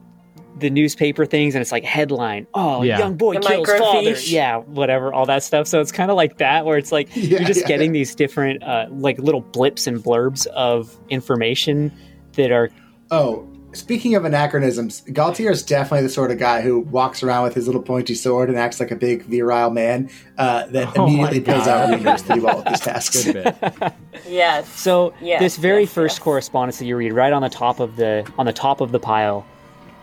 the 0.60 0.72
newspaper 0.72 1.24
things 1.24 1.54
and 1.54 1.62
it's 1.62 1.72
like 1.72 1.84
headline 1.84 2.48
oh 2.56 2.82
Yeah. 2.82 2.98
young 2.98 3.16
boy 3.16 3.36
The 3.36 3.42
kills 3.42 3.70
father. 3.70 4.16
Yeah 4.26 4.58
whatever 4.58 5.14
all 5.14 5.28
that 5.28 5.44
stuff. 5.44 5.68
So 5.68 5.80
it's 5.82 5.92
kind 5.92 6.10
of 6.10 6.18
like 6.18 6.40
that 6.40 6.66
where 6.66 6.80
it's 6.80 6.92
like 6.92 7.10
Yeah, 7.16 7.38
you're 7.38 7.48
just 7.48 7.62
yeah, 7.62 7.68
getting 7.68 7.92
these 7.92 8.16
different 8.16 8.64
uh, 8.64 8.88
like 8.90 9.20
little 9.20 9.42
blips 9.42 9.86
and 9.86 10.04
blurbs 10.04 10.48
of 10.48 10.98
information 11.10 11.92
that 12.34 12.52
are 12.52 12.72
Oh, 13.12 13.48
speaking 13.78 14.16
of 14.16 14.26
anachronisms, 14.26 15.02
Galtier 15.08 15.52
is 15.52 15.64
definitely 15.64 16.02
the 16.04 16.10
sort 16.14 16.32
of 16.32 16.38
guy 16.38 16.62
who 16.62 16.80
walks 16.80 17.24
around 17.24 17.44
with 17.44 17.54
his 17.54 17.66
little 17.68 17.82
pointy 17.82 18.16
sword 18.16 18.50
and 18.50 18.58
acts 18.58 18.80
like 18.80 18.92
a 18.92 18.96
big 18.96 19.24
virile 19.24 19.70
man 19.70 20.10
uh, 20.38 20.66
that 20.68 20.94
Oh 20.98 21.06
immediately 21.06 21.42
pulls 21.42 21.66
God. 21.66 21.90
out 21.92 21.98
readers 21.98 22.22
to 22.24 22.34
do 22.36 22.48
all 22.48 22.60
of 22.60 22.66
these 22.66 22.80
tasks. 22.90 23.24
Bit. 23.32 23.56
Yes. 24.28 24.68
So 24.80 25.14
Yes, 25.22 25.40
this 25.40 25.58
very 25.58 25.84
yes, 25.84 25.94
first 25.94 26.16
yes. 26.18 26.24
correspondence 26.24 26.80
that 26.80 26.86
you 26.86 26.98
read, 26.98 27.14
right 27.14 27.32
on 27.32 27.42
the 27.44 27.50
top 27.50 27.80
of 27.80 27.96
the 27.96 28.30
on 28.38 28.46
the 28.46 28.54
top 28.54 28.82
of 28.82 28.92
the 28.92 29.00
pile, 29.00 29.46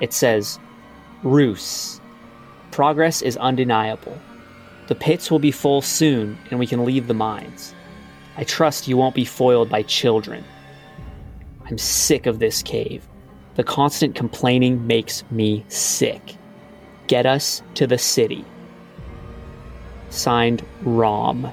it 0.00 0.12
says, 0.12 0.58
"Roos, 1.22 2.00
progress 2.70 3.22
is 3.22 3.36
undeniable. 3.36 4.16
The 4.86 4.94
pits 4.94 5.30
will 5.30 5.38
be 5.40 5.50
full 5.50 5.82
soon, 5.82 6.38
and 6.50 6.58
we 6.60 6.66
can 6.66 6.84
leave 6.84 7.06
the 7.08 7.14
mines. 7.14 7.74
I 8.36 8.44
trust 8.44 8.86
you 8.88 8.96
won't 8.96 9.14
be 9.14 9.24
foiled 9.24 9.68
by 9.68 9.82
children. 9.82 10.44
I'm 11.66 11.78
sick 11.78 12.26
of 12.26 12.38
this 12.38 12.62
cave. 12.62 13.06
The 13.56 13.64
constant 13.64 14.14
complaining 14.14 14.86
makes 14.86 15.22
me 15.30 15.64
sick. 15.68 16.36
Get 17.06 17.26
us 17.26 17.62
to 17.74 17.86
the 17.86 17.98
city." 17.98 18.44
Signed, 20.10 20.64
Rom. 20.82 21.50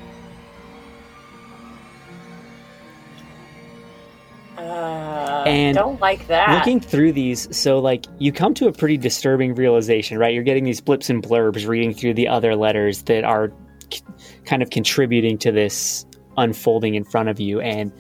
Uh, 4.58 5.44
And 5.48 5.76
don't 5.76 6.00
like 6.02 6.28
that. 6.28 6.54
looking 6.54 6.80
through 6.80 7.14
these 7.14 7.48
so 7.56 7.80
like 7.80 8.06
you 8.20 8.32
come 8.32 8.54
to 8.56 8.68
a 8.68 8.72
pretty 8.72 8.98
disturbing 8.98 9.56
realization 9.56 10.18
right 10.20 10.34
you're 10.34 10.44
getting 10.44 10.66
these 10.66 10.82
blips 10.82 11.10
and 11.10 11.24
blurbs 11.24 11.68
reading 11.68 11.94
through 11.94 12.14
the 12.14 12.28
other 12.28 12.56
letters 12.56 13.04
that 13.04 13.24
are 13.24 13.52
c- 13.92 14.02
kind 14.46 14.62
of 14.62 14.70
contributing 14.70 15.38
to 15.40 15.52
this 15.52 16.06
unfolding 16.38 16.96
in 16.96 17.04
front 17.04 17.30
of 17.30 17.40
you 17.40 17.60
and 17.62 17.92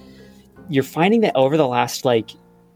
you're 0.69 0.83
finding 0.83 1.21
that 1.21 1.35
over 1.35 1.57
the 1.57 1.67
last 1.67 2.05
like 2.05 2.31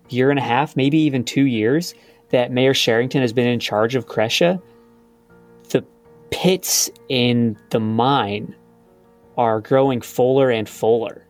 year 0.10 0.30
and 0.30 0.40
a 0.40 0.44
half 0.44 0.76
maybe 0.76 0.98
even 1.00 1.24
two 1.24 1.46
years 1.46 1.94
that 2.30 2.52
mayor 2.52 2.74
sherrington 2.74 3.22
has 3.22 3.34
been 3.34 3.48
in 3.48 3.60
charge 3.60 3.96
of 3.96 4.08
Kresha, 4.08 4.62
the 5.70 5.86
pits 6.32 6.90
in 7.10 7.58
the 7.70 7.80
mine 7.80 8.56
are 9.38 9.62
growing 9.62 10.02
fuller 10.02 10.50
and 10.50 10.68
fuller 10.68 11.26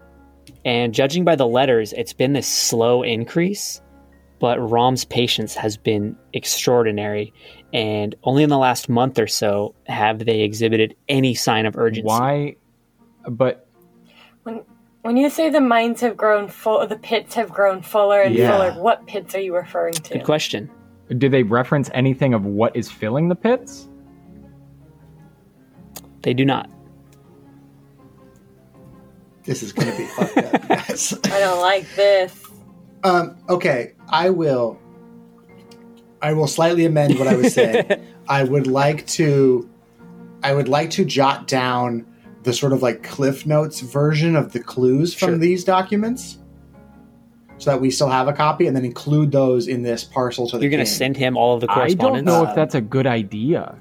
and 0.66 0.96
judging 0.96 1.24
by 1.24 1.36
the 1.36 1.48
letters, 1.48 1.94
it's 1.94 2.12
been 2.12 2.34
this 2.34 2.48
slow 2.48 3.04
increase, 3.04 3.82
but 4.40 4.58
Rom's 4.58 5.06
patience 5.06 5.54
has 5.54 5.78
been 5.78 6.18
extraordinary. 6.34 7.32
And 7.72 8.16
only 8.24 8.42
in 8.42 8.50
the 8.50 8.58
last 8.58 8.90
month 8.90 9.20
or 9.20 9.28
so 9.28 9.76
have 9.86 10.26
they 10.26 10.42
exhibited 10.42 10.96
any 11.08 11.36
sign 11.36 11.68
of 11.68 11.78
urgency. 11.78 12.08
Why? 12.08 12.56
But 13.30 13.65
when 15.06 15.18
you 15.18 15.30
say 15.30 15.52
the 15.52 15.62
mines 15.62 16.02
have 16.02 16.18
grown 16.18 16.48
full, 16.48 16.86
the 16.88 16.96
pits 16.96 17.36
have 17.36 17.52
grown 17.52 17.80
fuller 17.84 18.22
and 18.22 18.34
Yeah. 18.34 18.50
fuller. 18.52 18.72
What 18.82 19.06
pits 19.06 19.36
are 19.36 19.40
you 19.40 19.56
referring 19.56 19.94
to? 19.94 20.14
Good 20.16 20.26
question. 20.26 20.70
do 21.20 21.30
they 21.30 21.44
reference 21.44 21.92
anything 21.94 22.34
of 22.34 22.44
what 22.48 22.76
is 22.76 22.90
filling 22.90 23.30
the 23.30 23.36
pits? 23.36 23.88
They 26.24 26.34
do 26.34 26.44
not. 26.44 26.68
This 29.44 29.62
is 29.62 29.72
going 29.72 29.92
to 29.92 29.96
be 29.96 30.06
fucked 30.06 30.38
up, 30.40 30.68
guys. 30.88 31.14
I 31.26 31.40
don't 31.40 31.62
like 31.62 31.86
this. 31.96 32.44
Um, 33.04 33.38
okay, 33.48 33.92
I 34.10 34.32
will. 34.32 34.80
I 36.24 36.34
will 36.34 36.48
slightly 36.48 36.86
amend 36.86 37.20
what 37.20 37.28
I 37.28 37.36
was 37.36 37.54
saying. 37.54 37.86
I 38.28 38.44
would 38.44 38.66
like 38.66 39.06
to. 39.10 39.70
I 40.42 40.56
would 40.56 40.68
like 40.68 40.90
to 40.92 41.06
jot 41.06 41.46
down 41.46 42.08
the 42.46 42.54
sort 42.54 42.72
of 42.74 42.82
like 42.82 43.04
Cliff 43.04 43.46
Notes 43.46 43.82
version 43.82 44.36
of 44.36 44.54
the 44.54 44.60
clues 44.60 45.14
from 45.14 45.30
Sure. 45.30 45.38
these 45.38 45.64
documents, 45.64 46.38
so 47.58 47.72
that 47.72 47.82
we 47.82 47.90
still 47.90 48.08
have 48.10 48.28
a 48.28 48.34
copy, 48.34 48.68
and 48.68 48.76
then 48.76 48.86
include 48.86 49.32
those 49.32 49.68
in 49.68 49.82
this 49.82 50.04
parcel 50.04 50.48
to 50.50 50.60
You're 50.60 50.70
going 50.70 50.80
to 50.86 50.90
send 50.90 51.18
him 51.18 51.36
all 51.38 51.56
of 51.56 51.62
the 51.62 51.68
correspondence? 51.68 52.22
I 52.30 52.32
don't 52.32 52.44
know 52.44 52.46
Uh, 52.46 52.50
if 52.50 52.56
that's 52.56 52.76
a 52.76 52.82
good 52.82 53.08
idea. 53.08 53.76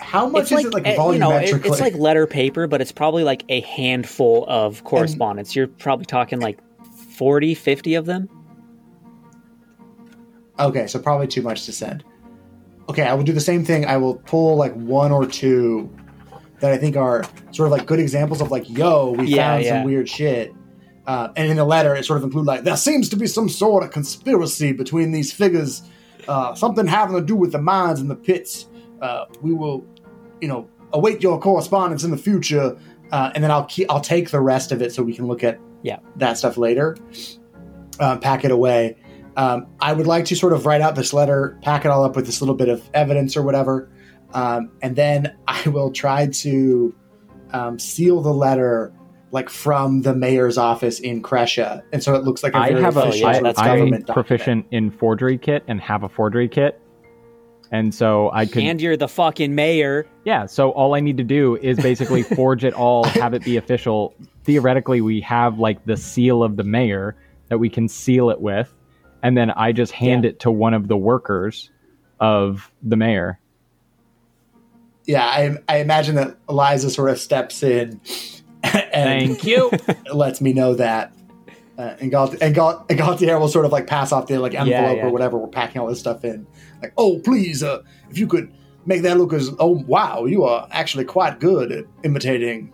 How 0.00 0.26
much 0.28 0.50
it's 0.50 0.52
is 0.52 0.56
like, 0.56 0.66
it 0.66 0.72
like 0.74 0.86
eh, 0.86 0.90
you 1.12 1.18
know, 1.18 1.32
it- 1.32 1.50
volumetrically? 1.52 1.66
it's 1.66 1.80
like 1.80 1.94
letter 1.94 2.26
paper, 2.26 2.66
but 2.66 2.80
it's 2.80 2.92
probably 2.92 3.22
like 3.22 3.44
a 3.50 3.60
handful 3.60 4.44
of 4.48 4.82
correspondence. 4.84 5.54
You're 5.54 5.68
probably 5.68 6.06
talking 6.06 6.40
like 6.40 6.58
40, 7.16 7.54
50 7.54 7.94
of 7.94 8.06
them. 8.06 8.28
Okay, 10.58 10.86
so 10.86 10.98
probably 10.98 11.26
too 11.26 11.42
much 11.42 11.66
to 11.66 11.72
send. 11.72 12.04
Okay, 12.90 13.04
I 13.04 13.14
will 13.14 13.22
do 13.22 13.32
the 13.32 13.40
same 13.40 13.64
thing. 13.64 13.86
I 13.86 13.96
will 13.98 14.16
pull 14.16 14.56
like 14.56 14.74
one 14.74 15.12
or 15.12 15.24
two 15.24 15.88
that 16.58 16.72
I 16.72 16.76
think 16.76 16.96
are 16.96 17.22
sort 17.52 17.66
of 17.66 17.70
like 17.70 17.86
good 17.86 18.00
examples 18.00 18.40
of 18.40 18.50
like, 18.50 18.68
yo, 18.68 19.12
we 19.12 19.26
Yeah, 19.26 19.52
found 19.52 19.64
yeah. 19.64 19.70
some 19.70 19.84
weird 19.84 20.08
shit. 20.08 20.52
Uh, 21.06 21.28
and 21.36 21.48
in 21.48 21.56
the 21.56 21.64
letter, 21.64 21.94
it 21.94 22.04
sort 22.04 22.16
of 22.16 22.24
include 22.24 22.46
like, 22.46 22.64
there 22.64 22.76
seems 22.76 23.08
to 23.10 23.16
be 23.16 23.28
some 23.28 23.48
sort 23.48 23.84
of 23.84 23.92
conspiracy 23.92 24.72
between 24.72 25.12
these 25.12 25.32
figures, 25.32 25.82
uh, 26.26 26.52
something 26.56 26.84
having 26.88 27.14
to 27.14 27.22
do 27.22 27.36
with 27.36 27.52
the 27.52 27.60
mines 27.62 28.00
and 28.00 28.10
the 28.10 28.16
pits. 28.16 28.66
Uh, 29.00 29.26
we 29.40 29.52
will, 29.54 29.86
you 30.40 30.48
know, 30.48 30.68
await 30.92 31.22
your 31.22 31.38
correspondence 31.40 32.02
in 32.02 32.10
the 32.10 32.18
future, 32.18 32.76
uh, 33.12 33.30
and 33.36 33.44
then 33.44 33.52
I'll 33.52 33.64
keep, 33.66 33.88
I'll 33.88 34.00
take 34.00 34.30
the 34.30 34.40
rest 34.40 34.72
of 34.72 34.82
it 34.82 34.92
so 34.92 35.04
we 35.04 35.14
can 35.14 35.28
look 35.28 35.44
at 35.44 35.60
Yeah. 35.82 36.00
that 36.16 36.38
stuff 36.38 36.56
later. 36.58 36.96
Uh, 38.00 38.16
pack 38.18 38.44
it 38.44 38.50
away. 38.50 38.96
Um, 39.36 39.66
I 39.80 39.92
would 39.92 40.06
like 40.06 40.24
to 40.26 40.36
sort 40.36 40.52
of 40.52 40.66
write 40.66 40.80
out 40.80 40.94
this 40.94 41.12
letter, 41.12 41.58
pack 41.62 41.84
it 41.84 41.88
all 41.88 42.04
up 42.04 42.16
with 42.16 42.26
this 42.26 42.40
little 42.40 42.54
bit 42.54 42.68
of 42.68 42.88
evidence 42.94 43.36
or 43.36 43.42
whatever, 43.42 43.90
um, 44.34 44.70
and 44.82 44.96
then 44.96 45.36
I 45.48 45.68
will 45.68 45.92
try 45.92 46.26
to 46.26 46.94
um, 47.52 47.78
seal 47.78 48.20
the 48.20 48.32
letter 48.32 48.92
like 49.32 49.48
from 49.48 50.02
the 50.02 50.12
mayor's 50.14 50.58
office 50.58 50.98
in 50.98 51.22
Kresha, 51.22 51.82
and 51.92 52.02
so 52.02 52.14
it 52.14 52.24
looks 52.24 52.42
like 52.42 52.54
a 52.54 52.58
I 52.58 52.70
very 52.70 52.82
have 52.82 52.96
a 52.96 53.00
official 53.00 53.18
yeah, 53.18 53.32
sort 53.32 53.36
of 53.36 53.42
that's 53.44 53.58
I 53.58 53.66
government 53.66 53.94
am 53.94 54.00
document. 54.02 54.26
proficient 54.28 54.66
in 54.72 54.90
forgery 54.90 55.38
kit 55.38 55.64
and 55.68 55.80
have 55.80 56.02
a 56.02 56.08
forgery 56.08 56.48
kit, 56.48 56.80
and 57.70 57.94
so 57.94 58.30
I 58.32 58.46
could 58.46 58.64
And 58.64 58.80
you're 58.80 58.96
the 58.96 59.08
fucking 59.08 59.54
mayor. 59.54 60.06
Yeah, 60.24 60.46
so 60.46 60.70
all 60.70 60.94
I 60.94 61.00
need 61.00 61.16
to 61.18 61.24
do 61.24 61.56
is 61.56 61.78
basically 61.78 62.22
forge 62.36 62.64
it 62.64 62.74
all, 62.74 63.04
have 63.04 63.32
it 63.34 63.44
be 63.44 63.56
official. 63.56 64.14
Theoretically, 64.44 65.00
we 65.00 65.20
have 65.20 65.58
like 65.58 65.84
the 65.86 65.96
seal 65.96 66.42
of 66.42 66.56
the 66.56 66.64
mayor 66.64 67.16
that 67.48 67.58
we 67.58 67.68
can 67.68 67.88
seal 67.88 68.30
it 68.30 68.40
with, 68.40 68.74
and 69.22 69.36
then 69.36 69.50
I 69.50 69.72
just 69.72 69.92
hand 69.92 70.24
Yeah. 70.24 70.30
it 70.30 70.40
to 70.40 70.50
one 70.50 70.74
of 70.74 70.88
the 70.88 70.96
workers 70.96 71.70
of 72.18 72.70
the 72.82 72.96
mayor. 72.96 73.38
Yeah, 75.06 75.24
I, 75.24 75.56
I 75.68 75.78
imagine 75.78 76.14
that 76.16 76.36
Eliza 76.48 76.90
sort 76.90 77.10
of 77.10 77.18
steps 77.18 77.62
in 77.62 78.00
and 78.62 79.28
Thank 79.38 79.44
you. 79.44 79.70
lets 80.12 80.40
me 80.40 80.52
know 80.52 80.74
that. 80.74 81.12
Uh, 81.78 81.96
and 81.98 82.10
Galt- 82.10 82.36
and, 82.42 82.54
Galt- 82.54 82.84
and 82.90 82.98
Gaultier 82.98 83.38
will 83.38 83.48
sort 83.48 83.64
of 83.64 83.72
like 83.72 83.86
pass 83.86 84.12
off 84.12 84.26
the 84.26 84.38
like 84.38 84.54
envelope 84.54 84.98
yeah. 84.98 85.06
or 85.06 85.10
whatever 85.10 85.38
we're 85.38 85.48
packing 85.48 85.80
all 85.80 85.86
this 85.88 85.98
stuff 85.98 86.24
in. 86.24 86.46
Like, 86.82 86.92
oh 86.98 87.18
please, 87.20 87.62
uh, 87.62 87.82
if 88.10 88.18
you 88.18 88.26
could 88.26 88.52
make 88.84 89.00
that 89.02 89.16
look 89.16 89.32
as 89.32 89.50
oh 89.58 89.82
wow, 89.86 90.26
you 90.26 90.44
are 90.44 90.68
actually 90.72 91.06
quite 91.06 91.40
good 91.40 91.72
at 91.72 91.86
imitating 92.04 92.70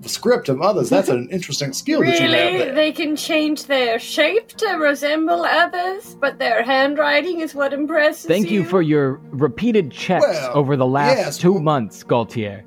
the 0.00 0.08
script 0.08 0.48
of 0.48 0.60
others. 0.60 0.90
That's 0.90 1.08
an 1.08 1.28
interesting 1.30 1.72
skill 1.72 2.00
that 2.00 2.06
you 2.06 2.12
have 2.12 2.20
Really? 2.30 2.58
there. 2.58 2.74
They 2.74 2.92
can 2.92 3.16
change 3.16 3.64
their 3.64 3.98
shape 3.98 4.48
to 4.48 4.66
resemble 4.74 5.42
others, 5.44 6.16
but 6.20 6.38
their 6.38 6.62
handwriting 6.62 7.40
is 7.40 7.54
what 7.54 7.72
impresses 7.72 8.26
Thank 8.26 8.50
you 8.50 8.62
for 8.64 8.82
your 8.82 9.14
repeated 9.30 9.90
checks 9.90 10.26
Well, 10.26 10.50
over 10.54 10.76
the 10.76 10.86
last 10.86 11.16
yes, 11.16 11.38
two 11.38 11.54
well- 11.54 11.62
months, 11.62 12.02
Gaultier. 12.02 12.62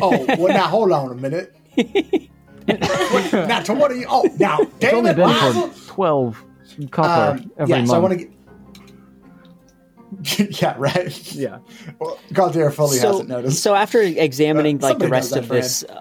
oh 0.00 0.24
well, 0.38 0.48
now 0.48 0.66
hold 0.68 0.90
on 0.92 1.10
a 1.10 1.14
minute. 1.14 1.54
now 2.66 3.60
to 3.60 3.74
what 3.74 3.90
are 3.90 3.94
you? 3.94 4.06
Oh, 4.08 4.22
now 4.38 4.58
It's 4.60 4.72
damn 4.78 4.94
only 4.96 5.10
it, 5.10 5.16
been 5.16 5.28
Liza! 5.28 5.68
for 5.68 5.86
twelve 5.92 6.44
copper 6.90 7.38
Um, 7.42 7.52
every 7.58 7.70
yeah, 7.72 7.76
month. 7.78 7.88
so 7.90 7.94
I 7.94 7.98
want 7.98 8.12
to 8.12 8.18
get. 8.24 8.30
yeah, 10.60 10.74
right. 10.78 11.32
yeah. 11.34 11.58
Well, 11.98 12.18
Gaultier 12.32 12.70
fully 12.70 12.98
so, 12.98 13.12
hasn't 13.12 13.28
noticed. 13.28 13.62
so 13.62 13.74
after 13.74 14.00
examining 14.00 14.82
Uh, 14.82 14.88
like 14.88 14.98
the 14.98 15.08
rest 15.08 15.36
of 15.36 15.48
this 15.48 15.84
uh, 15.84 16.00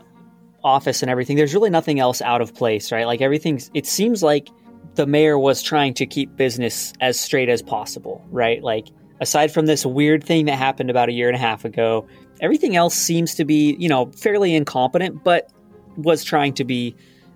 office 0.63 1.01
and 1.01 1.09
everything, 1.09 1.37
there's 1.37 1.53
really 1.53 1.69
nothing 1.69 1.99
else 1.99 2.21
out 2.21 2.41
of 2.41 2.53
place, 2.53 2.91
right? 2.91 3.05
Like 3.05 3.21
everything's. 3.21 3.69
It 3.73 3.85
seems 3.85 4.23
like 4.23 4.49
the 4.95 5.05
mayor 5.05 5.37
was 5.39 5.61
trying 5.61 5.93
to 5.95 6.05
keep 6.05 6.35
business 6.35 6.93
as 7.01 7.19
straight 7.19 7.49
as 7.49 7.61
possible, 7.61 8.25
right? 8.31 8.61
Like 8.63 8.87
aside 9.19 9.51
from 9.51 9.65
this 9.65 9.85
weird 9.85 10.23
thing 10.23 10.45
that 10.45 10.57
happened 10.57 10.89
about 10.89 11.09
a 11.09 11.11
year 11.11 11.27
and 11.27 11.35
a 11.35 11.39
half 11.39 11.65
ago, 11.65 12.07
everything 12.41 12.75
else 12.75 12.93
seems 12.93 13.35
to 13.35 13.45
be, 13.45 13.75
you 13.79 13.89
know, 13.89 14.11
fairly 14.11 14.53
incompetent, 14.53 15.23
but 15.23 15.49
was 15.97 16.23
trying 16.23 16.53
to 16.53 16.63
be 16.63 16.95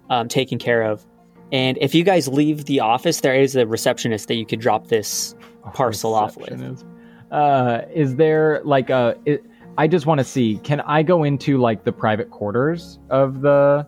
um, 0.09 0.27
taken 0.27 0.59
care 0.59 0.83
of. 0.83 1.05
And 1.51 1.77
if 1.79 1.95
you 1.95 2.03
guys 2.03 2.27
leave 2.27 2.65
the 2.65 2.81
office, 2.81 3.21
there 3.21 3.35
is 3.35 3.55
a 3.55 3.65
receptionist 3.65 4.27
that 4.27 4.35
you 4.35 4.45
could 4.45 4.59
drop 4.59 4.87
this 4.87 5.33
parcel 5.73 6.13
off 6.13 6.37
with. 6.37 6.49
Receptionist. 6.51 6.85
Uh, 7.31 7.81
is 7.93 8.15
there 8.15 8.61
like 8.63 8.89
a? 8.89 9.17
It, 9.25 9.43
I 9.77 9.87
just 9.87 10.05
want 10.05 10.19
to 10.19 10.23
see. 10.23 10.59
Can 10.63 10.81
I 10.81 11.03
go 11.03 11.23
into 11.23 11.57
like 11.57 11.83
the 11.83 11.91
private 11.91 12.31
quarters 12.31 12.99
of 13.09 13.41
the? 13.41 13.87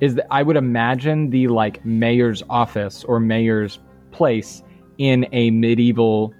Is 0.00 0.14
that 0.16 0.26
I 0.30 0.42
would 0.42 0.56
imagine 0.56 1.30
the 1.30 1.48
like 1.48 1.84
mayor's 1.84 2.42
office 2.50 3.02
or 3.04 3.18
mayor's 3.18 3.78
place 4.12 4.62
in 4.98 5.26
a 5.32 5.50
medieval. 5.50 6.34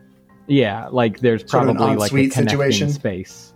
Yeah, 0.47 0.89
like 0.89 1.21
there's 1.21 1.41
Sort 1.51 1.69
of 1.69 1.77
probably 1.77 1.97
like 1.97 2.13
a 2.13 2.17
ensuite 2.17 2.33
connecting 2.33 2.59
situation? 2.59 2.91
space. 2.91 3.55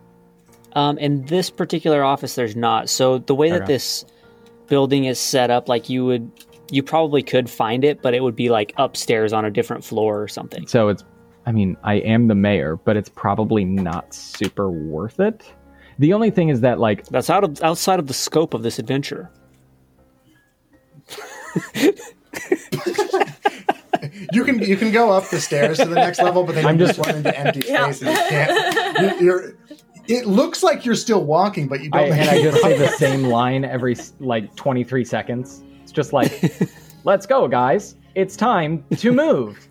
Um, 0.72 0.99
in 0.99 1.24
this 1.26 1.51
particular 1.51 2.03
office, 2.03 2.35
there's 2.35 2.57
not. 2.57 2.89
So 2.89 3.18
the 3.18 3.35
way 3.35 3.51
that 3.51 3.62
Okay. 3.62 3.72
this 3.74 4.05
building 4.68 5.05
is 5.05 5.18
set 5.18 5.51
up, 5.51 5.68
like 5.68 5.89
you 5.91 6.05
would, 6.07 6.31
you 6.72 6.82
probably 6.82 7.22
could 7.22 7.48
find 7.50 7.84
it, 7.84 8.02
but 8.02 8.14
it 8.14 8.22
would 8.22 8.36
be 8.36 8.48
like 8.48 8.72
upstairs 8.76 9.32
on 9.32 9.44
a 9.44 9.50
different 9.50 9.84
floor 9.84 10.22
or 10.22 10.28
something. 10.28 10.66
So 10.66 10.88
it's, 10.88 11.04
I 11.46 11.52
mean, 11.52 11.76
I 11.82 11.94
am 11.94 12.28
the 12.28 12.34
mayor, 12.34 12.76
but 12.76 12.96
it's 12.96 13.08
probably 13.08 13.64
not 13.64 14.12
super 14.14 14.70
worth 14.70 15.20
it. 15.20 15.42
The 15.98 16.12
only 16.12 16.30
thing 16.30 16.48
is 16.48 16.60
that, 16.62 16.78
like, 16.78 17.06
That's 17.08 17.28
out 17.30 17.44
of 17.44 17.60
outside 17.62 17.98
of 17.98 18.06
the 18.06 18.14
scope 18.14 18.54
of 18.54 18.62
this 18.62 18.78
adventure. 18.78 19.30
You 24.32 24.44
can 24.44 24.60
you 24.60 24.76
can 24.76 24.92
go 24.92 25.10
up 25.10 25.28
the 25.28 25.40
stairs 25.40 25.78
to 25.78 25.84
the 25.86 25.94
next 25.94 26.20
level, 26.22 26.44
but 26.44 26.54
then 26.54 26.64
I'm 26.64 26.78
you 26.78 26.86
just- 26.86 26.96
just 26.96 27.06
run 27.08 27.18
into 27.18 27.38
empty 27.38 27.62
Yeah. 27.66 27.90
spaces. 27.90 28.08
You 28.08 28.28
can't. 28.28 29.20
You're, 29.20 29.22
you're- 29.40 29.52
it 30.08 30.26
looks 30.26 30.62
like 30.62 30.84
you're 30.84 30.94
still 30.96 31.24
walking, 31.24 31.68
but 31.68 31.82
you 31.82 31.90
don't. 31.90 32.02
I, 32.04 32.08
make 32.10 32.18
and 32.20 32.28
I 32.30 32.42
just 32.42 32.60
say 32.62 32.76
the 32.78 32.88
same 32.88 33.24
line 33.24 33.64
every 33.64 33.96
like 34.18 34.54
23 34.56 35.04
seconds. 35.04 35.62
It's 35.91 35.97
just 35.97 36.12
like, 36.12 36.53
let's 37.05 37.26
go, 37.26 37.49
guys. 37.49 37.97
It's 38.14 38.36
time 38.36 38.84
to 38.99 39.11
move. 39.11 39.68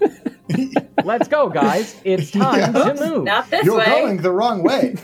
let's 1.04 1.28
go, 1.28 1.50
guys. 1.50 2.00
It's 2.02 2.30
time 2.30 2.72
to 2.72 2.94
move. 2.94 3.24
Not 3.24 3.50
this 3.50 3.66
You're 3.66 3.76
way. 3.76 3.84
going 3.84 4.22
the 4.22 4.30
wrong 4.30 4.62
way. 4.62 4.94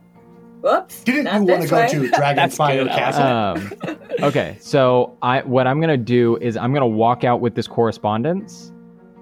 Whoops. 0.60 1.02
Didn't 1.02 1.24
not 1.24 1.40
you 1.40 1.46
want 1.46 1.62
to 1.62 1.68
go 1.68 1.76
way. 1.76 1.88
to 1.88 2.08
Dragon 2.10 2.36
That's 2.36 2.54
Spire 2.54 2.84
good, 2.84 2.88
Alex. 2.88 3.16
Castle? 3.16 3.90
Um, 3.90 4.28
okay, 4.28 4.56
so 4.60 5.16
I 5.22 5.40
what 5.42 5.66
I'm 5.66 5.80
gonna 5.80 5.96
do 5.96 6.36
is 6.36 6.56
I'm 6.56 6.72
gonna 6.72 6.86
walk 6.86 7.24
out 7.24 7.40
with 7.40 7.56
this 7.56 7.66
correspondence. 7.66 8.72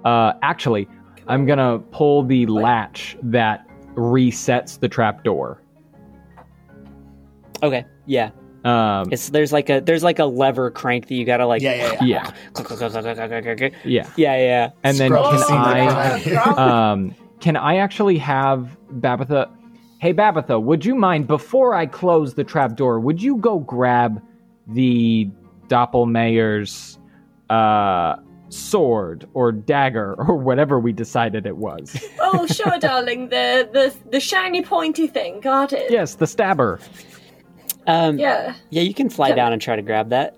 Uh, 0.04 0.34
actually, 0.42 0.86
I'm 1.28 1.46
gonna 1.46 1.78
pull 1.78 2.24
the 2.24 2.44
latch 2.46 3.16
that 3.22 3.66
resets 3.94 4.78
the 4.78 4.88
trap 4.88 5.24
door. 5.24 5.62
Okay, 7.62 7.86
yeah. 8.04 8.30
Um, 8.66 9.08
It's 9.12 9.28
there's 9.30 9.52
like 9.52 9.70
a 9.70 9.80
there's 9.80 10.02
like 10.02 10.18
a 10.18 10.24
lever 10.24 10.70
crank 10.70 11.06
that 11.08 11.14
you 11.14 11.24
gotta 11.24 11.46
like 11.46 11.62
yeah, 11.62 11.74
yeah, 11.74 11.92
yeah. 11.92 12.04
yeah, 12.04 12.30
yeah. 13.84 14.08
yeah 14.16 14.36
yeah. 14.36 14.70
And 14.82 14.96
then 14.98 15.10
can 15.12 15.18
I? 15.18 15.86
right 15.86 16.22
behind 16.22 16.26
you. 16.26 16.38
um, 16.62 17.14
can 17.40 17.56
I 17.56 17.76
actually 17.76 18.18
have 18.18 18.76
Babatha? 18.92 19.48
Hey, 20.00 20.12
Babatha, 20.12 20.60
would 20.62 20.84
you 20.84 20.94
mind 20.94 21.26
before 21.26 21.74
I 21.74 21.86
close 21.86 22.34
the 22.34 22.44
trap 22.44 22.76
door? 22.76 22.98
Would 23.00 23.22
you 23.22 23.36
go 23.36 23.60
grab 23.60 24.20
the 24.66 25.28
Doppelmayer's 25.68 26.98
uh, 27.50 28.16
sword 28.48 29.26
or 29.34 29.52
dagger 29.52 30.14
or 30.18 30.36
whatever 30.36 30.78
we 30.80 30.92
decided 30.92 31.46
it 31.46 31.56
was? 31.56 31.96
Oh, 32.20 32.46
sure, 32.46 32.78
darling. 32.78 33.28
The 33.28 33.68
the 33.72 33.94
the 34.10 34.20
shiny 34.20 34.62
pointy 34.62 35.06
thing. 35.06 35.40
Got 35.40 35.72
it. 35.72 35.90
yes, 35.90 36.16
the 36.16 36.26
stabber. 36.26 36.80
Um, 37.86 38.18
yeah. 38.18 38.54
Yeah. 38.70 38.82
you 38.82 38.94
can 38.94 39.08
fly 39.08 39.32
down 39.32 39.52
and 39.52 39.60
try 39.62 39.76
to 39.76 39.82
grab 39.82 40.08
that. 40.10 40.36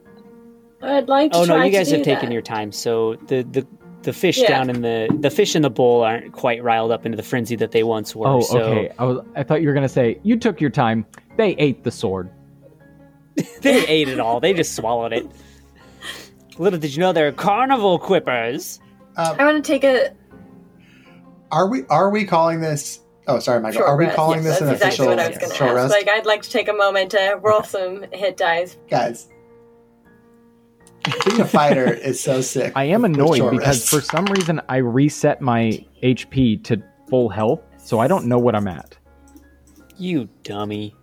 I'd 0.83 1.09
like 1.09 1.33
to 1.33 1.39
Oh 1.39 1.45
no, 1.45 1.63
you 1.63 1.71
guys 1.73 1.91
have 1.91 2.03
taken 2.03 2.27
that. 2.27 2.33
your 2.33 2.43
time. 2.43 2.71
So 2.73 3.15
the 3.27 3.43
the 3.43 3.67
the 4.03 4.13
fish 4.13 4.39
Yeah. 4.39 4.49
down 4.49 4.71
in 4.71 4.83
the 4.83 5.09
the 5.21 5.31
fish 5.31 5.57
in 5.57 5.63
the 5.63 5.71
bowl 5.71 6.03
aren't 6.03 6.33
quite 6.33 6.63
riled 6.63 6.93
up 6.93 7.05
into 7.05 7.17
the 7.17 7.23
frenzy 7.23 7.57
that 7.57 7.73
they 7.73 7.83
once 7.83 8.15
were. 8.15 8.29
Oh, 8.29 8.41
so 8.43 8.61
okay. 8.61 8.93
I 8.99 9.05
was. 9.05 9.25
I 9.35 9.43
thought 9.43 9.61
you 9.63 9.69
were 9.69 9.75
gonna 9.75 9.89
say 9.89 10.21
you 10.23 10.37
took 10.37 10.61
your 10.61 10.71
time. 10.71 11.05
They 11.37 11.51
ate 11.57 11.83
the 11.85 11.91
sword. 11.91 12.31
they 13.63 13.87
ate 13.87 14.09
it 14.09 14.21
all. 14.21 14.41
They 14.41 14.53
just 14.53 14.75
swallowed 14.77 15.13
it. 15.13 15.27
Little 16.59 16.79
did 16.79 16.95
you 16.95 17.01
know 17.01 17.13
they're 17.13 17.33
carnival 17.33 17.99
quippers. 17.99 18.79
I 19.17 19.33
want 19.45 19.65
to 19.65 19.73
take 19.73 19.83
a 19.85 20.13
Are 21.51 21.69
we 21.69 21.85
are 21.89 22.11
we 22.11 22.25
calling 22.25 22.61
this? 22.61 23.01
Oh, 23.29 23.39
sorry, 23.39 23.61
Michael. 23.61 23.81
short 23.81 23.89
Are 23.91 23.97
we 23.97 24.05
rest. 24.07 24.17
calling 24.17 24.43
Yes, 24.43 24.59
this 24.59 24.61
an 24.63 24.67
that's 24.69 24.77
exactly 24.83 25.07
official 25.07 25.17
what 25.17 25.19
I 25.21 25.29
was 25.29 25.39
going 25.39 25.51
to 25.51 25.57
short 25.57 25.71
ask. 25.71 25.77
rest, 25.77 25.91
Like, 25.95 26.09
I'd 26.09 26.27
like 26.27 26.43
to 26.43 26.51
take 26.51 26.69
a 26.69 26.73
moment 26.73 27.11
to 27.13 27.39
roll 27.43 27.63
some 27.63 28.05
hit 28.13 28.37
dice. 28.39 28.77
guys? 28.91 29.29
Being 31.27 31.41
a 31.41 31.45
fighter 31.47 31.93
is 31.93 32.21
so 32.21 32.41
sick. 32.41 32.73
I 32.75 32.85
am 32.85 33.05
annoyed 33.05 33.51
because 33.51 33.81
rests. 33.81 33.91
for 33.91 34.01
some 34.01 34.25
reason 34.27 34.61
I 34.69 34.79
reset 34.79 35.41
my 35.41 35.85
HP 36.03 36.63
to 36.65 36.83
full 37.09 37.29
health, 37.29 37.61
so 37.79 37.99
I 37.99 38.09
don't 38.09 38.27
know 38.27 38.39
what 38.39 38.55
I'm 38.55 38.67
at. 38.69 38.97
You 39.97 40.29
dummy. 40.43 40.95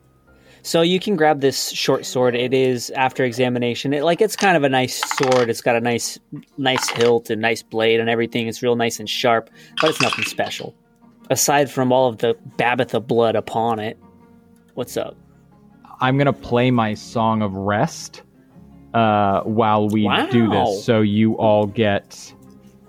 So 0.62 0.82
you 0.82 1.00
can 1.00 1.16
grab 1.16 1.42
this 1.42 1.70
short 1.70 2.06
sword. 2.06 2.36
It 2.36 2.54
is 2.54 2.90
after 2.92 3.24
examination. 3.24 3.94
It 3.94 4.04
like 4.04 4.20
it's 4.22 4.36
kind 4.36 4.58
of 4.58 4.64
a 4.64 4.70
nice 4.70 5.00
sword. 5.18 5.50
It's 5.50 5.62
got 5.62 5.76
a 5.76 5.80
nice 5.82 6.18
nice 6.58 6.88
hilt 6.90 7.30
and 7.30 7.42
nice 7.42 7.62
blade 7.62 8.00
and 8.00 8.10
everything. 8.10 8.48
It's 8.48 8.64
real 8.64 8.76
nice 8.76 9.00
and 9.00 9.08
sharp, 9.10 9.50
but 9.80 9.92
it's 9.92 10.02
nothing 10.02 10.26
special. 10.26 10.74
Aside 11.30 11.72
from 11.72 11.92
all 11.92 12.08
of 12.08 12.18
the 12.20 12.38
Babatha 12.58 13.06
blood 13.06 13.36
upon 13.36 13.80
it. 13.80 13.98
What's 14.76 14.96
up? 14.98 15.16
I'm 16.02 16.18
gonna 16.18 16.34
play 16.34 16.72
my 16.72 16.94
song 16.94 17.42
of 17.42 17.54
rest 17.56 18.22
uh, 18.94 19.42
while 19.42 19.88
we 19.90 20.08
do 20.32 20.50
this, 20.50 20.84
so 20.86 21.02
you 21.02 21.34
all 21.38 21.66
get. 21.66 22.34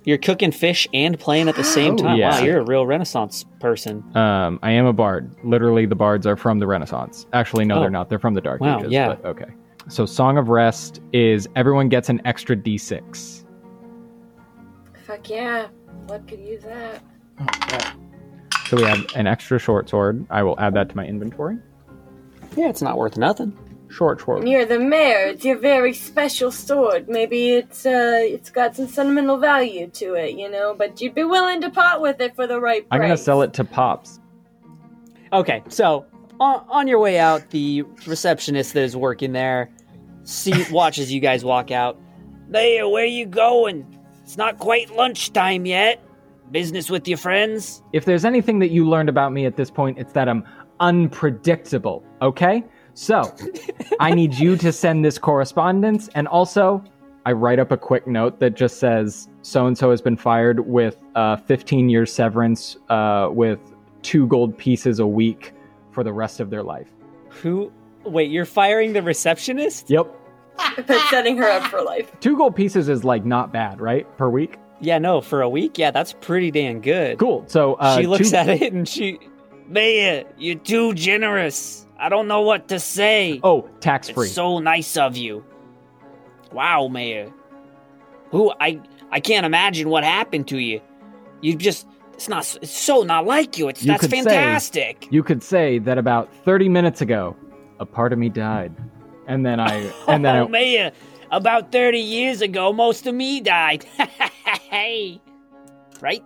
You're 0.04 0.18
cooking 0.18 0.52
fish 0.52 0.86
and 0.94 1.18
playing 1.18 1.48
at 1.48 1.56
the 1.56 1.64
same 1.64 1.94
Oh, 1.94 1.96
time. 1.98 2.16
yeah. 2.18 2.30
Wow, 2.38 2.44
you're 2.44 2.58
a 2.60 2.64
real 2.64 2.86
renaissance 2.86 3.44
person. 3.58 4.04
Um, 4.16 4.60
I 4.62 4.70
am 4.72 4.86
a 4.86 4.92
bard. 4.92 5.34
Literally, 5.42 5.84
the 5.86 5.96
bards 5.96 6.26
are 6.28 6.36
from 6.36 6.60
the 6.60 6.66
Renaissance. 6.68 7.26
Actually, 7.32 7.64
no, 7.64 7.78
Oh. 7.78 7.80
they're 7.80 7.90
not. 7.90 8.08
They're 8.08 8.20
from 8.20 8.34
the 8.34 8.40
Dark 8.40 8.60
Wow, 8.60 8.78
Ages. 8.80 8.92
yeah. 8.92 9.08
But 9.16 9.24
okay. 9.24 9.50
So, 9.88 10.06
song 10.06 10.38
of 10.38 10.48
rest 10.48 11.00
is 11.12 11.48
everyone 11.56 11.88
gets 11.88 12.08
an 12.08 12.20
extra 12.24 12.54
d6. 12.56 13.44
Fuck 15.06 15.28
yeah. 15.30 15.66
What 16.06 16.26
could 16.28 16.38
you 16.38 16.46
use 16.52 16.62
that? 16.64 17.02
Oh, 17.40 17.46
yeah. 17.70 17.92
So 18.68 18.76
we 18.76 18.82
have 18.82 19.06
an 19.14 19.26
extra 19.26 19.58
short 19.58 19.88
sword. 19.88 20.26
I 20.30 20.42
will 20.42 20.58
add 20.58 20.74
that 20.74 20.88
to 20.90 20.96
my 20.96 21.06
inventory. 21.06 21.58
Yeah, 22.56 22.68
it's 22.68 22.82
not 22.82 22.96
worth 22.98 23.16
nothing. 23.16 23.56
Short 23.88 24.20
sword. 24.20 24.48
You're 24.48 24.64
the 24.64 24.80
mayor. 24.80 25.26
It's 25.26 25.44
your 25.44 25.58
very 25.58 25.94
special 25.94 26.50
sword. 26.50 27.08
Maybe 27.08 27.50
it's 27.50 27.86
uh, 27.86 28.18
it's 28.20 28.50
got 28.50 28.74
some 28.74 28.88
sentimental 28.88 29.36
value 29.36 29.88
to 29.90 30.14
it, 30.14 30.36
you 30.36 30.50
know. 30.50 30.74
But 30.74 31.00
you'd 31.00 31.14
be 31.14 31.22
willing 31.22 31.60
to 31.60 31.70
part 31.70 32.00
with 32.00 32.20
it 32.20 32.34
for 32.34 32.48
the 32.48 32.60
right 32.60 32.88
price. 32.88 32.96
I'm 32.96 33.00
gonna 33.00 33.16
sell 33.16 33.42
it 33.42 33.52
to 33.54 33.64
Pops. 33.64 34.18
Okay, 35.32 35.62
so 35.68 36.04
on, 36.40 36.64
on 36.68 36.88
your 36.88 36.98
way 36.98 37.18
out, 37.18 37.50
the 37.50 37.82
receptionist 38.06 38.74
that 38.74 38.82
is 38.82 38.96
working 38.96 39.32
there 39.32 39.70
see 40.24 40.64
watches 40.70 41.12
you 41.12 41.20
guys 41.20 41.44
walk 41.44 41.70
out. 41.70 41.98
There, 42.48 42.88
where 42.88 43.06
you 43.06 43.26
going? 43.26 43.86
It's 44.22 44.36
not 44.36 44.58
quite 44.58 44.90
lunchtime 44.94 45.66
yet. 45.66 46.02
Business 46.50 46.90
with 46.90 47.08
your 47.08 47.18
friends? 47.18 47.82
If 47.92 48.04
there's 48.04 48.24
anything 48.24 48.58
that 48.60 48.70
you 48.70 48.88
learned 48.88 49.08
about 49.08 49.32
me 49.32 49.46
at 49.46 49.56
this 49.56 49.70
point, 49.70 49.98
it's 49.98 50.12
that 50.12 50.28
I'm 50.28 50.44
unpredictable, 50.80 52.04
okay? 52.22 52.64
So, 52.94 53.34
I 54.00 54.14
need 54.14 54.34
you 54.34 54.56
to 54.56 54.72
send 54.72 55.04
this 55.04 55.18
correspondence, 55.18 56.08
and 56.14 56.28
also, 56.28 56.82
I 57.26 57.32
write 57.32 57.58
up 57.58 57.72
a 57.72 57.76
quick 57.76 58.06
note 58.06 58.38
that 58.38 58.54
just 58.54 58.78
says 58.78 59.28
so 59.42 59.66
and 59.66 59.76
so 59.76 59.90
has 59.90 60.00
been 60.00 60.16
fired 60.16 60.60
with 60.60 60.96
uh, 61.16 61.36
15 61.36 61.88
years 61.88 62.12
severance 62.12 62.76
uh, 62.88 63.28
with 63.32 63.58
two 64.02 64.28
gold 64.28 64.56
pieces 64.56 65.00
a 65.00 65.06
week 65.06 65.52
for 65.90 66.04
the 66.04 66.12
rest 66.12 66.38
of 66.38 66.50
their 66.50 66.62
life. 66.62 66.86
Who? 67.42 67.72
Wait, 68.04 68.30
you're 68.30 68.44
firing 68.44 68.92
the 68.92 69.02
receptionist? 69.02 69.90
Yep. 69.90 70.14
But 70.86 71.00
setting 71.10 71.36
her 71.38 71.50
up 71.50 71.64
for 71.64 71.82
life. 71.82 72.12
Two 72.20 72.36
gold 72.36 72.54
pieces 72.54 72.88
is 72.88 73.02
like 73.04 73.24
not 73.24 73.52
bad, 73.52 73.80
right? 73.80 74.06
Per 74.16 74.30
week? 74.30 74.58
Yeah, 74.80 74.98
no, 74.98 75.20
for 75.20 75.40
a 75.42 75.48
week? 75.48 75.78
Yeah, 75.78 75.90
that's 75.90 76.12
pretty 76.12 76.50
damn 76.50 76.80
good. 76.80 77.18
Cool. 77.18 77.44
So, 77.48 77.74
uh, 77.74 77.96
she 77.98 78.06
looks 78.06 78.30
two- 78.30 78.36
at 78.36 78.48
it 78.48 78.72
and 78.72 78.86
she. 78.88 79.18
Mayor, 79.68 80.24
you're 80.38 80.58
too 80.58 80.94
generous. 80.94 81.86
I 81.98 82.08
don't 82.08 82.28
know 82.28 82.42
what 82.42 82.68
to 82.68 82.78
say. 82.78 83.40
Oh, 83.42 83.68
tax 83.80 84.08
free. 84.10 84.28
So 84.28 84.58
nice 84.60 84.96
of 84.96 85.16
you. 85.16 85.44
Wow, 86.52 86.88
Mayor. 86.88 87.32
Who 88.30 88.52
I 88.60 88.80
I 89.10 89.20
can't 89.20 89.46
imagine 89.46 89.88
what 89.88 90.04
happened 90.04 90.48
to 90.48 90.58
you. 90.58 90.80
You 91.40 91.56
just 91.56 91.86
it's 92.14 92.28
not 92.28 92.56
it's 92.62 92.70
so 92.70 93.02
not 93.02 93.24
like 93.26 93.58
you. 93.58 93.68
It's 93.68 93.82
You 93.82 93.88
that's 93.88 94.02
could 94.02 94.10
say- 94.10 94.22
fantastic. 94.22 95.08
you 95.10 95.22
could 95.22 95.42
say 95.42 95.78
that 95.80 95.98
about 95.98 96.32
30 96.44 96.68
minutes 96.68 97.00
ago, 97.00 97.36
a 97.80 97.86
part 97.86 98.12
of 98.12 98.18
me 98.18 98.28
died. 98.28 98.74
And 99.26 99.44
then 99.44 99.58
I, 99.58 99.90
and 100.06 100.24
then 100.24 100.36
oh, 100.42 100.44
I, 100.44 100.48
Mayor, 100.48 100.92
About 101.30 101.72
30 101.72 101.98
years 101.98 102.40
ago, 102.40 102.72
most 102.72 103.06
of 103.06 103.14
me 103.14 103.40
died. 103.40 103.84
hey. 104.70 105.20
Right? 106.00 106.22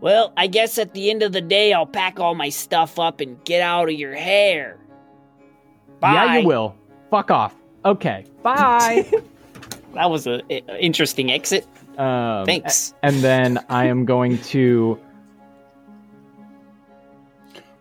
Well, 0.00 0.32
I 0.36 0.48
guess 0.48 0.78
at 0.78 0.94
the 0.94 1.10
end 1.10 1.22
of 1.22 1.32
the 1.32 1.40
day, 1.40 1.72
I'll 1.72 1.86
pack 1.86 2.18
all 2.18 2.34
my 2.34 2.48
stuff 2.48 2.98
up 2.98 3.20
and 3.20 3.42
get 3.44 3.62
out 3.62 3.88
of 3.88 3.94
your 3.94 4.14
hair. 4.14 4.78
Bye. 6.00 6.12
Yeah, 6.14 6.36
you 6.38 6.46
will. 6.46 6.74
Fuck 7.10 7.30
off. 7.30 7.54
Okay. 7.84 8.24
Bye. 8.42 9.10
That 9.94 10.08
was 10.10 10.26
an 10.26 10.40
interesting 10.48 11.30
exit. 11.30 11.66
um, 11.98 12.46
Thanks. 12.46 12.94
And 13.02 13.16
then 13.16 13.62
I 13.68 13.88
am 13.88 14.06
going 14.06 14.38
to. 14.44 14.98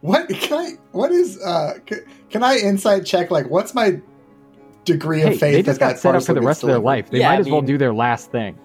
What 0.01 0.27
can 0.27 0.57
I? 0.57 0.71
What 0.91 1.13
is? 1.13 1.41
uh 1.41 1.75
Can, 1.85 1.99
can 2.29 2.43
I 2.43 2.57
insight 2.57 3.05
check? 3.05 3.31
Like, 3.31 3.49
what's 3.49 3.73
my 3.73 4.01
degree 4.85 5.21
Hey, 5.21 5.33
of 5.33 5.39
faith 5.39 5.53
they 5.53 5.61
just 5.63 5.79
that 5.79 5.93
got 5.93 5.99
set 5.99 6.15
up 6.15 6.23
for 6.23 6.33
the 6.33 6.41
rest 6.41 6.63
of 6.63 6.67
their 6.67 6.79
life. 6.79 7.09
They 7.09 7.19
Yeah, 7.19 7.29
might 7.29 7.35
I 7.35 7.39
as 7.39 7.49
well 7.49 7.61
do 7.61 7.77
their 7.77 7.93
last 7.93 8.31
thing. 8.31 8.57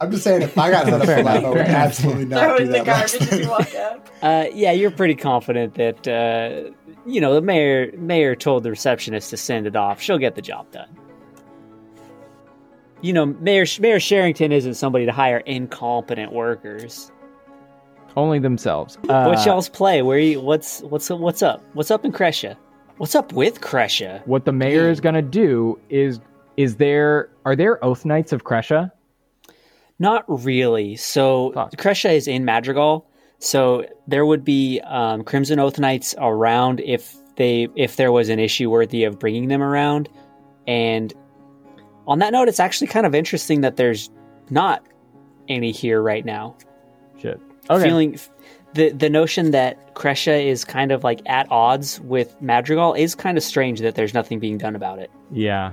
I'm 0.00 0.10
just 0.10 0.24
saying, 0.24 0.42
if 0.42 0.58
I 0.58 0.70
got 0.70 0.86
set 0.86 0.94
up 1.00 1.06
Fair 1.06 1.18
for 1.18 1.22
life, 1.24 1.44
I 1.44 1.48
would 1.48 1.58
absolutely 1.58 2.24
not 2.24 2.40
Throw 2.40 2.56
do 2.58 2.62
in 2.64 2.68
the 2.72 2.78
that. 2.78 2.86
last 2.86 3.18
garbage 3.18 3.32
you 3.32 3.38
thing. 3.38 3.48
walk 3.48 3.74
out. 3.74 4.08
Uh, 4.22 4.46
yeah, 4.54 4.70
you're 4.70 4.92
pretty 4.92 5.16
confident 5.16 5.74
that 5.74 6.06
uh, 6.06 6.70
you 7.04 7.20
know 7.20 7.34
the 7.34 7.40
mayor. 7.40 7.90
Mayor 7.98 8.36
told 8.36 8.62
the 8.62 8.70
receptionist 8.70 9.30
to 9.30 9.36
send 9.36 9.66
it 9.66 9.74
off. 9.74 10.00
She'll 10.00 10.16
get 10.18 10.36
the 10.36 10.42
job 10.42 10.70
done. 10.70 10.88
You 13.00 13.12
know, 13.14 13.26
Mayor 13.26 13.64
Mayor 13.80 13.98
Sherrington 13.98 14.52
isn't 14.52 14.74
somebody 14.74 15.06
to 15.06 15.10
hire 15.12 15.38
incompetent 15.38 16.30
workers. 16.32 17.10
Only 18.16 18.38
themselves. 18.38 18.96
Uh, 19.08 19.24
What's 19.24 19.44
y'all's 19.44 19.68
play? 19.68 20.02
Where 20.02 20.20
you? 20.20 20.40
What's 20.40 20.82
what's 20.82 21.10
what's 21.10 21.42
up? 21.42 21.64
What's 21.72 21.90
up 21.90 22.04
in 22.04 22.12
Crescia? 22.12 22.56
What's 23.02 23.16
up 23.16 23.32
with 23.32 23.60
Kresha? 23.60 24.24
what 24.28 24.44
the 24.44 24.52
mayor 24.52 24.88
is 24.88 25.00
going 25.00 25.16
to 25.16 25.22
do 25.22 25.76
is 25.90 26.20
is 26.56 26.76
there 26.76 27.30
are 27.44 27.56
there 27.56 27.84
oath 27.84 28.04
knights 28.04 28.32
of 28.32 28.44
Kresha? 28.44 28.92
Not 29.98 30.24
really. 30.28 30.94
So 30.94 31.50
Fuck. 31.52 31.76
Crescia 31.78 32.12
is 32.12 32.28
in 32.28 32.44
Madrigal, 32.44 33.04
so 33.40 33.84
there 34.06 34.24
would 34.24 34.44
be 34.44 34.80
um, 34.82 35.24
Crimson 35.24 35.58
Oath 35.58 35.80
Knights 35.80 36.14
around 36.16 36.78
if 36.78 37.16
they 37.34 37.66
if 37.74 37.96
there 37.96 38.12
was 38.12 38.28
an 38.28 38.38
issue 38.38 38.70
worthy 38.70 39.02
of 39.02 39.18
bringing 39.18 39.48
them 39.48 39.64
around. 39.64 40.08
And 40.68 41.12
on 42.06 42.20
that 42.20 42.32
note, 42.32 42.46
it's 42.46 42.60
actually 42.60 42.86
kind 42.86 43.04
of 43.04 43.16
interesting 43.16 43.62
that 43.62 43.78
there's 43.78 44.10
not 44.48 44.86
any 45.48 45.72
here 45.72 46.00
right 46.00 46.24
now. 46.24 46.56
Shit. 47.20 47.40
Okay. 47.68 47.82
Feeling 47.82 48.16
the 48.74 48.90
the 48.90 49.08
notion 49.10 49.50
that 49.50 49.94
Kresha 49.94 50.44
is 50.44 50.64
kind 50.64 50.92
of 50.92 51.04
like 51.04 51.20
at 51.26 51.46
odds 51.50 52.00
with 52.00 52.40
Madrigal 52.40 52.94
is 52.94 53.14
kind 53.14 53.36
of 53.36 53.44
strange 53.44 53.80
that 53.80 53.94
there's 53.94 54.14
nothing 54.14 54.38
being 54.38 54.58
done 54.58 54.76
about 54.76 54.98
it. 54.98 55.10
Yeah. 55.30 55.72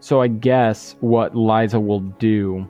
So 0.00 0.22
I 0.22 0.28
guess 0.28 0.96
what 1.00 1.36
Liza 1.36 1.78
will 1.78 2.00
do. 2.00 2.68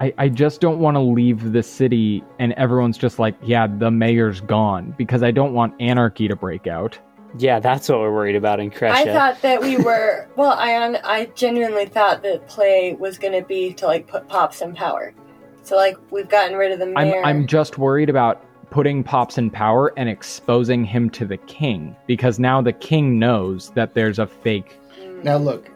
I, 0.00 0.12
I 0.18 0.28
just 0.28 0.60
don't 0.60 0.78
want 0.78 0.96
to 0.96 1.00
leave 1.00 1.52
the 1.52 1.62
city 1.62 2.22
and 2.38 2.52
everyone's 2.54 2.98
just 2.98 3.18
like, 3.18 3.34
yeah, 3.42 3.66
the 3.66 3.90
mayor's 3.90 4.40
gone 4.42 4.94
because 4.98 5.22
I 5.22 5.30
don't 5.30 5.54
want 5.54 5.74
anarchy 5.80 6.28
to 6.28 6.36
break 6.36 6.66
out. 6.66 6.98
Yeah, 7.38 7.60
that's 7.60 7.88
what 7.88 7.98
we're 7.98 8.12
worried 8.12 8.36
about 8.36 8.60
in 8.60 8.70
Cresha. 8.70 8.90
I 8.90 9.04
thought 9.04 9.42
that 9.42 9.60
we 9.60 9.76
were. 9.76 10.28
Well, 10.36 10.52
I 10.52 11.00
I 11.04 11.26
genuinely 11.34 11.86
thought 11.86 12.22
that 12.22 12.46
play 12.46 12.94
was 12.94 13.16
going 13.18 13.32
to 13.32 13.46
be 13.46 13.72
to 13.74 13.86
like 13.86 14.06
put 14.06 14.28
pops 14.28 14.60
in 14.60 14.74
power. 14.74 15.14
So 15.62 15.76
like 15.76 15.96
we've 16.10 16.28
gotten 16.28 16.56
rid 16.56 16.72
of 16.72 16.78
the 16.78 16.86
I'm 16.96 17.08
mayor. 17.08 17.24
I'm 17.24 17.46
just 17.46 17.78
worried 17.78 18.10
about 18.10 18.44
putting 18.70 19.02
Pops 19.02 19.38
in 19.38 19.50
power 19.50 19.92
and 19.96 20.08
exposing 20.08 20.84
him 20.84 21.10
to 21.10 21.24
the 21.24 21.36
king 21.36 21.96
because 22.06 22.38
now 22.38 22.60
the 22.60 22.72
king 22.72 23.18
knows 23.18 23.70
that 23.70 23.94
there's 23.94 24.18
a 24.18 24.26
fake. 24.26 24.78
Now, 25.22 25.36
look, 25.36 25.70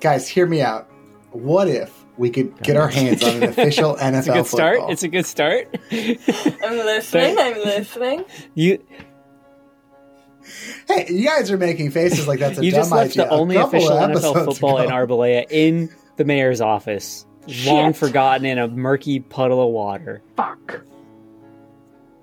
guys, 0.00 0.28
hear 0.28 0.46
me 0.46 0.62
out. 0.62 0.90
What 1.32 1.68
if 1.68 2.04
we 2.16 2.30
could 2.30 2.60
get 2.62 2.76
our 2.76 2.88
hands 2.88 3.22
on 3.22 3.36
an 3.36 3.42
official 3.50 3.96
NFL 3.96 4.18
it's 4.18 4.26
a 4.28 4.32
good 4.32 4.46
start. 4.46 4.74
football? 4.76 4.92
It's 4.92 5.02
a 5.02 5.08
good 5.08 5.26
start. 5.26 5.78
I'm 5.92 6.76
listening. 6.76 7.38
I'm 7.38 7.56
listening. 7.58 8.24
you 8.54 8.82
hey, 10.86 11.06
you 11.08 11.26
guys 11.26 11.50
are 11.50 11.58
making 11.58 11.90
faces 11.90 12.26
like 12.26 12.40
that's 12.40 12.58
a 12.58 12.64
you 12.64 12.70
dumb 12.70 12.80
just 12.80 12.92
left 12.92 13.10
idea. 13.12 13.24
the 13.24 13.30
only 13.30 13.56
official 13.56 13.92
of 13.92 14.10
NFL 14.10 14.16
episodes 14.16 14.44
football 14.46 14.78
in 14.78 14.86
ago. 14.86 14.94
Arbalea 14.94 15.46
in 15.50 15.90
the 16.16 16.24
mayor's 16.24 16.60
office, 16.60 17.26
long 17.64 17.92
forgotten 17.92 18.46
in 18.46 18.58
a 18.58 18.68
murky 18.68 19.20
puddle 19.20 19.62
of 19.62 19.72
water. 19.72 20.22
Fuck. 20.36 20.80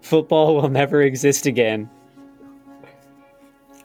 Football 0.05 0.53
will 0.53 0.69
never 0.69 1.01
exist 1.01 1.47
again. 1.47 1.89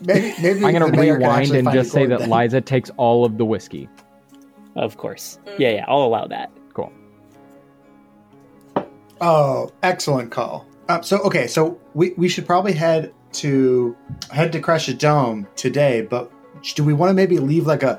Maybe, 0.03 0.35
maybe 0.43 0.63
I'm 0.67 0.75
gonna 0.75 0.91
the 0.91 0.93
mayor 0.93 1.19
can 1.19 1.23
rewind 1.23 1.51
and 1.53 1.73
just 1.73 1.93
say 1.93 2.05
that 2.05 2.19
quarterback. 2.19 2.43
Liza 2.43 2.61
takes 2.61 2.91
all 2.99 3.25
of 3.25 3.39
the 3.39 3.47
whiskey. 3.47 3.89
Of 4.77 4.99
course. 4.99 5.39
Yeah, 5.59 5.71
yeah, 5.71 5.85
I'll 5.89 6.03
allow 6.03 6.27
that. 6.27 6.53
Cool. 6.75 6.93
Oh, 9.23 9.71
excellent 9.83 10.31
call. 10.31 10.67
Uh, 10.91 11.01
so 11.01 11.21
okay, 11.21 11.47
so 11.47 11.81
we, 11.95 12.11
we 12.19 12.29
should 12.29 12.45
probably 12.45 12.75
head 12.75 13.15
to 13.33 13.97
head 14.31 14.53
to 14.53 14.61
Crescia 14.61 14.93
Dome 14.93 15.49
today, 15.57 16.03
but 16.03 16.31
do 16.75 16.85
we 16.85 16.93
want 16.93 17.09
to 17.09 17.15
maybe 17.15 17.39
leave 17.39 17.67
like 17.67 17.83
a 17.83 17.99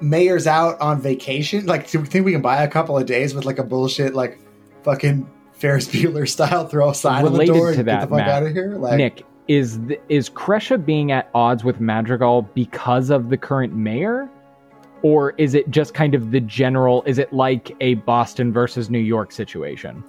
mayor's 0.00 0.46
out 0.46 0.80
on 0.80 0.98
vacation? 0.98 1.66
Like, 1.66 1.90
do 1.90 2.00
we 2.00 2.06
think 2.06 2.24
we 2.24 2.32
can 2.32 2.40
buy 2.40 2.62
a 2.62 2.68
couple 2.68 2.96
of 2.96 3.04
days 3.04 3.34
with 3.34 3.44
like 3.44 3.58
a 3.58 3.64
bullshit 3.64 4.14
like 4.14 4.40
fucking 4.82 5.28
Ferris 5.60 5.88
Bueller 5.88 6.26
style 6.26 6.66
throw 6.66 6.88
a 6.88 6.94
sign 6.94 7.26
on 7.26 7.34
the 7.34 7.44
door 7.44 7.72
to 7.72 7.80
and 7.80 7.88
that, 7.88 8.00
get 8.00 8.00
the 8.00 8.16
fuck 8.16 8.18
Matt, 8.18 8.28
out 8.28 8.42
of 8.44 8.52
here? 8.52 8.76
Like, 8.76 8.96
Nick, 8.96 9.22
is 9.46 9.78
th- 9.86 10.00
is 10.08 10.28
Crescia 10.30 10.78
being 10.78 11.12
at 11.12 11.28
odds 11.34 11.64
with 11.64 11.80
Madrigal 11.80 12.42
because 12.54 13.10
of 13.10 13.28
the 13.28 13.36
current 13.36 13.74
mayor? 13.74 14.28
Or 15.02 15.34
is 15.38 15.54
it 15.54 15.70
just 15.70 15.94
kind 15.94 16.14
of 16.14 16.30
the 16.30 16.40
general 16.40 17.02
is 17.04 17.18
it 17.18 17.32
like 17.32 17.74
a 17.80 17.94
Boston 17.94 18.52
versus 18.52 18.90
New 18.90 18.98
York 18.98 19.32
situation? 19.32 20.02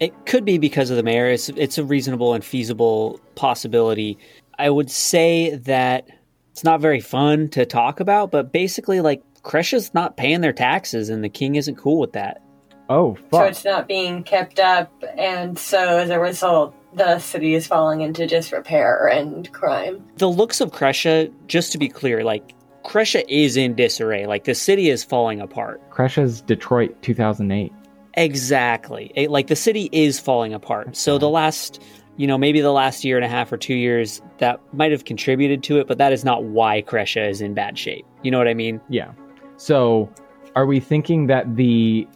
It 0.00 0.14
could 0.26 0.44
be 0.44 0.58
because 0.58 0.90
of 0.90 0.96
the 0.96 1.02
mayor. 1.02 1.26
It's 1.26 1.48
it's 1.50 1.78
a 1.78 1.84
reasonable 1.84 2.34
and 2.34 2.44
feasible 2.44 3.20
possibility. 3.34 4.18
I 4.58 4.70
would 4.70 4.90
say 4.90 5.54
that 5.56 6.08
it's 6.50 6.64
not 6.64 6.80
very 6.80 7.00
fun 7.00 7.48
to 7.50 7.64
talk 7.64 8.00
about, 8.00 8.30
but 8.30 8.52
basically, 8.52 9.00
like 9.00 9.22
Kresha's 9.42 9.94
not 9.94 10.16
paying 10.16 10.40
their 10.40 10.52
taxes, 10.52 11.08
and 11.08 11.22
the 11.22 11.28
king 11.28 11.54
isn't 11.54 11.76
cool 11.76 12.00
with 12.00 12.12
that. 12.12 12.42
Oh 12.90 13.16
So 13.32 13.44
it's 13.44 13.64
not 13.64 13.86
being 13.86 14.24
kept 14.24 14.58
up, 14.58 14.92
and 15.16 15.56
so 15.58 15.98
as 15.98 16.10
a 16.10 16.18
result, 16.18 16.74
the 16.92 17.20
city 17.20 17.54
is 17.54 17.66
falling 17.66 18.00
into 18.00 18.26
disrepair 18.26 19.06
and 19.06 19.50
crime. 19.52 20.04
The 20.16 20.28
looks 20.28 20.60
of 20.60 20.72
Crescia, 20.72 21.30
just 21.46 21.70
to 21.72 21.78
be 21.78 21.88
clear, 21.88 22.24
like 22.24 22.52
Crescia 22.82 23.22
is 23.32 23.56
in 23.56 23.76
disarray. 23.76 24.26
Like 24.26 24.42
the 24.44 24.56
city 24.56 24.90
is 24.90 25.04
falling 25.04 25.40
apart. 25.40 25.80
Crescia's 25.90 26.40
Detroit 26.42 27.00
2008. 27.02 27.72
Exactly. 28.14 29.12
It- 29.14 29.30
like 29.30 29.46
the 29.46 29.56
city 29.56 29.88
is 29.92 30.18
falling 30.18 30.52
apart. 30.52 30.96
So 30.96 31.16
the 31.16 31.28
last, 31.28 31.80
you 32.16 32.26
know, 32.26 32.36
maybe 32.36 32.60
the 32.60 32.72
last 32.72 33.04
year 33.04 33.16
and 33.16 33.24
a 33.24 33.28
half 33.28 33.52
or 33.52 33.56
two 33.56 33.74
years 33.74 34.20
that 34.38 34.60
might 34.72 34.90
have 34.90 35.04
contributed 35.04 35.62
to 35.64 35.78
it, 35.78 35.86
but 35.86 35.98
that 35.98 36.12
is 36.12 36.24
not 36.24 36.42
why 36.42 36.82
Crescia 36.82 37.28
is 37.28 37.40
in 37.40 37.54
bad 37.54 37.78
shape. 37.78 38.04
You 38.22 38.32
know 38.32 38.38
what 38.38 38.48
I 38.48 38.54
mean? 38.54 38.80
Yeah. 38.88 39.12
So, 39.58 40.10
are 40.56 40.66
we 40.66 40.80
thinking 40.80 41.28
that 41.28 41.54
the 41.56 42.08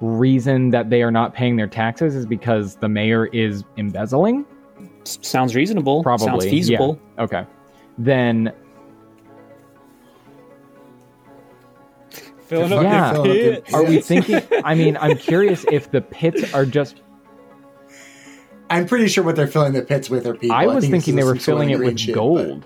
reason 0.00 0.70
that 0.70 0.90
they 0.90 1.02
are 1.02 1.10
not 1.10 1.34
paying 1.34 1.56
their 1.56 1.66
taxes 1.66 2.14
is 2.14 2.26
because 2.26 2.76
the 2.76 2.88
mayor 2.88 3.26
is 3.26 3.64
embezzling? 3.76 4.44
Sounds 5.04 5.54
reasonable. 5.56 6.02
Probably. 6.02 6.26
Sounds 6.26 6.44
feasible. 6.44 7.00
Yeah. 7.16 7.24
Okay. 7.24 7.46
Then 7.98 8.52
Filling 12.46 12.72
up- 12.72 12.82
Yeah. 12.82 13.12
filling 13.12 13.30
up 13.30 13.68
your 13.70 13.80
are 13.80 13.84
we 13.84 14.00
thinking 14.00 14.40
I 14.64 14.74
mean, 14.74 14.96
I'm 15.00 15.18
curious 15.18 15.66
if 15.70 15.90
the 15.90 16.00
pits 16.00 16.54
are 16.54 16.64
just 16.64 17.02
I'm 18.70 18.86
pretty 18.86 19.08
sure 19.08 19.24
what 19.24 19.36
they're 19.36 19.46
filling 19.46 19.72
the 19.72 19.82
pits 19.82 20.08
with 20.10 20.26
are 20.26 20.34
people. 20.34 20.54
I 20.56 20.66
was 20.66 20.84
think 20.84 20.92
thinking 20.92 21.16
they 21.16 21.24
were 21.24 21.36
filling 21.36 21.70
it 21.70 21.78
with 21.78 21.98
shit, 21.98 22.14
gold 22.14 22.64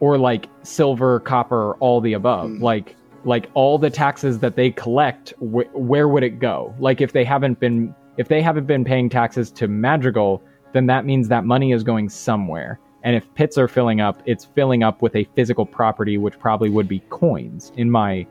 or 0.00 0.18
like 0.18 0.48
silver, 0.62 1.20
copper, 1.20 1.74
all 1.74 2.00
the 2.00 2.12
above. 2.12 2.50
Hmm. 2.50 2.62
Like 2.62 2.96
like 3.24 3.50
all 3.54 3.78
the 3.78 3.90
taxes 3.90 4.38
that 4.40 4.56
they 4.56 4.70
collect, 4.70 5.30
wh- 5.38 5.72
where 5.74 6.08
would 6.08 6.22
it 6.22 6.38
go? 6.38 6.74
Like 6.78 7.00
if 7.00 7.12
they 7.12 7.24
haven't 7.24 7.60
been 7.60 7.94
if 8.16 8.28
they 8.28 8.40
haven't 8.40 8.66
been 8.66 8.84
paying 8.84 9.08
taxes 9.08 9.50
to 9.52 9.66
Madrigal, 9.66 10.42
then 10.72 10.86
that 10.86 11.04
means 11.04 11.28
that 11.28 11.44
money 11.44 11.72
is 11.72 11.82
going 11.82 12.08
somewhere. 12.08 12.78
And 13.02 13.16
if 13.16 13.32
pits 13.34 13.58
are 13.58 13.68
filling 13.68 14.00
up, 14.00 14.22
it's 14.24 14.44
filling 14.44 14.82
up 14.82 15.02
with 15.02 15.14
a 15.16 15.24
physical 15.34 15.66
property, 15.66 16.16
which 16.16 16.38
probably 16.38 16.70
would 16.70 16.88
be 16.88 17.00
coins. 17.10 17.72
In 17.76 17.90
my 17.90 18.26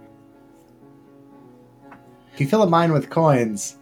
If 2.34 2.42
you 2.42 2.48
fill 2.48 2.64
a 2.64 2.70
mine 2.70 2.92
with 2.92 3.10
coins, 3.10 3.78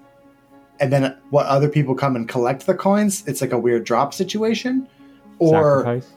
and 0.80 0.92
then 0.92 1.16
what 1.30 1.46
other 1.46 1.70
people 1.70 1.96
come 1.96 2.16
and 2.16 2.28
collect 2.28 2.66
the 2.66 2.74
coins, 2.74 3.24
it's 3.28 3.40
like 3.40 3.52
a 3.52 3.60
weird 3.60 3.84
drop 3.84 4.14
situation. 4.14 4.88
Or 5.40 5.84
sacrifice, 5.84 6.12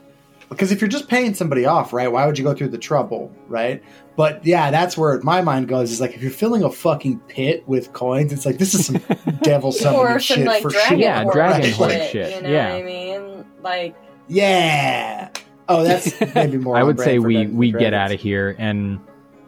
because 0.49 0.71
if 0.71 0.81
you're 0.81 0.87
just 0.89 1.07
paying 1.07 1.33
somebody 1.33 1.65
off, 1.65 1.93
right? 1.93 2.11
Why 2.11 2.25
would 2.25 2.37
you 2.37 2.43
go 2.43 2.53
through 2.53 2.69
the 2.69 2.77
trouble, 2.77 3.33
right? 3.47 3.83
But 4.15 4.45
yeah, 4.45 4.71
that's 4.71 4.97
where 4.97 5.19
my 5.21 5.41
mind 5.41 5.67
goes. 5.67 5.91
Is 5.91 5.99
like 5.99 6.13
if 6.13 6.21
you're 6.21 6.31
filling 6.31 6.63
a 6.63 6.71
fucking 6.71 7.19
pit 7.27 7.63
with 7.67 7.93
coins, 7.93 8.31
it's 8.31 8.45
like 8.45 8.57
this 8.57 8.73
is 8.73 8.85
some 8.85 9.01
devil 9.43 9.69
or 9.69 9.73
summoning 9.73 10.07
some 10.07 10.19
shit 10.19 10.45
like 10.45 10.61
for 10.61 10.69
dragon 10.69 10.89
sure. 10.89 10.97
Yeah, 10.97 11.21
horror 11.23 11.33
dragon 11.33 11.73
shit, 11.73 12.11
shit, 12.11 12.35
You 12.35 12.41
know 12.41 12.49
yeah. 12.49 12.71
what 12.73 12.79
I 12.79 12.83
mean? 12.83 13.45
Like 13.61 13.95
Yeah, 14.27 15.29
Oh, 15.67 15.83
that's 15.83 16.13
maybe 16.35 16.57
more. 16.57 16.77
I 16.77 16.83
would 16.83 16.99
say 16.99 17.19
we 17.19 17.47
we 17.47 17.71
get 17.71 17.93
out 17.93 18.11
of 18.11 18.19
here, 18.19 18.55
and 18.59 18.99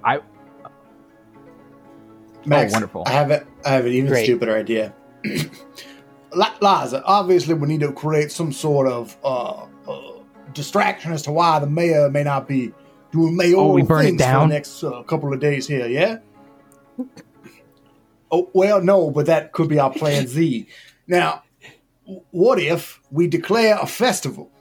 I 0.03 0.19
Max, 2.45 2.71
Oh, 2.71 2.75
wonderful. 2.75 3.03
I 3.05 3.11
have, 3.11 3.29
a, 3.31 3.45
I 3.65 3.69
have 3.71 3.85
an 3.85 3.91
even 3.91 4.09
Great. 4.09 4.25
stupider 4.25 4.55
idea. 4.55 4.93
Liza, 6.33 7.03
obviously 7.05 7.53
we 7.53 7.67
need 7.67 7.81
to 7.81 7.91
create 7.91 8.31
some 8.31 8.51
sort 8.53 8.87
of 8.87 9.17
uh, 9.23 9.65
distraction 10.57 11.13
as 11.13 11.21
to 11.21 11.31
why 11.31 11.59
the 11.59 11.67
mayor 11.67 12.09
may 12.09 12.23
not 12.23 12.47
be 12.47 12.73
doing 13.11 13.35
mayoral 13.37 13.71
Oh, 13.71 13.73
we 13.73 13.83
burn 13.83 14.05
it 14.05 14.09
things 14.09 14.23
for 14.23 14.39
the 14.39 14.45
next 14.47 14.83
uh, 14.83 15.03
couple 15.03 15.33
of 15.33 15.39
days 15.39 15.67
here, 15.67 15.87
yeah? 15.87 16.17
oh, 18.31 18.49
well, 18.53 18.81
no, 18.81 19.09
but 19.11 19.27
that 19.27 19.53
could 19.53 19.69
be 19.69 19.79
our 19.79 19.91
plan 19.91 20.27
Z. 20.27 20.67
Now, 21.09 21.43
what 22.31 22.59
if 22.59 22.99
we 23.11 23.27
declare 23.27 23.77
a 23.81 23.87
festival? 23.87 24.51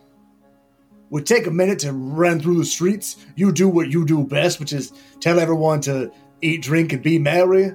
We 1.11 1.23
take 1.23 1.49
a 1.49 1.51
minute 1.51 1.81
to 1.81 1.93
run 1.93 2.39
through 2.39 2.59
the 2.59 2.65
streets. 2.65 3.17
You 3.35 3.51
do 3.51 3.69
what 3.69 3.91
you 3.91 4.07
do 4.07 4.23
best, 4.23 4.61
which 4.61 4.73
is 4.73 4.93
tell 5.19 5.41
everyone 5.41 5.81
to 5.81 6.13
eat, 6.43 6.63
drink, 6.63 6.93
and 6.93 7.03
be 7.03 7.19
merry. 7.19 7.73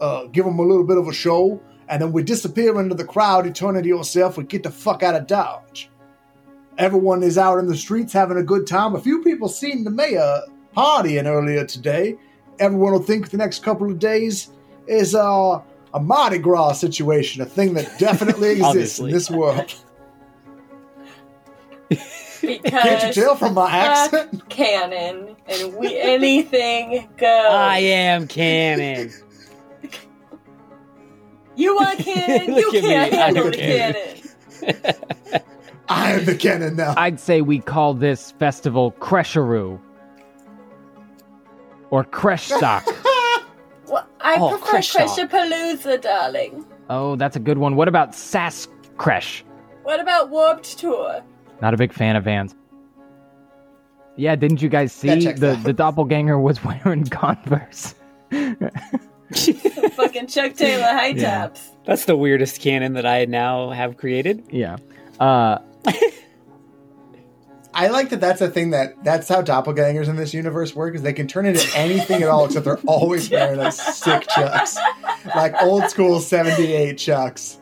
Uh, 0.00 0.24
give 0.26 0.44
them 0.44 0.58
a 0.58 0.62
little 0.62 0.82
bit 0.82 0.98
of 0.98 1.06
a 1.06 1.12
show, 1.12 1.62
and 1.88 2.02
then 2.02 2.10
we 2.10 2.24
disappear 2.24 2.80
into 2.80 2.96
the 2.96 3.04
crowd. 3.04 3.46
Into 3.46 3.86
yourself. 3.86 4.36
We 4.36 4.42
get 4.42 4.64
the 4.64 4.70
fuck 4.72 5.04
out 5.04 5.14
of 5.14 5.28
Dodge. 5.28 5.88
Everyone 6.82 7.22
is 7.22 7.38
out 7.38 7.60
in 7.60 7.66
the 7.68 7.76
streets 7.76 8.12
having 8.12 8.36
a 8.38 8.42
good 8.42 8.66
time. 8.66 8.96
A 8.96 9.00
few 9.00 9.22
people 9.22 9.48
seen 9.48 9.84
the 9.84 9.90
mayor 9.90 10.40
partying 10.76 11.26
earlier 11.26 11.64
today. 11.64 12.16
Everyone 12.58 12.90
will 12.90 13.00
think 13.00 13.30
the 13.30 13.36
next 13.36 13.62
couple 13.62 13.88
of 13.88 14.00
days 14.00 14.50
is 14.88 15.14
uh, 15.14 15.62
a 15.94 16.00
Mardi 16.00 16.38
Gras 16.38 16.72
situation, 16.72 17.40
a 17.40 17.46
thing 17.46 17.74
that 17.74 18.00
definitely 18.00 18.50
exists 18.60 18.98
in 18.98 19.12
this 19.12 19.30
world. 19.30 19.72
Because 21.88 22.72
Can't 22.72 23.16
you 23.16 23.22
tell 23.22 23.36
from 23.36 23.54
my 23.54 23.70
accent? 23.70 24.48
canon 24.48 25.36
and 25.46 25.74
we 25.76 25.96
anything 26.00 27.08
goes. 27.16 27.28
I 27.28 27.78
am 27.78 28.26
canon. 28.26 29.12
you 31.54 31.76
want 31.76 32.00
canon? 32.00 32.54
Look 32.56 32.72
you 32.72 32.78
at 32.80 32.82
me, 32.82 32.90
can't 32.90 33.14
I'm 33.14 33.18
handle 33.20 33.44
the 33.44 33.56
canon. 33.56 35.14
canon. 36.12 36.18
I 36.18 36.20
am 36.20 36.24
the 36.26 36.34
cannon 36.36 36.76
now. 36.76 36.94
I'd 36.96 37.20
say 37.20 37.40
we 37.42 37.58
call 37.60 37.94
this 37.94 38.32
festival 38.32 38.92
Cresharoo 39.00 39.80
or 41.90 42.04
Creshstock. 42.04 42.84
Well, 43.88 44.06
I 44.22 44.36
Oh, 44.40 44.48
prefer 44.48 44.64
Crash 44.64 44.92
Talk. 44.94 45.08
Crashapalooza, 45.30 46.00
darling. 46.00 46.64
oh, 46.88 47.14
that's 47.16 47.36
a 47.36 47.38
good 47.40 47.58
one. 47.58 47.76
What 47.76 47.88
about 47.88 48.14
Sass 48.14 48.66
Crash? 48.96 49.44
What 49.82 50.00
about 50.00 50.30
Warped 50.30 50.78
Tour? 50.78 51.22
Not 51.60 51.74
a 51.74 51.76
big 51.76 51.92
fan 51.92 52.16
of 52.16 52.24
Vans. 52.24 52.54
Yeah, 54.16 54.34
didn't 54.36 54.62
you 54.62 54.70
guys 54.70 54.92
see 54.94 55.26
the 55.32 55.52
out. 55.52 55.62
the 55.64 55.74
doppelganger 55.74 56.38
was 56.38 56.64
wearing 56.64 57.04
Converse? 57.04 57.94
Fucking 58.30 60.26
Chuck 60.28 60.54
Taylor 60.54 60.84
high 60.84 61.08
Yeah. 61.08 61.40
tops. 61.48 61.70
That's 61.84 62.06
the 62.06 62.16
weirdest 62.16 62.62
canon 62.62 62.94
that 62.94 63.04
I 63.04 63.26
now 63.26 63.70
have 63.70 63.98
created. 63.98 64.42
Yeah. 64.50 64.76
Uh, 65.20 65.58
I 67.74 67.88
like 67.88 68.10
that 68.10 68.20
that's 68.20 68.40
a 68.40 68.50
thing 68.50 68.70
that 68.70 69.02
that's 69.02 69.28
how 69.28 69.42
doppelgangers 69.42 70.08
in 70.08 70.16
this 70.16 70.34
universe 70.34 70.74
work 70.74 70.94
is 70.94 71.02
they 71.02 71.14
can 71.14 71.26
turn 71.26 71.46
into 71.46 71.66
anything 71.74 72.22
at 72.22 72.28
all 72.28 72.44
except 72.44 72.66
they're 72.66 72.78
always 72.86 73.30
wearing 73.30 73.58
like 73.58 73.72
sick 73.72 74.26
chucks. 74.28 74.76
Like 75.34 75.54
old 75.62 75.88
school 75.88 76.20
78 76.20 76.98
chucks. 76.98 77.58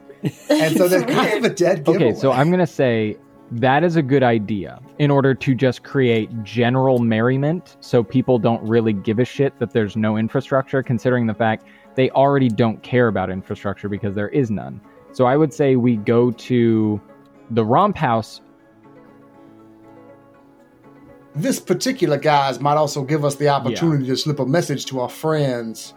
And 0.48 0.76
so 0.76 0.88
they're 0.88 1.04
kind 1.04 1.38
of 1.38 1.44
a 1.44 1.54
dead 1.54 1.84
giveaway. 1.84 2.10
okay, 2.10 2.18
so 2.18 2.32
I'm 2.32 2.50
gonna 2.50 2.66
say 2.66 3.16
that 3.52 3.84
is 3.84 3.96
a 3.96 4.02
good 4.02 4.22
idea 4.22 4.80
in 4.98 5.10
order 5.10 5.34
to 5.34 5.54
just 5.54 5.82
create 5.82 6.30
general 6.42 6.98
merriment, 6.98 7.76
so 7.80 8.02
people 8.02 8.38
don't 8.38 8.62
really 8.62 8.92
give 8.92 9.18
a 9.18 9.24
shit 9.24 9.58
that 9.58 9.72
there's 9.72 9.96
no 9.96 10.16
infrastructure, 10.16 10.82
considering 10.82 11.26
the 11.26 11.34
fact 11.34 11.64
they 11.94 12.10
already 12.10 12.48
don't 12.48 12.82
care 12.82 13.08
about 13.08 13.30
infrastructure 13.30 13.88
because 13.88 14.14
there 14.14 14.28
is 14.28 14.50
none. 14.50 14.80
So 15.12 15.26
I 15.26 15.36
would 15.36 15.52
say 15.52 15.76
we 15.76 15.96
go 15.96 16.30
to 16.30 17.00
the 17.50 17.64
Romp 17.64 17.96
House. 17.96 18.40
this 21.36 21.60
particular 21.60 22.16
guys 22.18 22.60
might 22.60 22.74
also 22.76 23.02
give 23.04 23.24
us 23.24 23.36
the 23.36 23.48
opportunity 23.48 24.04
to 24.06 24.16
slip 24.16 24.40
a 24.40 24.46
message 24.46 24.84
to 24.86 24.98
our 25.00 25.08
friends 25.08 25.94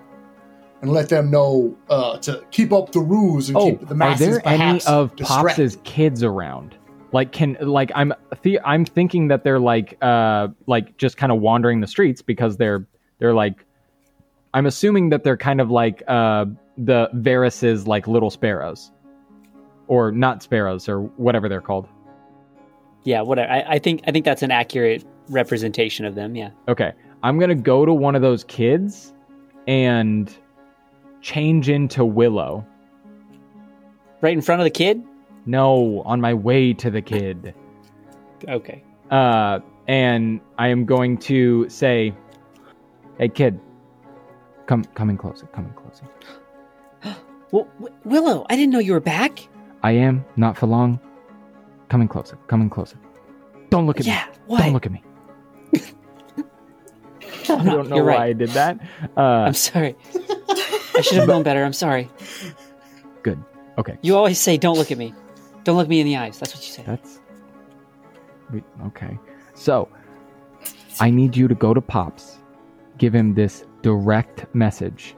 and 0.82 0.92
let 0.92 1.10
them 1.10 1.32
know 1.32 1.76
uh, 1.90 2.18
to 2.20 2.44
keep 2.52 2.72
up 2.72 2.92
the 2.92 3.00
rules 3.00 3.50
and 3.50 3.58
Oh, 3.58 3.72
keep 3.72 3.88
the 3.88 3.96
masses. 3.96 4.28
are 4.28 4.32
there 4.32 4.42
any 4.48 4.80
of 4.86 5.16
distracted. 5.16 5.48
Pops's 5.48 5.78
kids 5.84 6.22
around? 6.24 6.76
Like, 7.14 7.32
can 7.32 7.58
like 7.62 7.92
I'm 7.96 8.14
the, 8.44 8.60
I'm 8.64 8.86
thinking 8.86 9.28
that 9.30 9.44
they're 9.44 9.60
like 9.60 9.98
uh 10.02 10.50
like 10.68 10.98
just 10.98 11.18
kind 11.18 11.32
of 11.32 11.40
wandering 11.42 11.80
the 11.82 11.88
streets 11.88 12.22
because 12.22 12.58
they're 12.58 12.86
they're 13.20 13.34
like 13.34 13.66
I'm 14.54 14.66
assuming 14.68 15.10
that 15.10 15.24
they're 15.24 15.38
kind 15.38 15.62
of 15.62 15.72
like 15.72 16.04
uh 16.08 16.46
the 16.78 17.10
Varys's 17.16 17.88
like 17.88 18.08
little 18.08 18.30
sparrows, 18.30 18.92
or 19.94 20.12
not 20.12 20.42
sparrows 20.42 20.90
or 20.90 21.02
whatever 21.18 21.48
they're 21.48 21.62
called. 21.62 21.88
Yeah, 23.04 23.22
whatever. 23.22 23.52
I, 23.52 23.62
I 23.76 23.80
think 23.80 24.02
I 24.08 24.12
think 24.12 24.26
that's 24.26 24.42
an 24.42 24.50
accurate 24.52 25.06
representation 25.30 26.06
of 26.06 26.16
them. 26.16 26.36
Yeah. 26.36 26.50
Okay, 26.68 26.94
I'm 27.22 27.38
gonna 27.40 27.54
go 27.56 27.86
to 27.86 27.94
one 27.94 28.16
of 28.16 28.22
those 28.24 28.44
kids 28.46 29.14
and 29.68 30.36
change 31.22 31.70
into 31.70 32.04
Willow. 32.06 32.66
Right 34.22 34.34
in 34.34 34.42
front 34.42 34.62
of 34.62 34.66
the 34.66 34.72
kid. 34.72 35.04
No, 35.46 36.02
on 36.06 36.22
my 36.22 36.34
way 36.34 36.74
to 36.74 36.90
the 36.90 37.02
kid. 37.02 37.54
Okay. 38.48 38.84
uh, 39.12 39.60
and 39.88 40.40
I 40.58 40.70
am 40.70 40.86
going 40.86 41.18
to 41.30 41.68
say, 41.70 42.14
"Hey, 43.18 43.28
kid, 43.30 43.60
come, 44.66 44.86
come 44.96 45.10
in 45.10 45.18
closer, 45.18 45.46
come 45.48 45.66
in 45.66 45.74
closer." 45.74 46.06
Well, 47.52 47.68
w- 47.80 47.96
Willow, 48.04 48.46
I 48.50 48.56
didn't 48.56 48.72
know 48.74 48.80
you 48.80 48.94
were 48.94 49.00
back. 49.00 49.48
I 49.84 49.92
am 49.92 50.26
not 50.38 50.58
for 50.58 50.68
long. 50.68 51.00
Coming 51.90 52.08
closer, 52.08 52.38
coming 52.48 52.70
closer. 52.70 52.98
Don't 53.70 53.86
look 53.86 54.00
at 54.00 54.06
Yeah. 54.06 54.26
me. 54.32 54.38
What? 54.48 54.62
Don't 54.64 54.74
look 54.74 54.86
at 54.86 54.92
me. 54.92 55.04
I 57.50 57.64
don't 57.64 57.90
know 57.90 57.96
you're 57.98 58.06
why 58.06 58.12
right. 58.16 58.22
I 58.30 58.34
did 58.34 58.50
that. 58.50 58.80
Uh, 59.18 59.22
I'm 59.22 59.54
sorry. 59.54 59.96
I 60.96 61.02
should 61.02 61.18
have 61.18 61.28
known 61.28 61.44
better. 61.44 61.64
I'm 61.64 61.74
sorry. 61.74 62.10
good. 63.22 63.44
Okay, 63.78 63.98
You 64.04 64.16
always 64.16 64.38
say, 64.40 64.56
"Don't 64.58 64.78
look 64.78 64.92
at 64.92 64.98
me. 65.00 65.14
Don't 65.64 65.78
look 65.78 65.88
me 65.88 66.00
in 66.00 66.06
the 66.06 66.16
eyes." 66.16 66.38
That's 66.40 66.54
what 66.54 66.64
you 66.64 66.72
say. 66.72 66.84
that's 66.86 67.20
okay. 68.86 69.18
So, 69.56 69.90
I 71.00 71.10
need 71.10 71.36
you 71.36 71.48
to 71.48 71.56
go 71.56 71.74
to 71.74 71.82
Pops, 71.82 72.38
give 73.00 73.14
him 73.16 73.34
this 73.34 73.66
direct 73.82 74.46
message. 74.54 75.16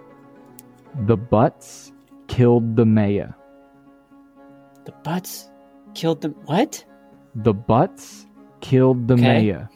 The 1.06 1.18
butts 1.18 1.92
killed 2.28 2.78
the 2.78 2.86
mayor. 2.86 3.36
The 4.86 4.92
butts 5.04 5.50
killed 5.94 6.22
the 6.22 6.30
What? 6.46 6.84
The 7.36 7.54
butts 7.54 8.26
killed 8.62 9.08
the 9.08 9.16
Okay. 9.16 9.24
mayor. 9.24 9.70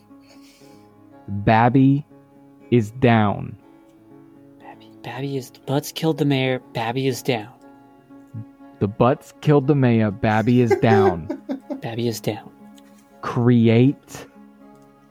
Babby 1.27 2.05
is 2.71 2.91
down. 2.91 3.55
Babby, 4.59 4.91
Babby 5.03 5.37
is 5.37 5.51
the 5.51 5.59
butts 5.65 5.91
killed 5.91 6.17
the 6.17 6.25
mayor. 6.25 6.59
Babby 6.73 7.07
is 7.07 7.21
down. 7.21 7.49
The 8.79 8.87
butts 8.87 9.33
killed 9.41 9.67
the 9.67 9.75
mayor. 9.75 10.09
Babby 10.11 10.61
is 10.61 10.73
down. 10.81 11.27
Babby 11.81 12.07
is 12.07 12.21
down. 12.21 12.49
Create 13.21 14.25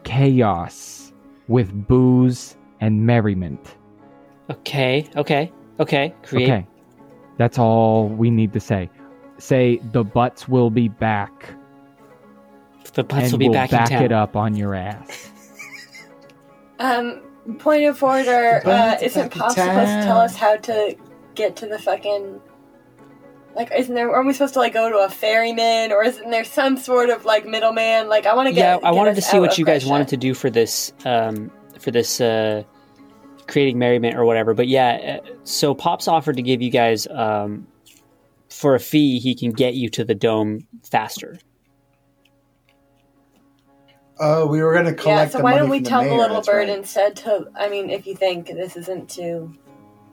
chaos 0.04 1.12
with 1.48 1.86
booze 1.86 2.56
and 2.80 3.04
merriment. 3.06 3.76
Okay. 4.50 5.06
Okay. 5.16 5.52
Okay. 5.80 6.14
Create. 6.22 6.50
Okay. 6.50 6.66
That's 7.36 7.58
all 7.58 8.08
we 8.08 8.30
need 8.30 8.52
to 8.54 8.60
say. 8.60 8.88
Say 9.38 9.80
the 9.92 10.04
butts 10.04 10.48
will 10.48 10.70
be 10.70 10.88
back. 10.88 11.54
The 12.94 13.04
butts 13.04 13.24
and 13.24 13.32
will 13.32 13.38
be 13.38 13.48
we'll 13.48 13.54
back, 13.54 13.70
back 13.70 13.90
in 13.90 13.98
town. 13.98 14.04
it 14.06 14.12
up 14.12 14.34
on 14.34 14.56
your 14.56 14.74
ass. 14.74 15.30
Um, 16.80 17.20
point 17.58 17.84
of 17.84 18.02
order, 18.02 18.60
uh, 18.64 18.96
isn't 19.00 19.22
back 19.22 19.36
in 19.36 19.40
Pop 19.40 19.52
supposed 19.52 19.66
to 19.66 20.02
tell 20.02 20.18
us 20.18 20.34
how 20.34 20.56
to 20.56 20.96
get 21.34 21.54
to 21.56 21.66
the 21.66 21.78
fucking. 21.78 22.40
Like, 23.54 23.70
isn't 23.76 23.94
there. 23.94 24.12
Aren't 24.14 24.26
we 24.26 24.32
supposed 24.32 24.54
to, 24.54 24.60
like, 24.60 24.74
go 24.74 24.90
to 24.90 24.98
a 24.98 25.08
ferryman, 25.08 25.90
or 25.90 26.04
isn't 26.04 26.30
there 26.30 26.44
some 26.44 26.76
sort 26.76 27.10
of, 27.10 27.24
like, 27.24 27.46
middleman? 27.46 28.08
Like, 28.08 28.26
I 28.26 28.34
want 28.34 28.48
to 28.48 28.52
get 28.52 28.60
yeah, 28.60 28.76
get. 28.76 28.84
I 28.84 28.90
get 28.90 28.96
wanted 28.96 29.14
to 29.16 29.22
see 29.22 29.38
what 29.40 29.58
you 29.58 29.64
guys 29.64 29.82
Brescia. 29.82 29.90
wanted 29.90 30.08
to 30.08 30.16
do 30.16 30.34
for 30.34 30.50
this, 30.50 30.92
um, 31.04 31.50
for 31.78 31.90
this 31.90 32.20
uh, 32.20 32.62
creating 33.48 33.78
merriment 33.78 34.16
or 34.16 34.24
whatever. 34.24 34.54
But 34.54 34.68
yeah, 34.68 35.20
uh, 35.24 35.30
so 35.44 35.74
Pops 35.74 36.08
offered 36.08 36.36
to 36.36 36.42
give 36.42 36.62
you 36.62 36.70
guys, 36.70 37.06
um, 37.08 37.66
for 38.48 38.74
a 38.74 38.80
fee, 38.80 39.18
he 39.18 39.34
can 39.34 39.52
get 39.52 39.74
you 39.74 39.88
to 39.90 40.04
the 40.04 40.14
dome 40.14 40.66
faster. 40.82 41.38
Uh, 44.18 44.46
we 44.48 44.62
were 44.62 44.72
going 44.72 44.86
to 44.86 44.94
collect. 44.94 45.28
Yeah, 45.28 45.28
so 45.28 45.38
the 45.38 45.44
why 45.44 45.50
money 45.52 45.60
don't 45.60 45.70
we 45.70 45.78
the 45.80 45.88
tell 45.88 46.02
the 46.02 46.10
mayor, 46.10 46.18
little 46.18 46.42
bird 46.42 46.68
right. 46.68 46.78
instead 46.78 47.14
to. 47.16 47.48
I 47.56 47.68
mean, 47.68 47.88
if 47.90 48.06
you 48.06 48.16
think 48.16 48.48
this 48.48 48.76
isn't 48.76 49.08
too 49.08 49.54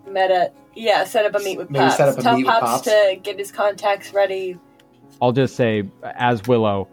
meta. 0.07 0.51
Yeah, 0.75 1.05
set 1.05 1.25
up 1.25 1.33
a 1.35 1.43
meet 1.43 1.57
with 1.57 1.69
Maybe 1.71 1.85
Pops. 1.85 1.97
set 1.97 2.09
up 2.09 2.17
a 2.17 2.21
Tell 2.21 2.35
meet 2.35 2.45
with 2.45 2.53
Pops, 2.53 2.71
Pops. 2.71 2.81
to 2.83 3.19
get 3.23 3.39
his 3.39 3.51
contacts 3.51 4.13
ready. 4.13 4.59
I'll 5.21 5.31
just 5.31 5.55
say, 5.55 5.89
as 6.03 6.45
Willow, 6.47 6.87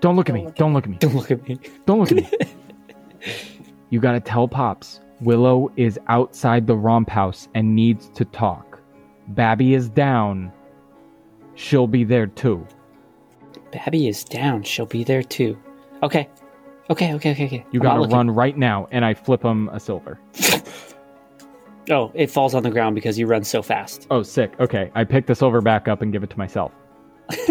Don't 0.00 0.16
look 0.16 0.28
at 0.28 0.34
me. 0.34 0.48
Don't 0.56 0.74
look 0.74 0.84
at 0.84 0.90
me. 0.90 0.96
Don't 0.98 1.14
look 1.14 1.30
at 1.30 1.48
me. 1.48 1.58
Don't 1.86 2.00
look 2.00 2.10
at 2.12 2.16
me. 2.16 2.30
you 3.90 4.00
gotta 4.00 4.20
tell 4.20 4.48
Pops. 4.48 5.00
Willow 5.20 5.72
is 5.76 5.98
outside 6.08 6.66
the 6.66 6.76
romp 6.76 7.08
house 7.08 7.48
and 7.54 7.74
needs 7.74 8.08
to 8.10 8.24
talk. 8.26 8.80
Babby 9.28 9.72
is 9.72 9.88
down. 9.88 10.52
She'll 11.54 11.86
be 11.86 12.04
there 12.04 12.26
too. 12.26 12.66
Babby 13.72 14.08
is 14.08 14.24
down. 14.24 14.62
She'll 14.62 14.86
be 14.86 15.04
there 15.04 15.22
too. 15.22 15.58
Okay. 16.02 16.28
Okay, 16.90 17.14
okay, 17.14 17.32
okay, 17.32 17.46
okay. 17.46 17.66
You 17.72 17.80
I'm 17.80 17.82
gotta 17.82 17.94
not 17.94 18.00
looking. 18.02 18.16
run 18.16 18.30
right 18.30 18.56
now, 18.56 18.86
and 18.90 19.04
I 19.04 19.14
flip 19.14 19.42
him 19.42 19.68
a 19.70 19.80
silver. 19.80 20.18
Oh, 21.90 22.10
it 22.14 22.30
falls 22.30 22.54
on 22.54 22.62
the 22.62 22.70
ground 22.70 22.94
because 22.94 23.18
you 23.18 23.26
run 23.26 23.44
so 23.44 23.60
fast. 23.60 24.06
Oh, 24.10 24.22
sick. 24.22 24.58
Okay, 24.58 24.90
I 24.94 25.04
pick 25.04 25.26
the 25.26 25.34
silver 25.34 25.60
back 25.60 25.86
up 25.86 26.00
and 26.00 26.10
give 26.12 26.22
it 26.22 26.30
to 26.30 26.38
myself. 26.38 26.72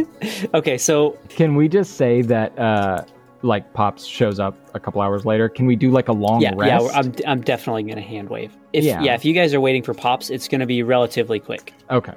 Okay, 0.56 0.78
so 0.78 1.18
Can 1.30 1.56
we 1.56 1.68
just 1.68 1.97
say 1.97 2.22
that, 2.24 2.58
uh, 2.58 3.04
like 3.43 3.74
Pops 3.74 4.06
shows 4.06 4.39
up 4.39 4.56
a 4.74 4.80
couple 4.80 5.01
hours 5.01 5.26
later? 5.26 5.49
Can 5.49 5.66
we 5.66 5.76
do 5.76 5.91
like 5.91 6.08
a 6.08 6.14
long 6.14 6.41
yeah, 6.41 6.54
rest? 6.56 6.86
yeah, 6.86 6.91
I'm, 6.97 7.14
I'm 7.28 7.41
definitely 7.41 7.84
gonna 7.84 8.01
hand 8.01 8.30
wave. 8.30 8.56
If 8.72 8.84
Yeah. 8.86 9.01
yeah. 9.01 9.16
if 9.16 9.24
you 9.26 9.34
guys 9.34 9.54
are 9.54 9.60
waiting 9.62 9.84
for 9.84 9.93
pops, 9.93 10.30
it's 10.30 10.47
gonna 10.47 10.66
be 10.66 10.82
relatively 10.82 11.39
quick. 11.39 11.74
Okay. 11.91 12.14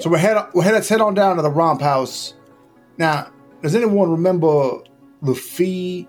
So 0.00 0.10
we're 0.10 0.18
head 0.18 0.36
we're 0.54 0.62
head 0.62 0.74
let's 0.74 0.88
head 0.88 1.00
on 1.00 1.14
down 1.14 1.36
to 1.36 1.42
the 1.42 1.50
romp 1.50 1.80
house. 1.80 2.34
Now, 2.98 3.30
does 3.62 3.74
anyone 3.74 4.10
remember 4.10 4.78
the 5.22 5.34
fee 5.34 6.08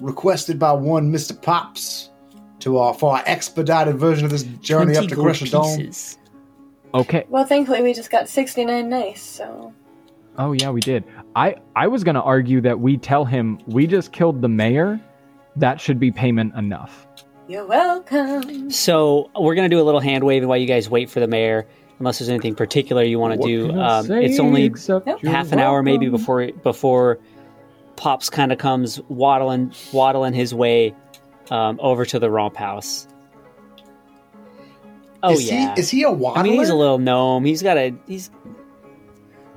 requested 0.00 0.58
by 0.58 0.72
one 0.72 1.10
Mister 1.10 1.34
Pops 1.34 2.10
to 2.60 2.78
uh, 2.78 2.92
for 2.92 3.16
our 3.16 3.22
expedited 3.26 3.96
version 3.96 4.24
of 4.24 4.30
this 4.30 4.44
journey 4.44 4.96
up 4.96 5.06
to 5.08 5.14
gold 5.14 5.26
Crescent 5.26 5.50
Dome? 5.50 5.90
Okay. 6.94 7.26
Well, 7.28 7.44
thankfully 7.44 7.82
we 7.82 7.92
just 7.92 8.10
got 8.10 8.28
69 8.28 8.88
nice, 8.88 9.20
so. 9.20 9.74
Oh 10.38 10.52
yeah, 10.52 10.70
we 10.70 10.80
did. 10.80 11.04
I 11.34 11.56
I 11.74 11.86
was 11.86 12.04
gonna 12.04 12.22
argue 12.22 12.60
that 12.62 12.78
we 12.78 12.96
tell 12.96 13.24
him 13.24 13.58
we 13.66 13.86
just 13.86 14.12
killed 14.12 14.42
the 14.42 14.48
mayor. 14.48 15.00
That 15.56 15.80
should 15.80 15.98
be 15.98 16.10
payment 16.10 16.54
enough. 16.54 17.06
You're 17.48 17.66
welcome. 17.66 18.70
So 18.70 19.30
we're 19.38 19.54
gonna 19.54 19.68
do 19.68 19.80
a 19.80 19.84
little 19.84 20.00
hand 20.00 20.24
waving 20.24 20.48
while 20.48 20.58
you 20.58 20.66
guys 20.66 20.90
wait 20.90 21.10
for 21.10 21.20
the 21.20 21.28
mayor. 21.28 21.66
Unless 21.98 22.18
there's 22.18 22.28
anything 22.28 22.54
particular 22.54 23.02
you 23.02 23.18
want 23.18 23.40
to 23.40 23.46
do, 23.46 23.72
um, 23.80 24.10
it's 24.10 24.38
only 24.38 24.64
except 24.64 25.06
Nope. 25.06 25.24
half 25.24 25.52
an 25.52 25.58
hour 25.60 25.82
maybe 25.82 26.08
before 26.10 26.46
before 26.62 27.18
pops 27.96 28.28
kind 28.28 28.52
of 28.52 28.58
comes 28.58 29.00
waddling 29.08 29.72
waddling 29.94 30.34
his 30.34 30.52
way 30.54 30.94
um, 31.50 31.80
over 31.82 32.04
to 32.04 32.18
the 32.18 32.30
romp 32.30 32.54
house. 32.56 33.08
Oh 35.22 35.32
is 35.32 35.50
yeah, 35.50 35.74
he 35.74 35.80
is 35.80 35.90
he 35.90 36.02
a 36.02 36.10
waddler? 36.10 36.40
I 36.40 36.42
mean 36.42 36.58
he's 36.58 36.68
a 36.68 36.74
little 36.74 36.98
gnome. 36.98 37.44
He's 37.46 37.62
got 37.62 37.78
a 37.78 37.94
he's 38.06 38.30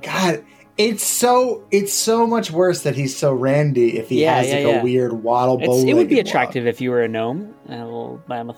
God, 0.00 0.42
it's 0.78 1.04
so 1.04 1.62
it's 1.70 1.92
so 1.92 2.26
much 2.26 2.50
worse 2.50 2.84
that 2.84 2.94
he's 2.96 3.14
so 3.14 3.34
randy 3.34 3.98
if 3.98 4.08
he 4.08 4.22
Yeah, 4.22 4.36
has 4.36 4.48
yeah, 4.48 4.54
like 4.54 4.66
yeah. 4.66 4.80
a 4.80 4.82
weird 4.82 5.12
waddle. 5.12 5.58
it's, 5.60 5.84
it 5.84 5.92
would 5.92 6.08
be 6.08 6.14
bow-legged 6.14 6.26
attractive 6.28 6.66
if 6.66 6.80
you 6.80 6.90
were 6.90 7.02
a 7.02 7.08
gnome, 7.08 7.54
a 7.68 7.72
little 7.84 8.22
mammoth. 8.28 8.56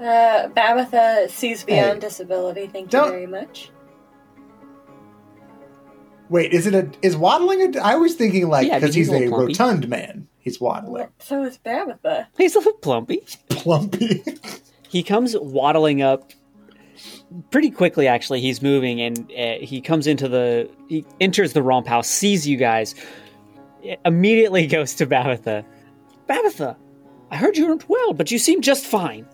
Uh, 0.00 0.48
Babatha 0.48 1.28
sees 1.28 1.62
beyond 1.64 1.94
Hey. 2.02 2.08
disability. 2.08 2.66
Thank 2.68 2.86
you 2.86 2.98
Don't- 2.98 3.10
very 3.10 3.26
much. 3.26 3.70
Wait, 6.28 6.52
is 6.52 6.66
it 6.66 6.74
a 6.74 6.88
is 7.02 7.16
waddling? 7.16 7.76
A, 7.76 7.80
I 7.80 7.96
was 7.96 8.14
thinking 8.14 8.48
like 8.48 8.66
Yeah, 8.68 8.78
because 8.78 8.94
he's 8.94 9.08
he's 9.10 9.20
a 9.22 9.26
a 9.26 9.30
rotund 9.30 9.88
man. 9.88 10.28
He's 10.38 10.60
waddling. 10.60 11.08
So 11.18 11.42
is 11.42 11.58
Babatha. 11.58 12.26
He's 12.38 12.54
a 12.54 12.58
little 12.58 12.72
plumpy. 12.74 13.18
Plumpy. 13.50 14.22
He 14.88 15.02
comes 15.02 15.36
waddling 15.38 16.02
up 16.02 16.32
pretty 17.50 17.70
quickly. 17.70 18.06
Actually, 18.06 18.40
he's 18.40 18.62
moving, 18.62 19.00
and 19.00 19.30
uh, 19.36 19.54
he 19.60 19.80
comes 19.80 20.06
into 20.06 20.28
the 20.28 20.70
he 20.88 21.04
enters 21.20 21.52
the 21.52 21.62
romp 21.62 21.86
house, 21.88 22.08
sees 22.08 22.46
you 22.46 22.56
guys, 22.56 22.94
immediately 24.04 24.66
goes 24.68 24.94
to 24.94 25.06
Babatha. 25.06 25.64
Babatha, 26.28 26.76
I 27.32 27.36
heard 27.36 27.56
you 27.56 27.66
weren't 27.66 27.88
well, 27.88 28.12
but 28.14 28.30
you 28.30 28.38
seem 28.38 28.60
just 28.62 28.86
fine. 28.86 29.26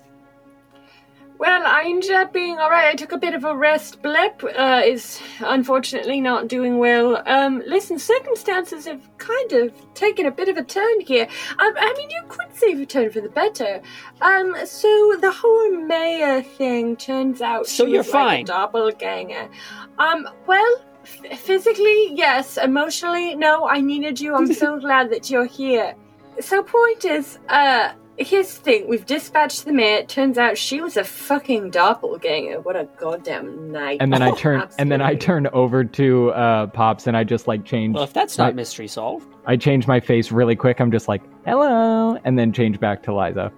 Well, 1.39 1.66
I 1.66 1.82
ended 1.84 2.12
up 2.12 2.32
being 2.32 2.57
alright. 2.59 2.87
I 2.87 2.95
took 2.95 3.12
a 3.12 3.18
bit 3.18 3.34
of 3.34 3.45
a 3.45 3.55
rest. 3.55 4.01
Blep 4.03 4.43
uh, 4.43 4.80
is 4.84 5.20
unfortunately 5.41 6.18
not 6.20 6.49
doing 6.49 6.78
well. 6.78 7.22
Um, 7.26 7.62
listen, 7.66 7.99
circumstances 7.99 8.87
have 8.87 9.03
kind 9.18 9.53
of 9.53 9.72
taken 9.93 10.24
a 10.24 10.30
bit 10.30 10.49
of 10.49 10.57
a 10.57 10.62
turn 10.64 11.01
here. 11.03 11.28
Um, 11.59 11.74
I 11.76 11.95
mean, 11.99 12.09
you 12.09 12.22
could 12.28 12.55
say 12.57 12.72
a 12.72 12.87
turn 12.87 13.11
for 13.11 13.20
the 13.20 13.28
better. 13.28 13.82
Um, 14.22 14.57
so 14.64 15.16
the 15.20 15.30
whole 15.30 15.72
mayor 15.72 16.41
thing 16.43 16.97
turns 16.97 17.43
out 17.43 17.66
So 17.66 17.84
you're 17.84 17.99
was 17.99 18.07
like 18.09 18.14
fine. 18.14 18.41
a 18.41 18.45
doppelganger. 18.45 19.51
Um, 19.99 20.26
well, 20.47 20.76
f- 21.03 21.39
physically, 21.39 22.12
yes. 22.14 22.57
Emotionally, 22.57 23.34
no. 23.37 23.68
I 23.68 23.82
needed 23.82 24.18
you. 24.20 24.34
I'm 24.34 24.53
so 24.55 24.80
glad 24.87 25.11
that 25.11 25.28
you're 25.28 25.45
here. 25.45 25.95
So, 26.41 26.62
point 26.62 27.05
is, 27.05 27.39
uh, 27.49 27.93
here's 28.19 28.55
the 28.57 28.62
thing. 28.62 28.89
We've 28.89 29.05
dispatched 29.07 29.64
the 29.64 29.73
mayor. 29.73 29.99
It 29.99 30.09
turns 30.09 30.39
out 30.39 30.57
she 30.59 30.81
was 30.81 30.97
a 30.97 31.05
fucking 31.05 31.71
doppelganger. 31.71 32.61
What 32.61 32.77
a 32.77 32.89
goddamn 32.99 33.71
night. 33.73 33.99
And 34.01 34.12
then 34.12 34.23
I 34.23 34.31
turn 34.33 34.69
and 34.79 34.91
then 34.91 35.01
I 35.01 35.12
Absolutely. 35.12 35.27
turn 35.27 35.47
over 35.49 35.85
to 35.85 36.31
uh, 36.31 36.67
Pops 36.69 37.07
and 37.07 37.17
I 37.17 37.25
just 37.25 37.47
like 37.47 37.64
change. 37.64 37.95
Well, 37.95 38.05
if 38.05 38.12
that's 38.12 38.39
not 38.39 38.45
Right. 38.47 38.55
mystery 38.57 38.89
solved, 38.89 39.27
I 39.47 39.57
change 39.57 39.87
my 39.87 40.01
face 40.01 40.31
really 40.33 40.57
quick. 40.57 40.81
I'm 40.81 40.91
just 40.91 41.09
like 41.09 41.23
hello, 41.45 42.19
and 42.25 42.39
then 42.39 42.53
change 42.53 42.81
back 42.81 43.03
to 43.05 43.14
Liza. 43.14 43.53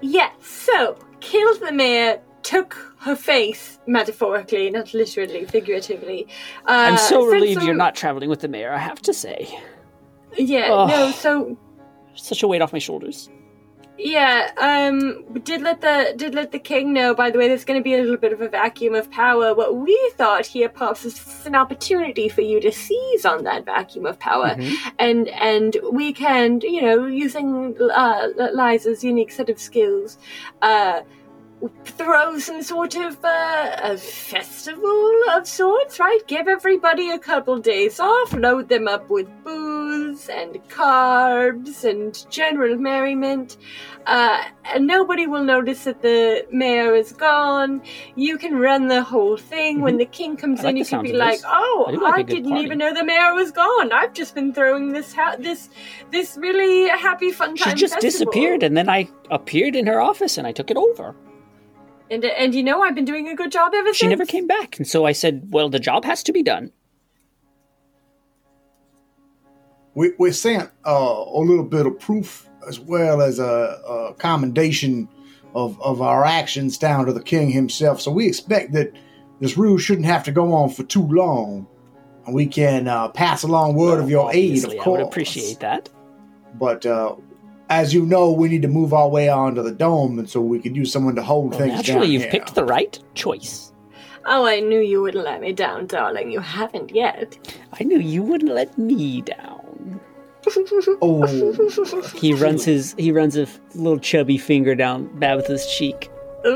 Yeah, 0.00 0.30
so, 0.40 0.96
killed 1.20 1.60
the 1.60 1.70
mayor, 1.72 2.20
took 2.42 2.74
her 2.98 3.14
face, 3.14 3.78
metaphorically, 3.86 4.68
not 4.70 4.92
literally, 4.94 5.44
figuratively. 5.44 6.26
Uh, 6.66 6.90
I'm 6.90 6.98
so 6.98 7.24
relieved 7.24 7.60
some- 7.60 7.66
you're 7.66 7.76
not 7.76 7.94
traveling 7.94 8.28
with 8.28 8.40
the 8.40 8.48
mayor. 8.48 8.72
I 8.72 8.78
have 8.78 9.00
to 9.02 9.12
say, 9.14 9.48
Yeah, 10.36 10.72
Ugh. 10.72 10.88
no, 10.88 11.10
so 11.12 11.56
such 12.14 12.42
a 12.42 12.48
weight 12.48 12.62
off 12.62 12.72
my 12.72 12.78
shoulders. 12.80 13.30
Yeah, 14.04 14.50
um, 14.58 15.22
did 15.44 15.62
let 15.62 15.80
the 15.80 16.12
did 16.16 16.34
let 16.34 16.50
the 16.50 16.58
king 16.58 16.92
know. 16.92 17.14
By 17.14 17.30
the 17.30 17.38
way, 17.38 17.46
there's 17.46 17.64
going 17.64 17.78
to 17.78 17.84
be 17.84 17.94
a 17.94 17.98
little 18.02 18.16
bit 18.16 18.32
of 18.32 18.40
a 18.40 18.48
vacuum 18.48 18.96
of 18.96 19.08
power. 19.12 19.54
What 19.54 19.76
we 19.76 19.96
thought 20.16 20.44
here, 20.44 20.68
pops, 20.68 21.04
is 21.04 21.46
an 21.46 21.54
opportunity 21.54 22.28
for 22.28 22.40
you 22.40 22.60
to 22.62 22.72
seize 22.72 23.24
on 23.24 23.44
that 23.44 23.64
vacuum 23.64 24.04
of 24.06 24.18
power, 24.18 24.56
Mhm. 24.56 24.74
and 24.98 25.28
and 25.28 25.76
we 25.92 26.12
can, 26.12 26.60
you 26.62 26.82
know, 26.82 27.06
using 27.06 27.76
uh, 27.80 28.28
Liza's 28.52 29.04
unique 29.04 29.30
set 29.30 29.48
of 29.48 29.60
skills, 29.60 30.18
uh, 30.62 31.02
throw 31.84 32.38
some 32.38 32.62
sort 32.62 32.96
of 32.96 33.24
uh, 33.24 33.76
a 33.82 33.96
festival 33.96 35.12
of 35.32 35.46
sorts, 35.46 35.98
right? 36.00 36.20
Give 36.26 36.48
everybody 36.48 37.10
a 37.10 37.18
couple 37.18 37.58
days 37.58 38.00
off, 38.00 38.32
load 38.32 38.68
them 38.68 38.88
up 38.88 39.08
with 39.10 39.28
booze 39.44 40.28
and 40.28 40.54
carbs 40.68 41.84
and 41.84 42.24
general 42.30 42.76
merriment. 42.76 43.56
Uh, 44.06 44.42
and 44.74 44.86
nobody 44.88 45.28
will 45.28 45.44
notice 45.44 45.84
that 45.84 46.02
the 46.02 46.44
mayor 46.50 46.94
is 46.96 47.12
gone. 47.12 47.80
You 48.16 48.36
can 48.36 48.56
run 48.58 48.88
the 48.88 49.02
whole 49.02 49.36
thing. 49.36 49.80
When 49.80 49.96
the 49.98 50.06
king 50.06 50.36
comes 50.36 50.58
Mm-hmm. 50.58 50.66
I 50.66 50.70
in, 50.70 50.76
you 50.76 50.84
can 50.84 51.02
be 51.02 51.12
like, 51.12 51.36
this. 51.36 51.44
"Oh, 51.46 51.84
I 51.88 51.92
like 51.92 52.14
I, 52.14 52.22
didn't 52.22 52.50
party." 52.50 52.64
even 52.64 52.78
know 52.78 52.92
the 52.92 53.04
mayor 53.04 53.32
was 53.34 53.52
gone. 53.52 53.92
I've 53.92 54.12
just 54.12 54.34
been 54.34 54.52
throwing 54.52 54.92
this 54.92 55.12
ha- 55.14 55.36
this 55.38 55.70
this 56.10 56.36
really 56.36 56.88
happy 56.88 57.30
fun 57.30 57.54
time." 57.56 57.70
She 57.76 57.80
just 57.80 57.94
festival." 57.94 58.32
disappeared, 58.32 58.62
and 58.64 58.76
then 58.76 58.88
I 58.88 59.08
appeared 59.30 59.76
in 59.76 59.86
her 59.86 60.00
office, 60.00 60.36
and 60.36 60.46
I 60.48 60.52
took 60.52 60.70
it 60.70 60.76
over. 60.76 61.14
And 62.12 62.24
and 62.24 62.54
you 62.54 62.62
know 62.62 62.82
I've 62.82 62.94
been 62.94 63.04
doing 63.04 63.28
a 63.28 63.34
good 63.34 63.50
job 63.50 63.72
ever 63.74 63.88
since. 63.88 63.96
She 63.96 64.06
never 64.06 64.26
came 64.26 64.46
back, 64.46 64.76
and 64.76 64.86
so 64.86 65.06
I 65.06 65.12
said, 65.12 65.48
"Well, 65.50 65.68
the 65.68 65.80
job 65.80 66.04
has 66.04 66.22
to 66.24 66.32
be 66.32 66.42
done." 66.42 66.70
we, 69.94 70.12
we 70.18 70.32
sent 70.32 70.70
uh, 70.86 71.24
a 71.26 71.38
little 71.38 71.64
bit 71.64 71.86
of 71.86 71.98
proof 71.98 72.48
as 72.66 72.78
well 72.80 73.20
as 73.20 73.38
a, 73.38 73.44
a 73.44 74.14
commendation 74.18 75.08
of, 75.54 75.80
of 75.82 76.00
our 76.00 76.24
actions 76.24 76.78
down 76.78 77.06
to 77.06 77.12
the 77.12 77.22
king 77.22 77.50
himself. 77.50 78.00
So 78.00 78.10
we 78.10 78.26
expect 78.26 78.72
that 78.72 78.92
this 79.40 79.56
ruse 79.56 79.82
shouldn't 79.82 80.06
have 80.06 80.24
to 80.24 80.32
go 80.32 80.52
on 80.54 80.70
for 80.70 80.84
too 80.84 81.06
long. 81.08 81.66
And 82.24 82.34
we 82.34 82.46
can 82.46 82.86
uh, 82.86 83.08
pass 83.08 83.42
along 83.42 83.74
word 83.74 84.00
of 84.00 84.08
your 84.08 84.32
aid, 84.32 84.50
Obviously, 84.50 84.78
of 84.78 84.86
I 84.86 84.90
would 84.90 85.00
appreciate 85.00 85.60
that. 85.60 85.88
But 86.54 86.86
uh, 86.86 87.16
as 87.80 87.92
you 87.94 88.04
know, 88.06 88.30
we 88.32 88.48
need 88.48 88.62
to 88.62 88.68
move 88.68 88.92
our 88.92 89.08
way 89.08 89.28
onto 89.28 89.62
the 89.62 89.72
dome, 89.72 90.18
and 90.18 90.28
so 90.28 90.40
we 90.40 90.58
could 90.60 90.76
use 90.76 90.92
someone 90.92 91.14
to 91.16 91.22
hold 91.22 91.50
Well, 91.50 91.58
things 91.60 91.74
naturally, 91.76 92.06
down 92.06 92.10
you've 92.12 92.22
here. 92.22 92.30
picked 92.30 92.54
the 92.54 92.64
right 92.64 92.98
choice. 93.14 93.72
Oh, 94.26 94.46
I 94.46 94.60
knew 94.60 94.78
you 94.80 95.02
wouldn't 95.02 95.24
let 95.24 95.40
me 95.40 95.52
down, 95.52 95.86
darling. 95.86 96.30
You 96.30 96.40
haven't 96.40 96.94
yet. 96.94 97.36
I 97.78 97.84
knew 97.84 97.98
you 97.98 98.22
wouldn't 98.22 98.52
let 98.52 98.76
me 98.78 99.20
down. 99.22 100.00
Oh, 101.00 101.24
He 102.16 102.34
runs 102.34 102.64
his 102.64 102.94
he 102.98 103.12
runs 103.12 103.36
a 103.36 103.46
little 103.76 103.98
chubby 104.00 104.38
finger 104.38 104.74
down 104.74 105.08
Babatha's 105.20 105.66
cheek. 105.72 106.10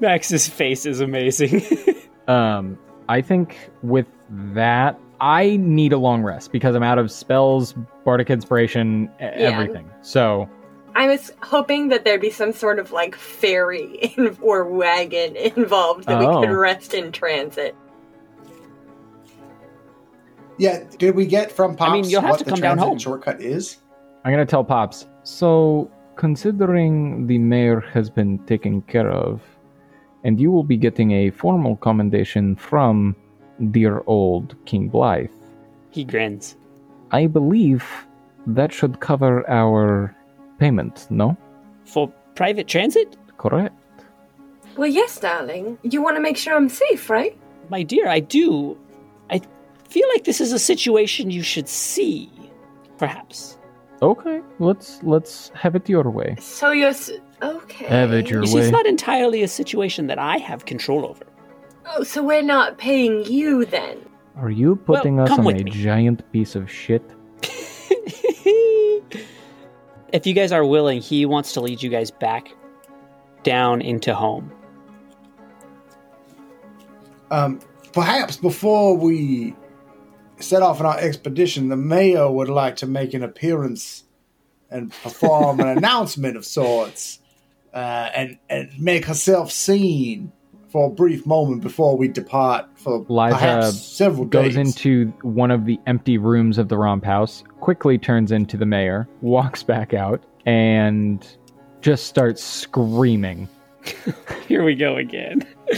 Max's 0.00 0.48
face 0.48 0.86
is 0.86 1.00
amazing. 1.00 1.62
Um, 2.28 2.78
I 3.08 3.22
think 3.22 3.56
with 3.82 4.04
that, 4.52 5.00
I 5.20 5.56
need 5.56 5.92
a 5.92 5.98
long 5.98 6.22
rest 6.22 6.52
because 6.52 6.74
I'm 6.76 6.82
out 6.82 6.98
of 6.98 7.10
spells, 7.10 7.74
bardic 8.04 8.30
inspiration, 8.30 9.10
e- 9.20 9.24
everything. 9.24 9.88
So 10.00 10.48
I 10.94 11.06
was 11.08 11.32
hoping 11.42 11.88
that 11.88 12.04
there'd 12.04 12.20
be 12.20 12.30
some 12.30 12.52
sort 12.52 12.78
of 12.78 12.92
like 12.92 13.14
ferry 13.16 13.84
in, 14.16 14.36
or 14.40 14.64
wagon 14.64 15.34
involved 15.36 16.04
that 16.06 16.18
we 16.20 16.26
Oh. 16.26 16.40
could 16.40 16.50
rest 16.50 16.94
in 16.94 17.10
transit. 17.12 17.74
Yeah, 20.58 20.82
did 20.98 21.14
we 21.14 21.26
get 21.26 21.52
from 21.52 21.76
Pops 21.76 21.90
I 21.90 21.92
mean, 21.94 22.04
you'll 22.10 22.20
have 22.20 22.30
what 22.30 22.38
to 22.40 22.44
the 22.44 22.50
come 22.50 22.60
down 22.60 22.76
transit 22.78 22.88
home. 22.88 22.98
shortcut 22.98 23.40
is? 23.40 23.78
I'm 24.24 24.32
gonna 24.32 24.44
tell 24.46 24.64
Pops. 24.64 25.06
So, 25.22 25.90
considering 26.16 27.26
the 27.28 27.38
mayor 27.38 27.80
has 27.92 28.10
been 28.10 28.38
taken 28.40 28.82
care 28.82 29.08
of, 29.10 29.40
and 30.24 30.40
you 30.40 30.50
will 30.50 30.64
be 30.64 30.76
getting 30.76 31.12
a 31.12 31.30
formal 31.30 31.76
commendation 31.76 32.56
from 32.56 33.14
dear 33.70 34.02
old 34.06 34.54
King 34.66 34.88
Blythe, 34.88 35.30
He 35.90 36.04
grins. 36.04 36.56
I 37.10 37.26
believe 37.26 37.84
that 38.46 38.72
should 38.72 39.00
cover 39.00 39.48
our 39.48 40.14
payment, 40.58 41.06
no? 41.10 41.36
For 41.84 42.08
private 42.34 42.68
transit? 42.68 43.16
Correct. 43.38 43.74
Well, 44.76 44.88
yes, 44.88 45.18
darling. 45.18 45.78
You 45.82 46.02
want 46.02 46.16
to 46.16 46.22
make 46.22 46.36
sure 46.36 46.54
I'm 46.54 46.68
safe, 46.68 47.10
right? 47.10 47.36
My 47.70 47.82
dear, 47.82 48.06
I 48.08 48.20
do. 48.20 48.76
I 49.30 49.40
feel 49.88 50.06
like 50.14 50.24
this 50.24 50.40
is 50.40 50.52
a 50.52 50.58
situation 50.58 51.30
you 51.30 51.42
should 51.42 51.68
see. 51.68 52.30
Perhaps. 52.98 53.58
Okay, 54.00 54.40
let's 54.60 55.02
let's 55.02 55.50
have 55.54 55.74
it 55.74 55.88
your 55.88 56.08
way. 56.10 56.36
So 56.38 56.70
you're 56.70 56.90
s- 56.90 57.10
okay. 57.42 57.86
Have 57.86 58.12
it 58.12 58.30
your 58.30 58.42
You 58.42 58.46
see, 58.46 58.54
way. 58.56 58.62
it's 58.62 58.70
not 58.72 58.86
entirely 58.86 59.42
a 59.42 59.48
situation 59.48 60.06
that 60.06 60.18
I 60.18 60.36
have 60.38 60.64
control 60.66 61.04
over. 61.04 61.24
Oh, 61.90 62.02
so 62.02 62.22
we're 62.22 62.42
not 62.42 62.78
paying 62.78 63.24
you 63.24 63.64
then? 63.64 63.98
Are 64.36 64.50
you 64.50 64.76
putting 64.76 65.16
Well, 65.16 65.32
us 65.32 65.38
on 65.38 65.46
a 65.46 65.52
me. 65.64 65.64
giant 65.64 66.30
piece 66.32 66.54
of 66.54 66.70
shit? 66.70 67.02
if 70.12 70.26
you 70.26 70.34
guys 70.34 70.52
are 70.52 70.64
willing, 70.64 71.00
he 71.00 71.24
wants 71.26 71.52
to 71.54 71.60
lead 71.60 71.82
you 71.82 71.90
guys 71.90 72.10
back 72.10 72.54
down 73.42 73.80
into 73.80 74.14
home. 74.14 74.52
Um, 77.30 77.60
perhaps 77.92 78.36
before 78.36 78.96
we 78.96 79.54
set 80.38 80.62
off 80.62 80.80
on 80.80 80.86
our 80.86 80.98
expedition, 80.98 81.68
the 81.68 81.76
mayor 81.76 82.30
would 82.30 82.48
like 82.48 82.76
to 82.76 82.86
make 82.86 83.14
an 83.14 83.22
appearance 83.22 84.04
and 84.70 84.92
perform 85.02 85.60
an 85.60 85.68
announcement 85.78 86.36
of 86.36 86.44
sorts, 86.44 87.18
uh, 87.74 88.10
and 88.14 88.38
and 88.48 88.70
make 88.78 89.04
herself 89.04 89.50
seen 89.50 90.32
for 90.70 90.86
a 90.86 90.90
brief 90.90 91.26
moment 91.26 91.62
before 91.62 91.96
we 91.96 92.08
depart 92.08 92.66
for 92.74 93.04
Liza 93.08 93.36
perhaps 93.36 93.80
several 93.80 94.26
Goes 94.26 94.54
days. 94.54 94.76
into 94.76 95.12
one 95.22 95.50
of 95.50 95.64
the 95.64 95.80
empty 95.86 96.18
rooms 96.18 96.58
of 96.58 96.68
the 96.68 96.76
romp 96.76 97.04
house, 97.04 97.42
quickly 97.60 97.98
turns 97.98 98.32
into 98.32 98.56
the 98.56 98.66
mayor, 98.66 99.08
walks 99.20 99.62
back 99.62 99.94
out, 99.94 100.22
and 100.46 101.26
just 101.80 102.06
starts 102.06 102.42
screaming. 102.42 103.48
Here 104.46 104.64
we 104.64 104.74
go 104.74 104.96
again. 104.96 105.46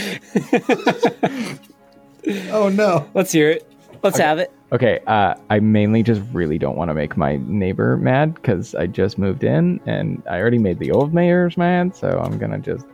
oh 2.49 2.69
no! 2.69 3.09
Let's 3.13 3.31
hear 3.31 3.49
it. 3.49 3.71
Let's 4.03 4.17
have 4.17 4.39
it. 4.39 4.51
Okay, 4.73 4.99
uh, 5.05 5.35
I 5.49 5.59
mainly 5.59 6.01
just 6.01 6.21
really 6.31 6.57
don't 6.57 6.77
want 6.77 6.89
to 6.89 6.93
make 6.93 7.17
my 7.17 7.35
neighbor 7.45 7.97
mad 7.97 8.35
because 8.35 8.73
I 8.73 8.87
just 8.87 9.17
moved 9.17 9.43
in 9.43 9.81
and 9.85 10.23
I 10.29 10.39
already 10.39 10.57
made 10.57 10.79
the 10.79 10.91
old 10.91 11.13
mayors 11.13 11.57
mad, 11.57 11.95
so 11.95 12.19
I'm 12.23 12.37
gonna 12.37 12.59
just. 12.59 12.85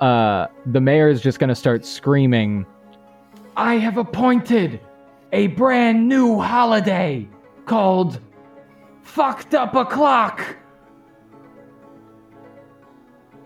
Uh, 0.00 0.46
the 0.66 0.80
mayor 0.80 1.08
is 1.08 1.20
just 1.20 1.38
gonna 1.38 1.54
start 1.54 1.84
screaming, 1.86 2.66
I 3.56 3.74
have 3.78 3.96
appointed 3.96 4.80
a 5.32 5.48
brand 5.48 6.08
new 6.08 6.38
holiday 6.40 7.28
called 7.64 8.20
Fucked 9.02 9.54
Up 9.54 9.74
O'Clock. 9.74 10.56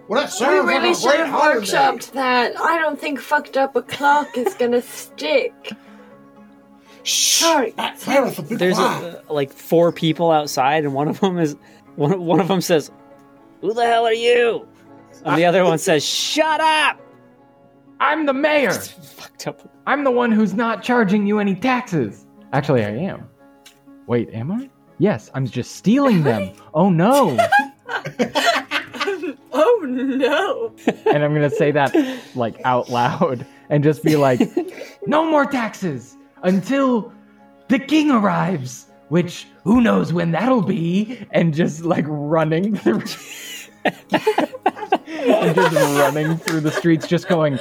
Well, 0.08 0.20
that 0.20 0.26
We 0.26 0.30
sounds 0.32 0.66
really 0.66 0.88
like 0.88 0.96
a 0.96 1.00
should 1.00 1.08
great 1.08 1.20
have 1.20 1.28
holiday. 1.28 1.60
workshopped 1.60 2.12
that. 2.12 2.58
I 2.60 2.78
don't 2.78 2.98
think 3.00 3.20
fucked 3.20 3.56
up 3.56 3.76
a 3.76 3.82
clock 3.82 4.36
is 4.36 4.54
gonna 4.54 4.82
stick. 4.82 5.72
Shh, 7.04 7.38
Sorry. 7.38 7.72
Farrah, 7.72 8.48
be 8.48 8.56
There's 8.56 8.78
a, 8.78 9.22
like 9.30 9.52
four 9.52 9.92
people 9.92 10.32
outside, 10.32 10.84
and 10.84 10.94
one 10.94 11.06
of 11.08 11.20
them 11.20 11.38
is 11.38 11.56
one. 11.96 12.20
One 12.26 12.40
of 12.40 12.48
them 12.48 12.60
says, 12.60 12.90
"Who 13.60 13.72
the 13.72 13.86
hell 13.86 14.04
are 14.06 14.12
you?" 14.12 14.66
And 15.24 15.38
the 15.38 15.44
other 15.44 15.64
one 15.64 15.78
says, 15.78 16.04
"Shut 16.04 16.60
up!" 16.60 17.00
I'm 18.00 18.26
the 18.26 18.32
mayor. 18.32 18.72
Fucked 18.72 19.46
up. 19.46 19.70
I'm 19.86 20.04
the 20.04 20.10
one 20.10 20.32
who's 20.32 20.54
not 20.54 20.82
charging 20.82 21.26
you 21.26 21.38
any 21.38 21.54
taxes. 21.54 22.26
Actually, 22.52 22.84
I 22.84 22.90
am. 22.90 23.28
Wait, 24.06 24.30
am 24.32 24.50
I? 24.50 24.70
Yes, 24.98 25.30
I'm 25.34 25.46
just 25.46 25.76
stealing 25.76 26.22
them. 26.22 26.52
Oh 26.74 26.88
no. 26.90 27.36
Oh 29.52 29.80
no! 29.84 30.72
and 31.06 31.24
I'm 31.24 31.34
gonna 31.34 31.50
say 31.50 31.70
that 31.72 31.94
like 32.36 32.60
out 32.64 32.88
loud 32.88 33.44
and 33.68 33.82
just 33.82 34.02
be 34.04 34.16
like, 34.16 34.40
no 35.06 35.24
more 35.28 35.44
taxes 35.44 36.16
until 36.44 37.12
the 37.68 37.78
king 37.78 38.10
arrives, 38.10 38.86
which 39.08 39.46
who 39.64 39.80
knows 39.80 40.12
when 40.12 40.30
that'll 40.30 40.62
be, 40.62 41.26
and 41.32 41.52
just 41.52 41.84
like 41.84 42.04
running 42.08 42.76
through. 42.76 43.02
and 45.06 45.54
just 45.54 45.74
running 45.74 46.36
through 46.36 46.60
the 46.60 46.70
streets, 46.72 47.06
just 47.06 47.28
going, 47.28 47.58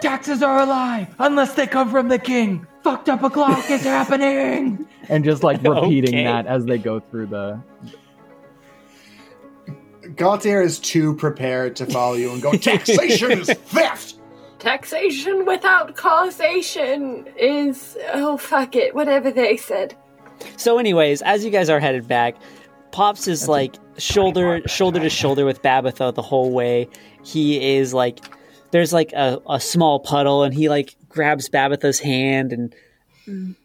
taxes 0.00 0.42
are 0.42 0.60
a 0.60 0.66
lie 0.66 1.08
unless 1.18 1.54
they 1.54 1.66
come 1.66 1.90
from 1.90 2.08
the 2.08 2.18
king. 2.18 2.66
Fucked 2.82 3.08
up 3.08 3.22
o'clock 3.22 3.70
is 3.70 3.82
happening, 3.82 4.86
and 5.08 5.24
just 5.24 5.42
like 5.44 5.62
repeating 5.62 6.14
Okay. 6.14 6.24
that 6.24 6.46
as 6.46 6.64
they 6.64 6.78
go 6.78 6.98
through 7.00 7.26
the. 7.26 7.60
Gaultier 10.16 10.60
is 10.60 10.78
too 10.80 11.14
prepared 11.14 11.76
to 11.76 11.86
follow 11.86 12.14
you 12.14 12.32
and 12.32 12.42
go. 12.42 12.52
Taxation 12.52 13.30
is 13.32 13.46
theft. 13.66 14.16
Taxation 14.58 15.44
without 15.46 15.96
causation 15.96 17.26
is 17.36 17.96
oh 18.12 18.36
fuck 18.36 18.74
it, 18.76 18.94
whatever 18.94 19.30
they 19.30 19.56
said. 19.56 19.96
So, 20.56 20.78
anyways, 20.78 21.22
as 21.22 21.44
you 21.44 21.50
guys 21.50 21.68
are 21.70 21.78
headed 21.78 22.08
back, 22.08 22.34
Pops 22.92 23.26
is 23.26 23.48
like 23.48 23.74
shoulder 23.98 24.60
shoulder 24.68 25.00
to 25.00 25.08
shoulder 25.10 25.44
with 25.44 25.62
Babatha 25.62 26.14
the 26.14 26.22
whole 26.22 26.52
way. 26.52 26.88
He 27.24 27.76
is 27.76 27.92
like, 27.94 28.18
there's 28.70 28.92
like 28.92 29.12
a, 29.12 29.40
a 29.48 29.58
small 29.60 29.98
puddle, 30.00 30.42
and 30.44 30.54
he 30.54 30.68
like 30.68 30.94
grabs 31.08 31.48
Babatha's 31.48 31.98
hand 31.98 32.52
and 32.52 32.74
"Mm, 33.26 33.56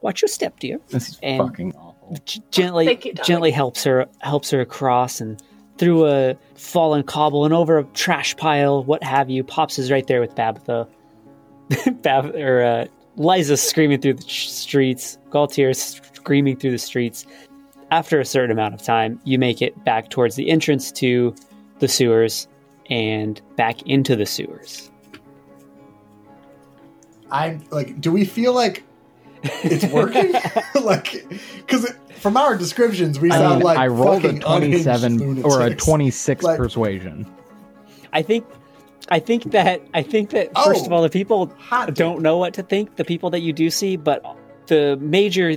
watch 0.00 0.20
your 0.22 0.28
step, 0.28 0.58
dear. 0.60 0.78
This 0.88 1.10
is 1.10 1.18
And- 1.22 1.38
fucking 1.42 1.74
awful. 1.76 2.18
G- 2.26 2.42
gently 2.50 2.98
you, 3.04 3.14
gently 3.24 3.50
helps 3.52 3.84
her 3.84 4.06
helps 4.18 4.50
her 4.50 4.60
across 4.60 5.20
and 5.20 5.40
through 5.78 6.06
a 6.06 6.36
fallen 6.56 7.02
cobble 7.02 7.44
and 7.46 7.54
over 7.54 7.78
a 7.78 7.84
trash 7.94 8.36
pile, 8.36 8.84
what 8.84 9.02
have 9.02 9.30
you. 9.30 9.42
Pops 9.42 9.78
is 9.78 9.90
right 9.90 10.06
there 10.06 10.20
with 10.20 10.34
Babatha. 10.34 10.86
Bab- 12.02 12.34
or 12.34 12.62
uh, 12.62 12.86
Liza 13.16 13.56
screaming 13.56 14.00
through 14.00 14.14
the 14.14 14.22
ch- 14.24 14.50
streets. 14.50 15.18
Galtier 15.30 15.74
screaming 15.74 16.56
through 16.56 16.72
the 16.72 16.78
streets. 16.78 17.24
After 17.92 18.18
a 18.18 18.24
certain 18.24 18.50
amount 18.50 18.72
of 18.72 18.82
time, 18.82 19.20
you 19.24 19.38
make 19.38 19.60
it 19.60 19.84
back 19.84 20.08
towards 20.08 20.34
the 20.34 20.48
entrance 20.48 20.90
to 20.92 21.34
the 21.78 21.86
sewers 21.88 22.48
and 22.88 23.38
back 23.56 23.82
into 23.82 24.16
the 24.16 24.24
sewers. 24.24 24.90
I'm 27.30 27.62
like, 27.70 28.00
do 28.00 28.10
we 28.10 28.24
feel 28.24 28.54
like 28.54 28.82
it's 29.42 29.84
working? 29.92 30.32
like, 30.82 31.26
because 31.58 31.92
from 32.18 32.38
our 32.38 32.56
descriptions, 32.56 33.20
we 33.20 33.30
I 33.30 33.36
sound 33.36 33.56
mean, 33.56 33.64
like 33.64 33.76
I 33.76 33.88
rolled 33.88 34.24
a 34.24 34.38
27 34.38 35.42
or 35.42 35.60
a 35.60 35.74
26 35.74 36.42
Like- 36.42 36.56
persuasion. 36.56 37.30
I 38.14 38.22
think, 38.22 38.46
I 39.10 39.18
think 39.18 39.50
that 39.52 39.82
I 39.92 40.02
think 40.02 40.30
that 40.30 40.46
first 40.64 40.84
Oh, 40.84 40.86
of 40.86 40.92
all, 40.92 41.02
the 41.02 41.10
people 41.10 41.52
don't 41.92 42.22
know 42.22 42.38
what 42.38 42.54
to 42.54 42.62
think. 42.62 42.96
The 42.96 43.04
people 43.04 43.28
that 43.30 43.40
you 43.40 43.52
do 43.52 43.68
see, 43.68 43.96
but 43.96 44.24
the 44.68 44.96
major 44.98 45.56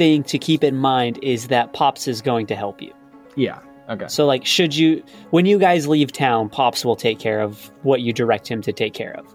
thing 0.00 0.22
to 0.24 0.38
keep 0.38 0.64
in 0.64 0.76
mind 0.76 1.18
is 1.22 1.48
that 1.48 1.74
Pops 1.74 2.08
is 2.08 2.22
going 2.22 2.46
to 2.46 2.56
help 2.56 2.80
you. 2.80 2.90
Yeah. 3.36 3.58
Okay. 3.90 4.08
So, 4.08 4.24
like, 4.24 4.46
should 4.46 4.74
you 4.74 5.04
when 5.28 5.44
you 5.44 5.58
guys 5.58 5.86
leave 5.86 6.10
town, 6.10 6.48
Pops 6.48 6.86
will 6.86 6.96
take 6.96 7.18
care 7.18 7.42
of 7.42 7.70
what 7.82 8.00
you 8.00 8.14
direct 8.14 8.48
him 8.48 8.62
to 8.62 8.72
take 8.72 8.94
care 8.94 9.12
of. 9.18 9.26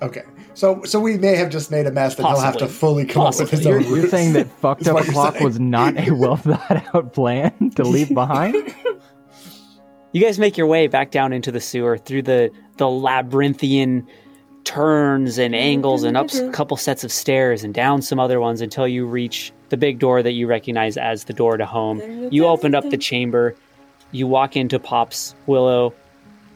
Okay, 0.00 0.22
so 0.54 0.82
so 0.84 0.98
we 0.98 1.18
may 1.18 1.36
have 1.36 1.50
just 1.50 1.70
made 1.70 1.86
a 1.86 1.92
mess 1.92 2.14
that 2.14 2.26
he'll 2.26 2.40
have 2.40 2.56
to 2.56 2.66
fully 2.66 3.04
come 3.04 3.26
up 3.26 3.38
with 3.38 3.50
his 3.50 3.60
Possibly. 3.60 3.74
own. 3.74 3.80
You're, 3.82 3.90
you're 3.90 3.98
routes. 3.98 4.10
saying 4.10 4.32
that 4.32 4.50
fucked 4.60 4.86
up 4.86 4.94
what 4.94 5.06
o'clock 5.06 5.40
was 5.40 5.60
not 5.60 5.94
a 5.98 6.12
well 6.12 6.36
thought 6.48 6.82
out 6.94 7.12
plan 7.12 7.70
to 7.76 7.84
leave 7.84 8.14
behind? 8.14 8.74
You 10.12 10.22
guys 10.22 10.38
make 10.38 10.56
your 10.56 10.66
way 10.66 10.86
back 10.86 11.10
down 11.10 11.34
into 11.34 11.52
the 11.52 11.60
sewer 11.60 11.98
through 11.98 12.22
the 12.22 12.50
the 12.78 12.88
labyrinthian 12.88 14.08
turns 14.64 15.38
and 15.38 15.54
angles 15.54 16.02
and 16.02 16.16
up 16.16 16.32
a 16.32 16.50
couple 16.50 16.76
sets 16.76 17.04
of 17.04 17.12
stairs 17.12 17.64
and 17.64 17.74
down 17.74 18.02
some 18.02 18.20
other 18.20 18.40
ones 18.40 18.60
until 18.60 18.86
you 18.86 19.06
reach 19.06 19.52
the 19.68 19.76
big 19.76 19.98
door 19.98 20.22
that 20.22 20.32
you 20.32 20.46
recognize 20.46 20.96
as 20.96 21.24
the 21.24 21.32
door 21.32 21.56
to 21.56 21.66
home. 21.66 22.00
You 22.30 22.46
opened 22.46 22.74
up 22.74 22.88
the 22.90 22.96
chamber. 22.96 23.54
You 24.12 24.26
walk 24.26 24.56
into 24.56 24.78
Pop's, 24.78 25.34
Willow, 25.46 25.94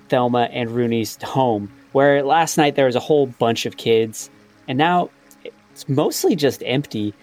Thelma, 0.08 0.48
and 0.52 0.70
Rooney's 0.70 1.20
home, 1.22 1.72
where 1.92 2.22
last 2.22 2.56
night 2.56 2.74
there 2.76 2.86
was 2.86 2.96
a 2.96 3.00
whole 3.00 3.26
bunch 3.26 3.66
of 3.66 3.76
kids, 3.76 4.30
and 4.68 4.76
now 4.76 5.10
it's 5.72 5.88
mostly 5.88 6.36
just 6.36 6.62
empty. 6.66 7.14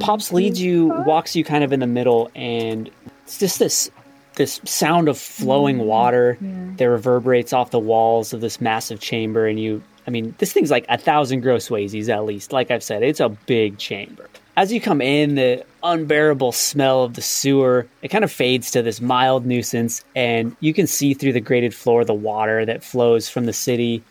Pops 0.00 0.32
leads 0.32 0.60
you, 0.60 0.86
walks 1.06 1.36
you 1.36 1.44
kind 1.44 1.64
of 1.64 1.72
in 1.72 1.80
the 1.80 1.86
middle, 1.86 2.30
and 2.34 2.90
it's 3.24 3.38
just 3.38 3.58
this 3.58 3.90
this 4.34 4.60
sound 4.64 5.08
of 5.08 5.18
flowing 5.18 5.78
water 5.78 6.38
that 6.76 6.88
reverberates 6.88 7.52
off 7.52 7.70
the 7.70 7.78
walls 7.78 8.32
of 8.32 8.40
this 8.40 8.60
massive 8.60 9.00
chamber, 9.00 9.46
and 9.46 9.60
you 9.60 9.82
I 10.06 10.10
mean, 10.10 10.34
this 10.38 10.52
thing's 10.52 10.70
like 10.70 10.84
a 10.88 10.98
thousand 10.98 11.42
gross 11.42 11.68
wazies 11.68 12.08
at 12.08 12.24
least. 12.24 12.52
Like 12.52 12.70
I've 12.70 12.82
said, 12.82 13.02
it's 13.02 13.20
a 13.20 13.28
big 13.28 13.78
chamber. 13.78 14.28
As 14.56 14.72
you 14.72 14.80
come 14.80 15.00
in, 15.00 15.36
the 15.36 15.64
unbearable 15.82 16.52
smell 16.52 17.04
of 17.04 17.14
the 17.14 17.22
sewer 17.22 17.86
it 18.02 18.08
kind 18.08 18.24
of 18.24 18.32
fades 18.32 18.70
to 18.72 18.82
this 18.82 19.00
mild 19.00 19.46
nuisance, 19.46 20.04
and 20.14 20.56
you 20.60 20.74
can 20.74 20.86
see 20.86 21.14
through 21.14 21.32
the 21.32 21.40
grated 21.40 21.74
floor 21.74 22.04
the 22.04 22.14
water 22.14 22.66
that 22.66 22.84
flows 22.84 23.28
from 23.28 23.46
the 23.46 23.52
city 23.52 24.02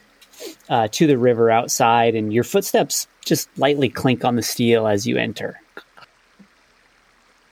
uh, 0.70 0.88
to 0.90 1.08
the 1.08 1.18
river 1.18 1.52
outside, 1.52 2.16
and 2.16 2.34
your 2.34 2.44
footsteps 2.44 3.08
just 3.26 3.50
lightly 3.58 3.90
clink 3.90 4.26
on 4.26 4.36
the 4.36 4.42
steel 4.42 4.88
as 4.88 5.06
you 5.06 5.18
enter. 5.18 5.60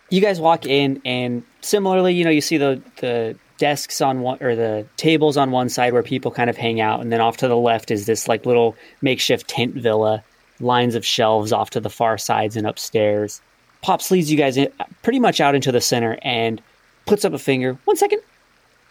You 0.10 0.22
guys 0.22 0.40
walk 0.40 0.66
in, 0.66 1.02
and 1.06 1.44
similarly, 1.62 2.14
you 2.14 2.24
know, 2.24 2.30
you 2.30 2.42
see 2.42 2.58
the 2.58 2.82
the 2.98 3.36
desks 3.58 4.02
on 4.02 4.22
one 4.22 4.42
or 4.42 4.56
the 4.56 4.86
tables 4.96 5.36
on 5.38 5.52
one 5.52 5.70
side 5.70 5.94
where 5.94 6.04
people 6.04 6.32
kind 6.32 6.50
of 6.50 6.58
hang 6.58 6.82
out, 6.82 7.02
and 7.02 7.12
then 7.12 7.22
off 7.22 7.38
to 7.38 7.48
the 7.48 7.58
left 7.58 7.92
is 7.92 8.06
this 8.06 8.28
like 8.28 8.46
little 8.46 8.76
makeshift 9.02 9.48
tent 9.48 9.76
villa, 9.76 10.24
lines 10.60 10.96
of 10.96 11.06
shelves 11.06 11.52
off 11.52 11.70
to 11.72 11.80
the 11.80 11.90
far 11.90 12.18
sides 12.18 12.56
and 12.56 12.66
upstairs. 12.66 13.42
Pops 13.82 14.12
leads 14.12 14.32
you 14.32 14.38
guys 14.38 14.58
in, 14.58 14.72
pretty 15.04 15.20
much 15.20 15.40
out 15.40 15.56
into 15.56 15.72
the 15.72 15.82
center 15.82 16.18
and 16.22 16.62
puts 17.06 17.24
up 17.24 17.34
a 17.34 17.40
finger. 17.40 17.78
One 17.86 17.96
second, 17.96 18.22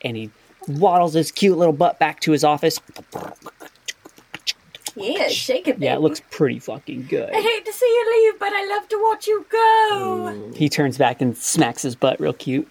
and 0.02 0.16
he 0.16 0.30
waddles 0.66 1.14
his 1.14 1.30
cute 1.32 1.58
little 1.58 1.72
butt 1.72 1.98
back 1.98 2.20
to 2.20 2.32
his 2.32 2.44
office. 2.44 2.80
Yeah, 4.98 5.28
shake 5.28 5.68
it. 5.68 5.78
Yeah, 5.78 5.94
it 5.94 6.00
looks 6.00 6.20
pretty 6.30 6.58
fucking 6.58 7.06
good. 7.08 7.30
I 7.30 7.40
hate 7.40 7.64
to 7.64 7.72
see 7.72 7.86
you 7.86 8.24
leave, 8.24 8.40
but 8.40 8.52
I 8.52 8.66
love 8.66 8.88
to 8.88 9.00
watch 9.02 9.26
you 9.26 9.46
go. 9.50 10.52
He 10.54 10.68
turns 10.68 10.98
back 10.98 11.20
and 11.20 11.36
smacks 11.36 11.82
his 11.82 11.94
butt 11.94 12.18
real 12.20 12.32
cute. 12.32 12.70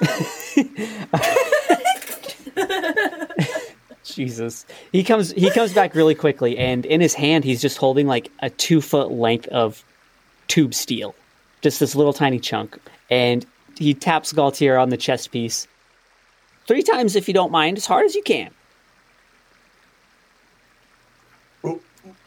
Jesus. 4.04 4.66
He 4.92 5.04
comes 5.04 5.30
he 5.32 5.50
comes 5.50 5.72
back 5.72 5.94
really 5.94 6.14
quickly 6.14 6.58
and 6.58 6.84
in 6.86 7.00
his 7.00 7.14
hand 7.14 7.44
he's 7.44 7.60
just 7.60 7.78
holding 7.78 8.06
like 8.06 8.30
a 8.40 8.50
two 8.50 8.80
foot 8.80 9.10
length 9.12 9.46
of 9.48 9.84
tube 10.48 10.74
steel. 10.74 11.14
Just 11.62 11.80
this 11.80 11.94
little 11.94 12.12
tiny 12.12 12.38
chunk. 12.38 12.78
And 13.10 13.46
he 13.78 13.94
taps 13.94 14.32
Galtier 14.32 14.80
on 14.80 14.90
the 14.90 14.96
chest 14.96 15.30
piece. 15.30 15.66
Three 16.66 16.82
times 16.82 17.16
if 17.16 17.28
you 17.28 17.34
don't 17.34 17.52
mind, 17.52 17.76
as 17.76 17.86
hard 17.86 18.04
as 18.04 18.14
you 18.14 18.22
can. 18.22 18.50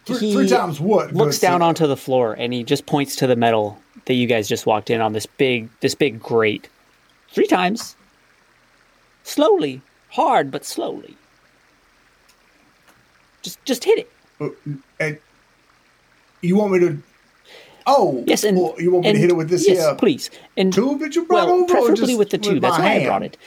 Three, 0.06 0.34
three 0.34 0.48
times 0.50 0.80
what? 0.82 1.14
looks 1.14 1.40
down 1.40 1.62
onto 1.62 1.88
the 1.88 1.96
floor 1.96 2.34
and 2.38 2.52
he 2.52 2.64
just 2.64 2.86
points 2.86 3.16
to 3.18 3.28
the 3.28 3.36
metal 3.38 3.80
that 4.06 4.16
you 4.16 4.28
guys 4.28 4.50
just 4.50 4.66
walked 4.66 4.90
in 4.90 5.00
on 5.00 5.14
this 5.14 5.26
big 5.26 5.70
this 5.80 5.96
big 5.96 6.20
grate. 6.22 6.68
Three 7.30 7.48
times. 7.48 7.96
Slowly. 9.24 9.82
Hard 10.10 10.52
but 10.52 10.66
slowly. 10.66 11.16
Just 13.42 13.64
just 13.66 13.84
hit 13.84 14.00
it. 14.40 14.54
And 15.00 15.18
you 16.42 16.56
want 16.58 16.74
me 16.74 16.80
to? 16.80 17.02
Oh, 17.86 18.24
yes 18.28 18.44
and, 18.46 18.58
well, 18.58 18.76
you 18.78 18.92
want 18.92 19.04
me 19.04 19.10
and 19.10 19.16
to 19.18 19.22
hit 19.22 19.30
it 19.30 19.36
with 19.36 19.50
this 19.50 19.68
yes 19.68 19.78
here? 19.86 19.96
please. 19.96 20.30
And 20.58 20.72
tube 20.74 21.00
that 21.00 21.16
you 21.16 21.26
brought 21.26 21.48
well 21.48 21.56
over, 21.64 21.74
preferably 21.74 22.16
with 22.16 22.30
the 22.30 22.38
tube 22.38 22.62
that's 22.62 22.78
my 22.78 22.84
why 22.98 23.02
i 23.02 23.06
brought 23.06 23.24
it. 23.24 23.38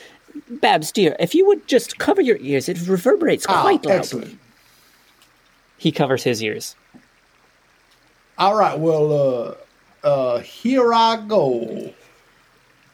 Babs 0.51 0.93
dear 0.93 1.17
if 1.19 1.35
you 1.35 1.47
would 1.47 1.67
just 1.67 1.99
cover 1.99 2.21
your 2.21 2.37
ears 2.41 2.69
it 2.69 2.79
reverberates 2.87 3.47
Ah, 3.49 3.63
quite 3.63 3.85
loudly. 3.87 3.93
excellent. 3.99 4.39
He 5.79 5.93
covers 5.93 6.23
his 6.23 6.43
ears 6.43 6.77
All 8.39 8.57
right, 8.57 8.79
well, 8.79 9.13
uh, 9.13 10.07
uh, 10.07 10.39
here 10.41 10.93
I 10.93 11.17
go. 11.27 11.93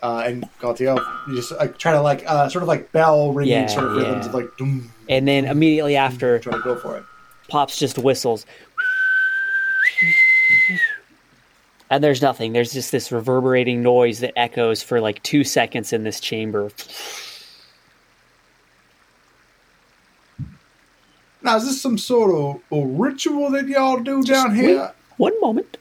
Uh, 0.02 0.24
and 0.26 0.48
Gautier 0.59 0.96
you 1.28 1.36
just 1.36 1.52
like 1.52 1.78
try 1.78 1.92
to 1.92 2.02
like 2.02 2.24
uh, 2.26 2.48
sort 2.48 2.62
of 2.62 2.68
like 2.68 2.90
bell 2.90 3.32
ringing 3.32 3.52
Yeah, 3.52 3.66
sort 3.66 3.86
of 3.86 3.92
rhythms 3.92 4.26
of 4.26 4.34
like 4.34 4.48
doom, 4.56 4.92
and 5.09 5.28
then 5.28 5.44
immediately 5.44 5.94
after 5.94 6.40
try 6.40 6.52
to 6.54 6.62
go 6.62 6.74
for 6.76 6.96
it. 6.96 7.04
Pops 7.48 7.78
just 7.78 7.98
whistles. 7.98 8.44
And 11.88 12.02
there's 12.02 12.22
nothing. 12.22 12.52
There's 12.52 12.72
just 12.72 12.90
this 12.90 13.12
reverberating 13.12 13.82
noise 13.82 14.20
that 14.20 14.32
echoes 14.36 14.82
for 14.82 15.00
like 15.00 15.22
two 15.22 15.44
seconds 15.44 15.92
in 15.92 16.04
this 16.04 16.20
chamber. 16.20 16.70
Now, 21.43 21.56
is 21.56 21.64
this 21.64 21.81
some 21.81 21.98
sort 21.98 22.31
of 22.32 22.60
a 22.70 22.86
ritual 22.86 23.51
that 23.51 23.66
y'all 23.66 23.98
do 23.98 24.23
down 24.23 24.51
Wait 24.51 24.60
here? 24.60 24.93
one 25.16 25.39
moment. 25.40 25.77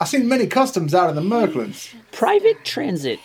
I've 0.00 0.08
seen 0.08 0.28
many 0.28 0.46
customs 0.46 0.94
out 0.94 1.10
in 1.10 1.16
the 1.16 1.22
Merklands. 1.22 1.92
Private 2.12 2.64
transit. 2.64 3.20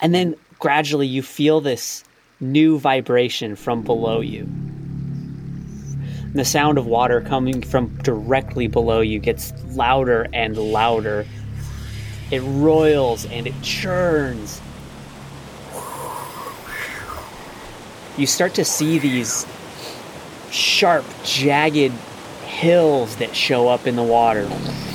And 0.00 0.14
then 0.14 0.34
gradually 0.58 1.06
you 1.06 1.22
feel 1.22 1.60
this 1.60 2.04
new 2.40 2.78
vibration 2.78 3.56
from 3.56 3.82
below 3.82 4.20
you. 4.20 4.42
And 4.42 6.34
the 6.34 6.44
sound 6.44 6.78
of 6.78 6.86
water 6.86 7.20
coming 7.20 7.62
from 7.62 7.96
directly 7.98 8.66
below 8.66 9.00
you 9.00 9.18
gets 9.18 9.52
louder 9.76 10.26
and 10.32 10.56
louder. 10.56 11.26
It 12.30 12.40
roils 12.40 13.26
and 13.26 13.46
it 13.46 13.54
churns. 13.62 14.60
You 18.16 18.26
start 18.26 18.54
to 18.54 18.64
see 18.64 18.98
these 18.98 19.46
sharp, 20.54 21.04
jagged 21.24 21.92
hills 22.46 23.16
that 23.16 23.34
show 23.34 23.68
up 23.68 23.86
in 23.86 23.96
the 23.96 24.02
water 24.02 24.46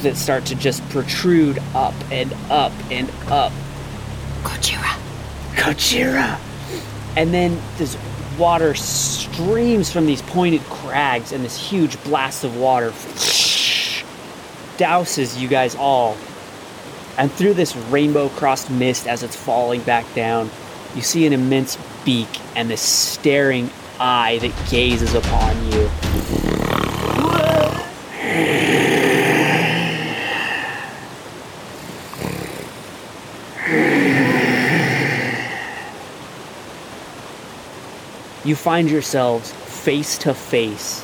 that 0.01 0.15
start 0.15 0.45
to 0.45 0.55
just 0.55 0.87
protrude 0.89 1.59
up 1.75 1.93
and 2.11 2.33
up 2.49 2.71
and 2.89 3.09
up. 3.27 3.51
Gojira. 4.43 4.97
Kachira! 5.55 6.39
And 7.17 7.33
then 7.33 7.59
this 7.77 7.97
water 8.37 8.73
streams 8.73 9.91
from 9.91 10.05
these 10.05 10.21
pointed 10.21 10.61
crags, 10.61 11.33
and 11.33 11.43
this 11.43 11.57
huge 11.57 12.01
blast 12.05 12.45
of 12.45 12.55
water 12.55 12.91
douses 14.77 15.37
you 15.37 15.49
guys 15.49 15.75
all. 15.75 16.15
And 17.17 17.29
through 17.29 17.55
this 17.55 17.75
rainbow 17.75 18.29
crossed 18.29 18.71
mist 18.71 19.05
as 19.05 19.23
it's 19.23 19.35
falling 19.35 19.81
back 19.81 20.05
down, 20.15 20.49
you 20.95 21.01
see 21.01 21.25
an 21.25 21.33
immense 21.33 21.77
beak 22.05 22.29
and 22.55 22.69
this 22.69 22.81
staring 22.81 23.69
eye 23.99 24.37
that 24.39 24.69
gazes 24.69 25.13
upon 25.13 25.55
you. 25.71 25.89
you 38.45 38.55
find 38.55 38.89
yourselves 38.89 39.51
face 39.51 40.17
to 40.17 40.33
face 40.33 41.03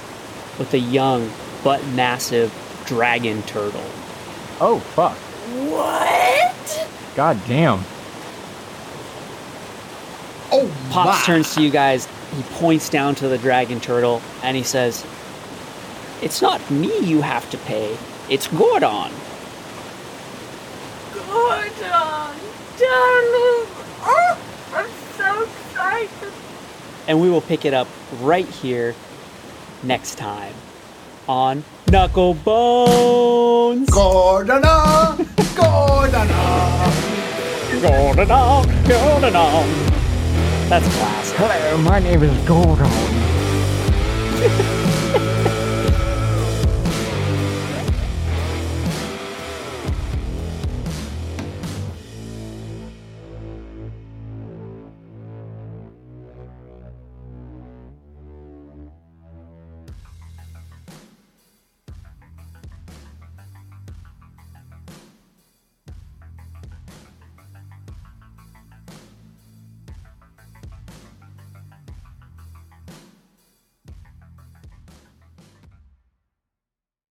with 0.57 0.73
a 0.73 0.79
young 0.79 1.29
but 1.63 1.85
massive 1.87 2.51
dragon 2.85 3.41
turtle. 3.43 3.83
Oh 4.61 4.79
fuck! 4.95 5.17
What? 5.69 6.89
God 7.15 7.39
damn! 7.47 7.83
Oh, 10.51 10.71
Pops 10.89 11.19
my. 11.19 11.25
turns 11.25 11.53
to 11.55 11.61
you 11.61 11.69
guys, 11.69 12.07
he 12.35 12.43
points 12.55 12.89
down 12.89 13.15
to 13.15 13.27
the 13.27 13.37
dragon 13.37 13.79
turtle, 13.79 14.21
and 14.43 14.57
he 14.57 14.63
says, 14.63 15.05
It's 16.21 16.41
not 16.41 16.69
me 16.69 16.99
you 16.99 17.21
have 17.21 17.49
to 17.51 17.57
pay, 17.59 17.97
it's 18.29 18.47
Gordon. 18.47 19.11
Gordon, 21.13 21.73
darling. 22.77 23.67
Oh, 24.07 24.37
I'm 24.73 24.89
so 25.17 25.43
excited. 25.43 26.33
And 27.07 27.21
we 27.21 27.29
will 27.29 27.41
pick 27.41 27.65
it 27.65 27.73
up 27.73 27.87
right 28.21 28.47
here 28.47 28.95
next 29.83 30.15
time 30.15 30.53
on 31.27 31.63
Knuckle 31.89 32.33
Bones. 32.33 33.89
Gordona, 33.89 35.15
Gordona. 35.55 37.05
Gordon, 37.81 38.27
Gordon. 38.87 40.04
That's 40.67 40.87
class. 40.95 41.31
Hello, 41.33 41.77
my 41.77 41.99
name 41.99 42.23
is 42.23 42.35
Gordon. 42.47 42.89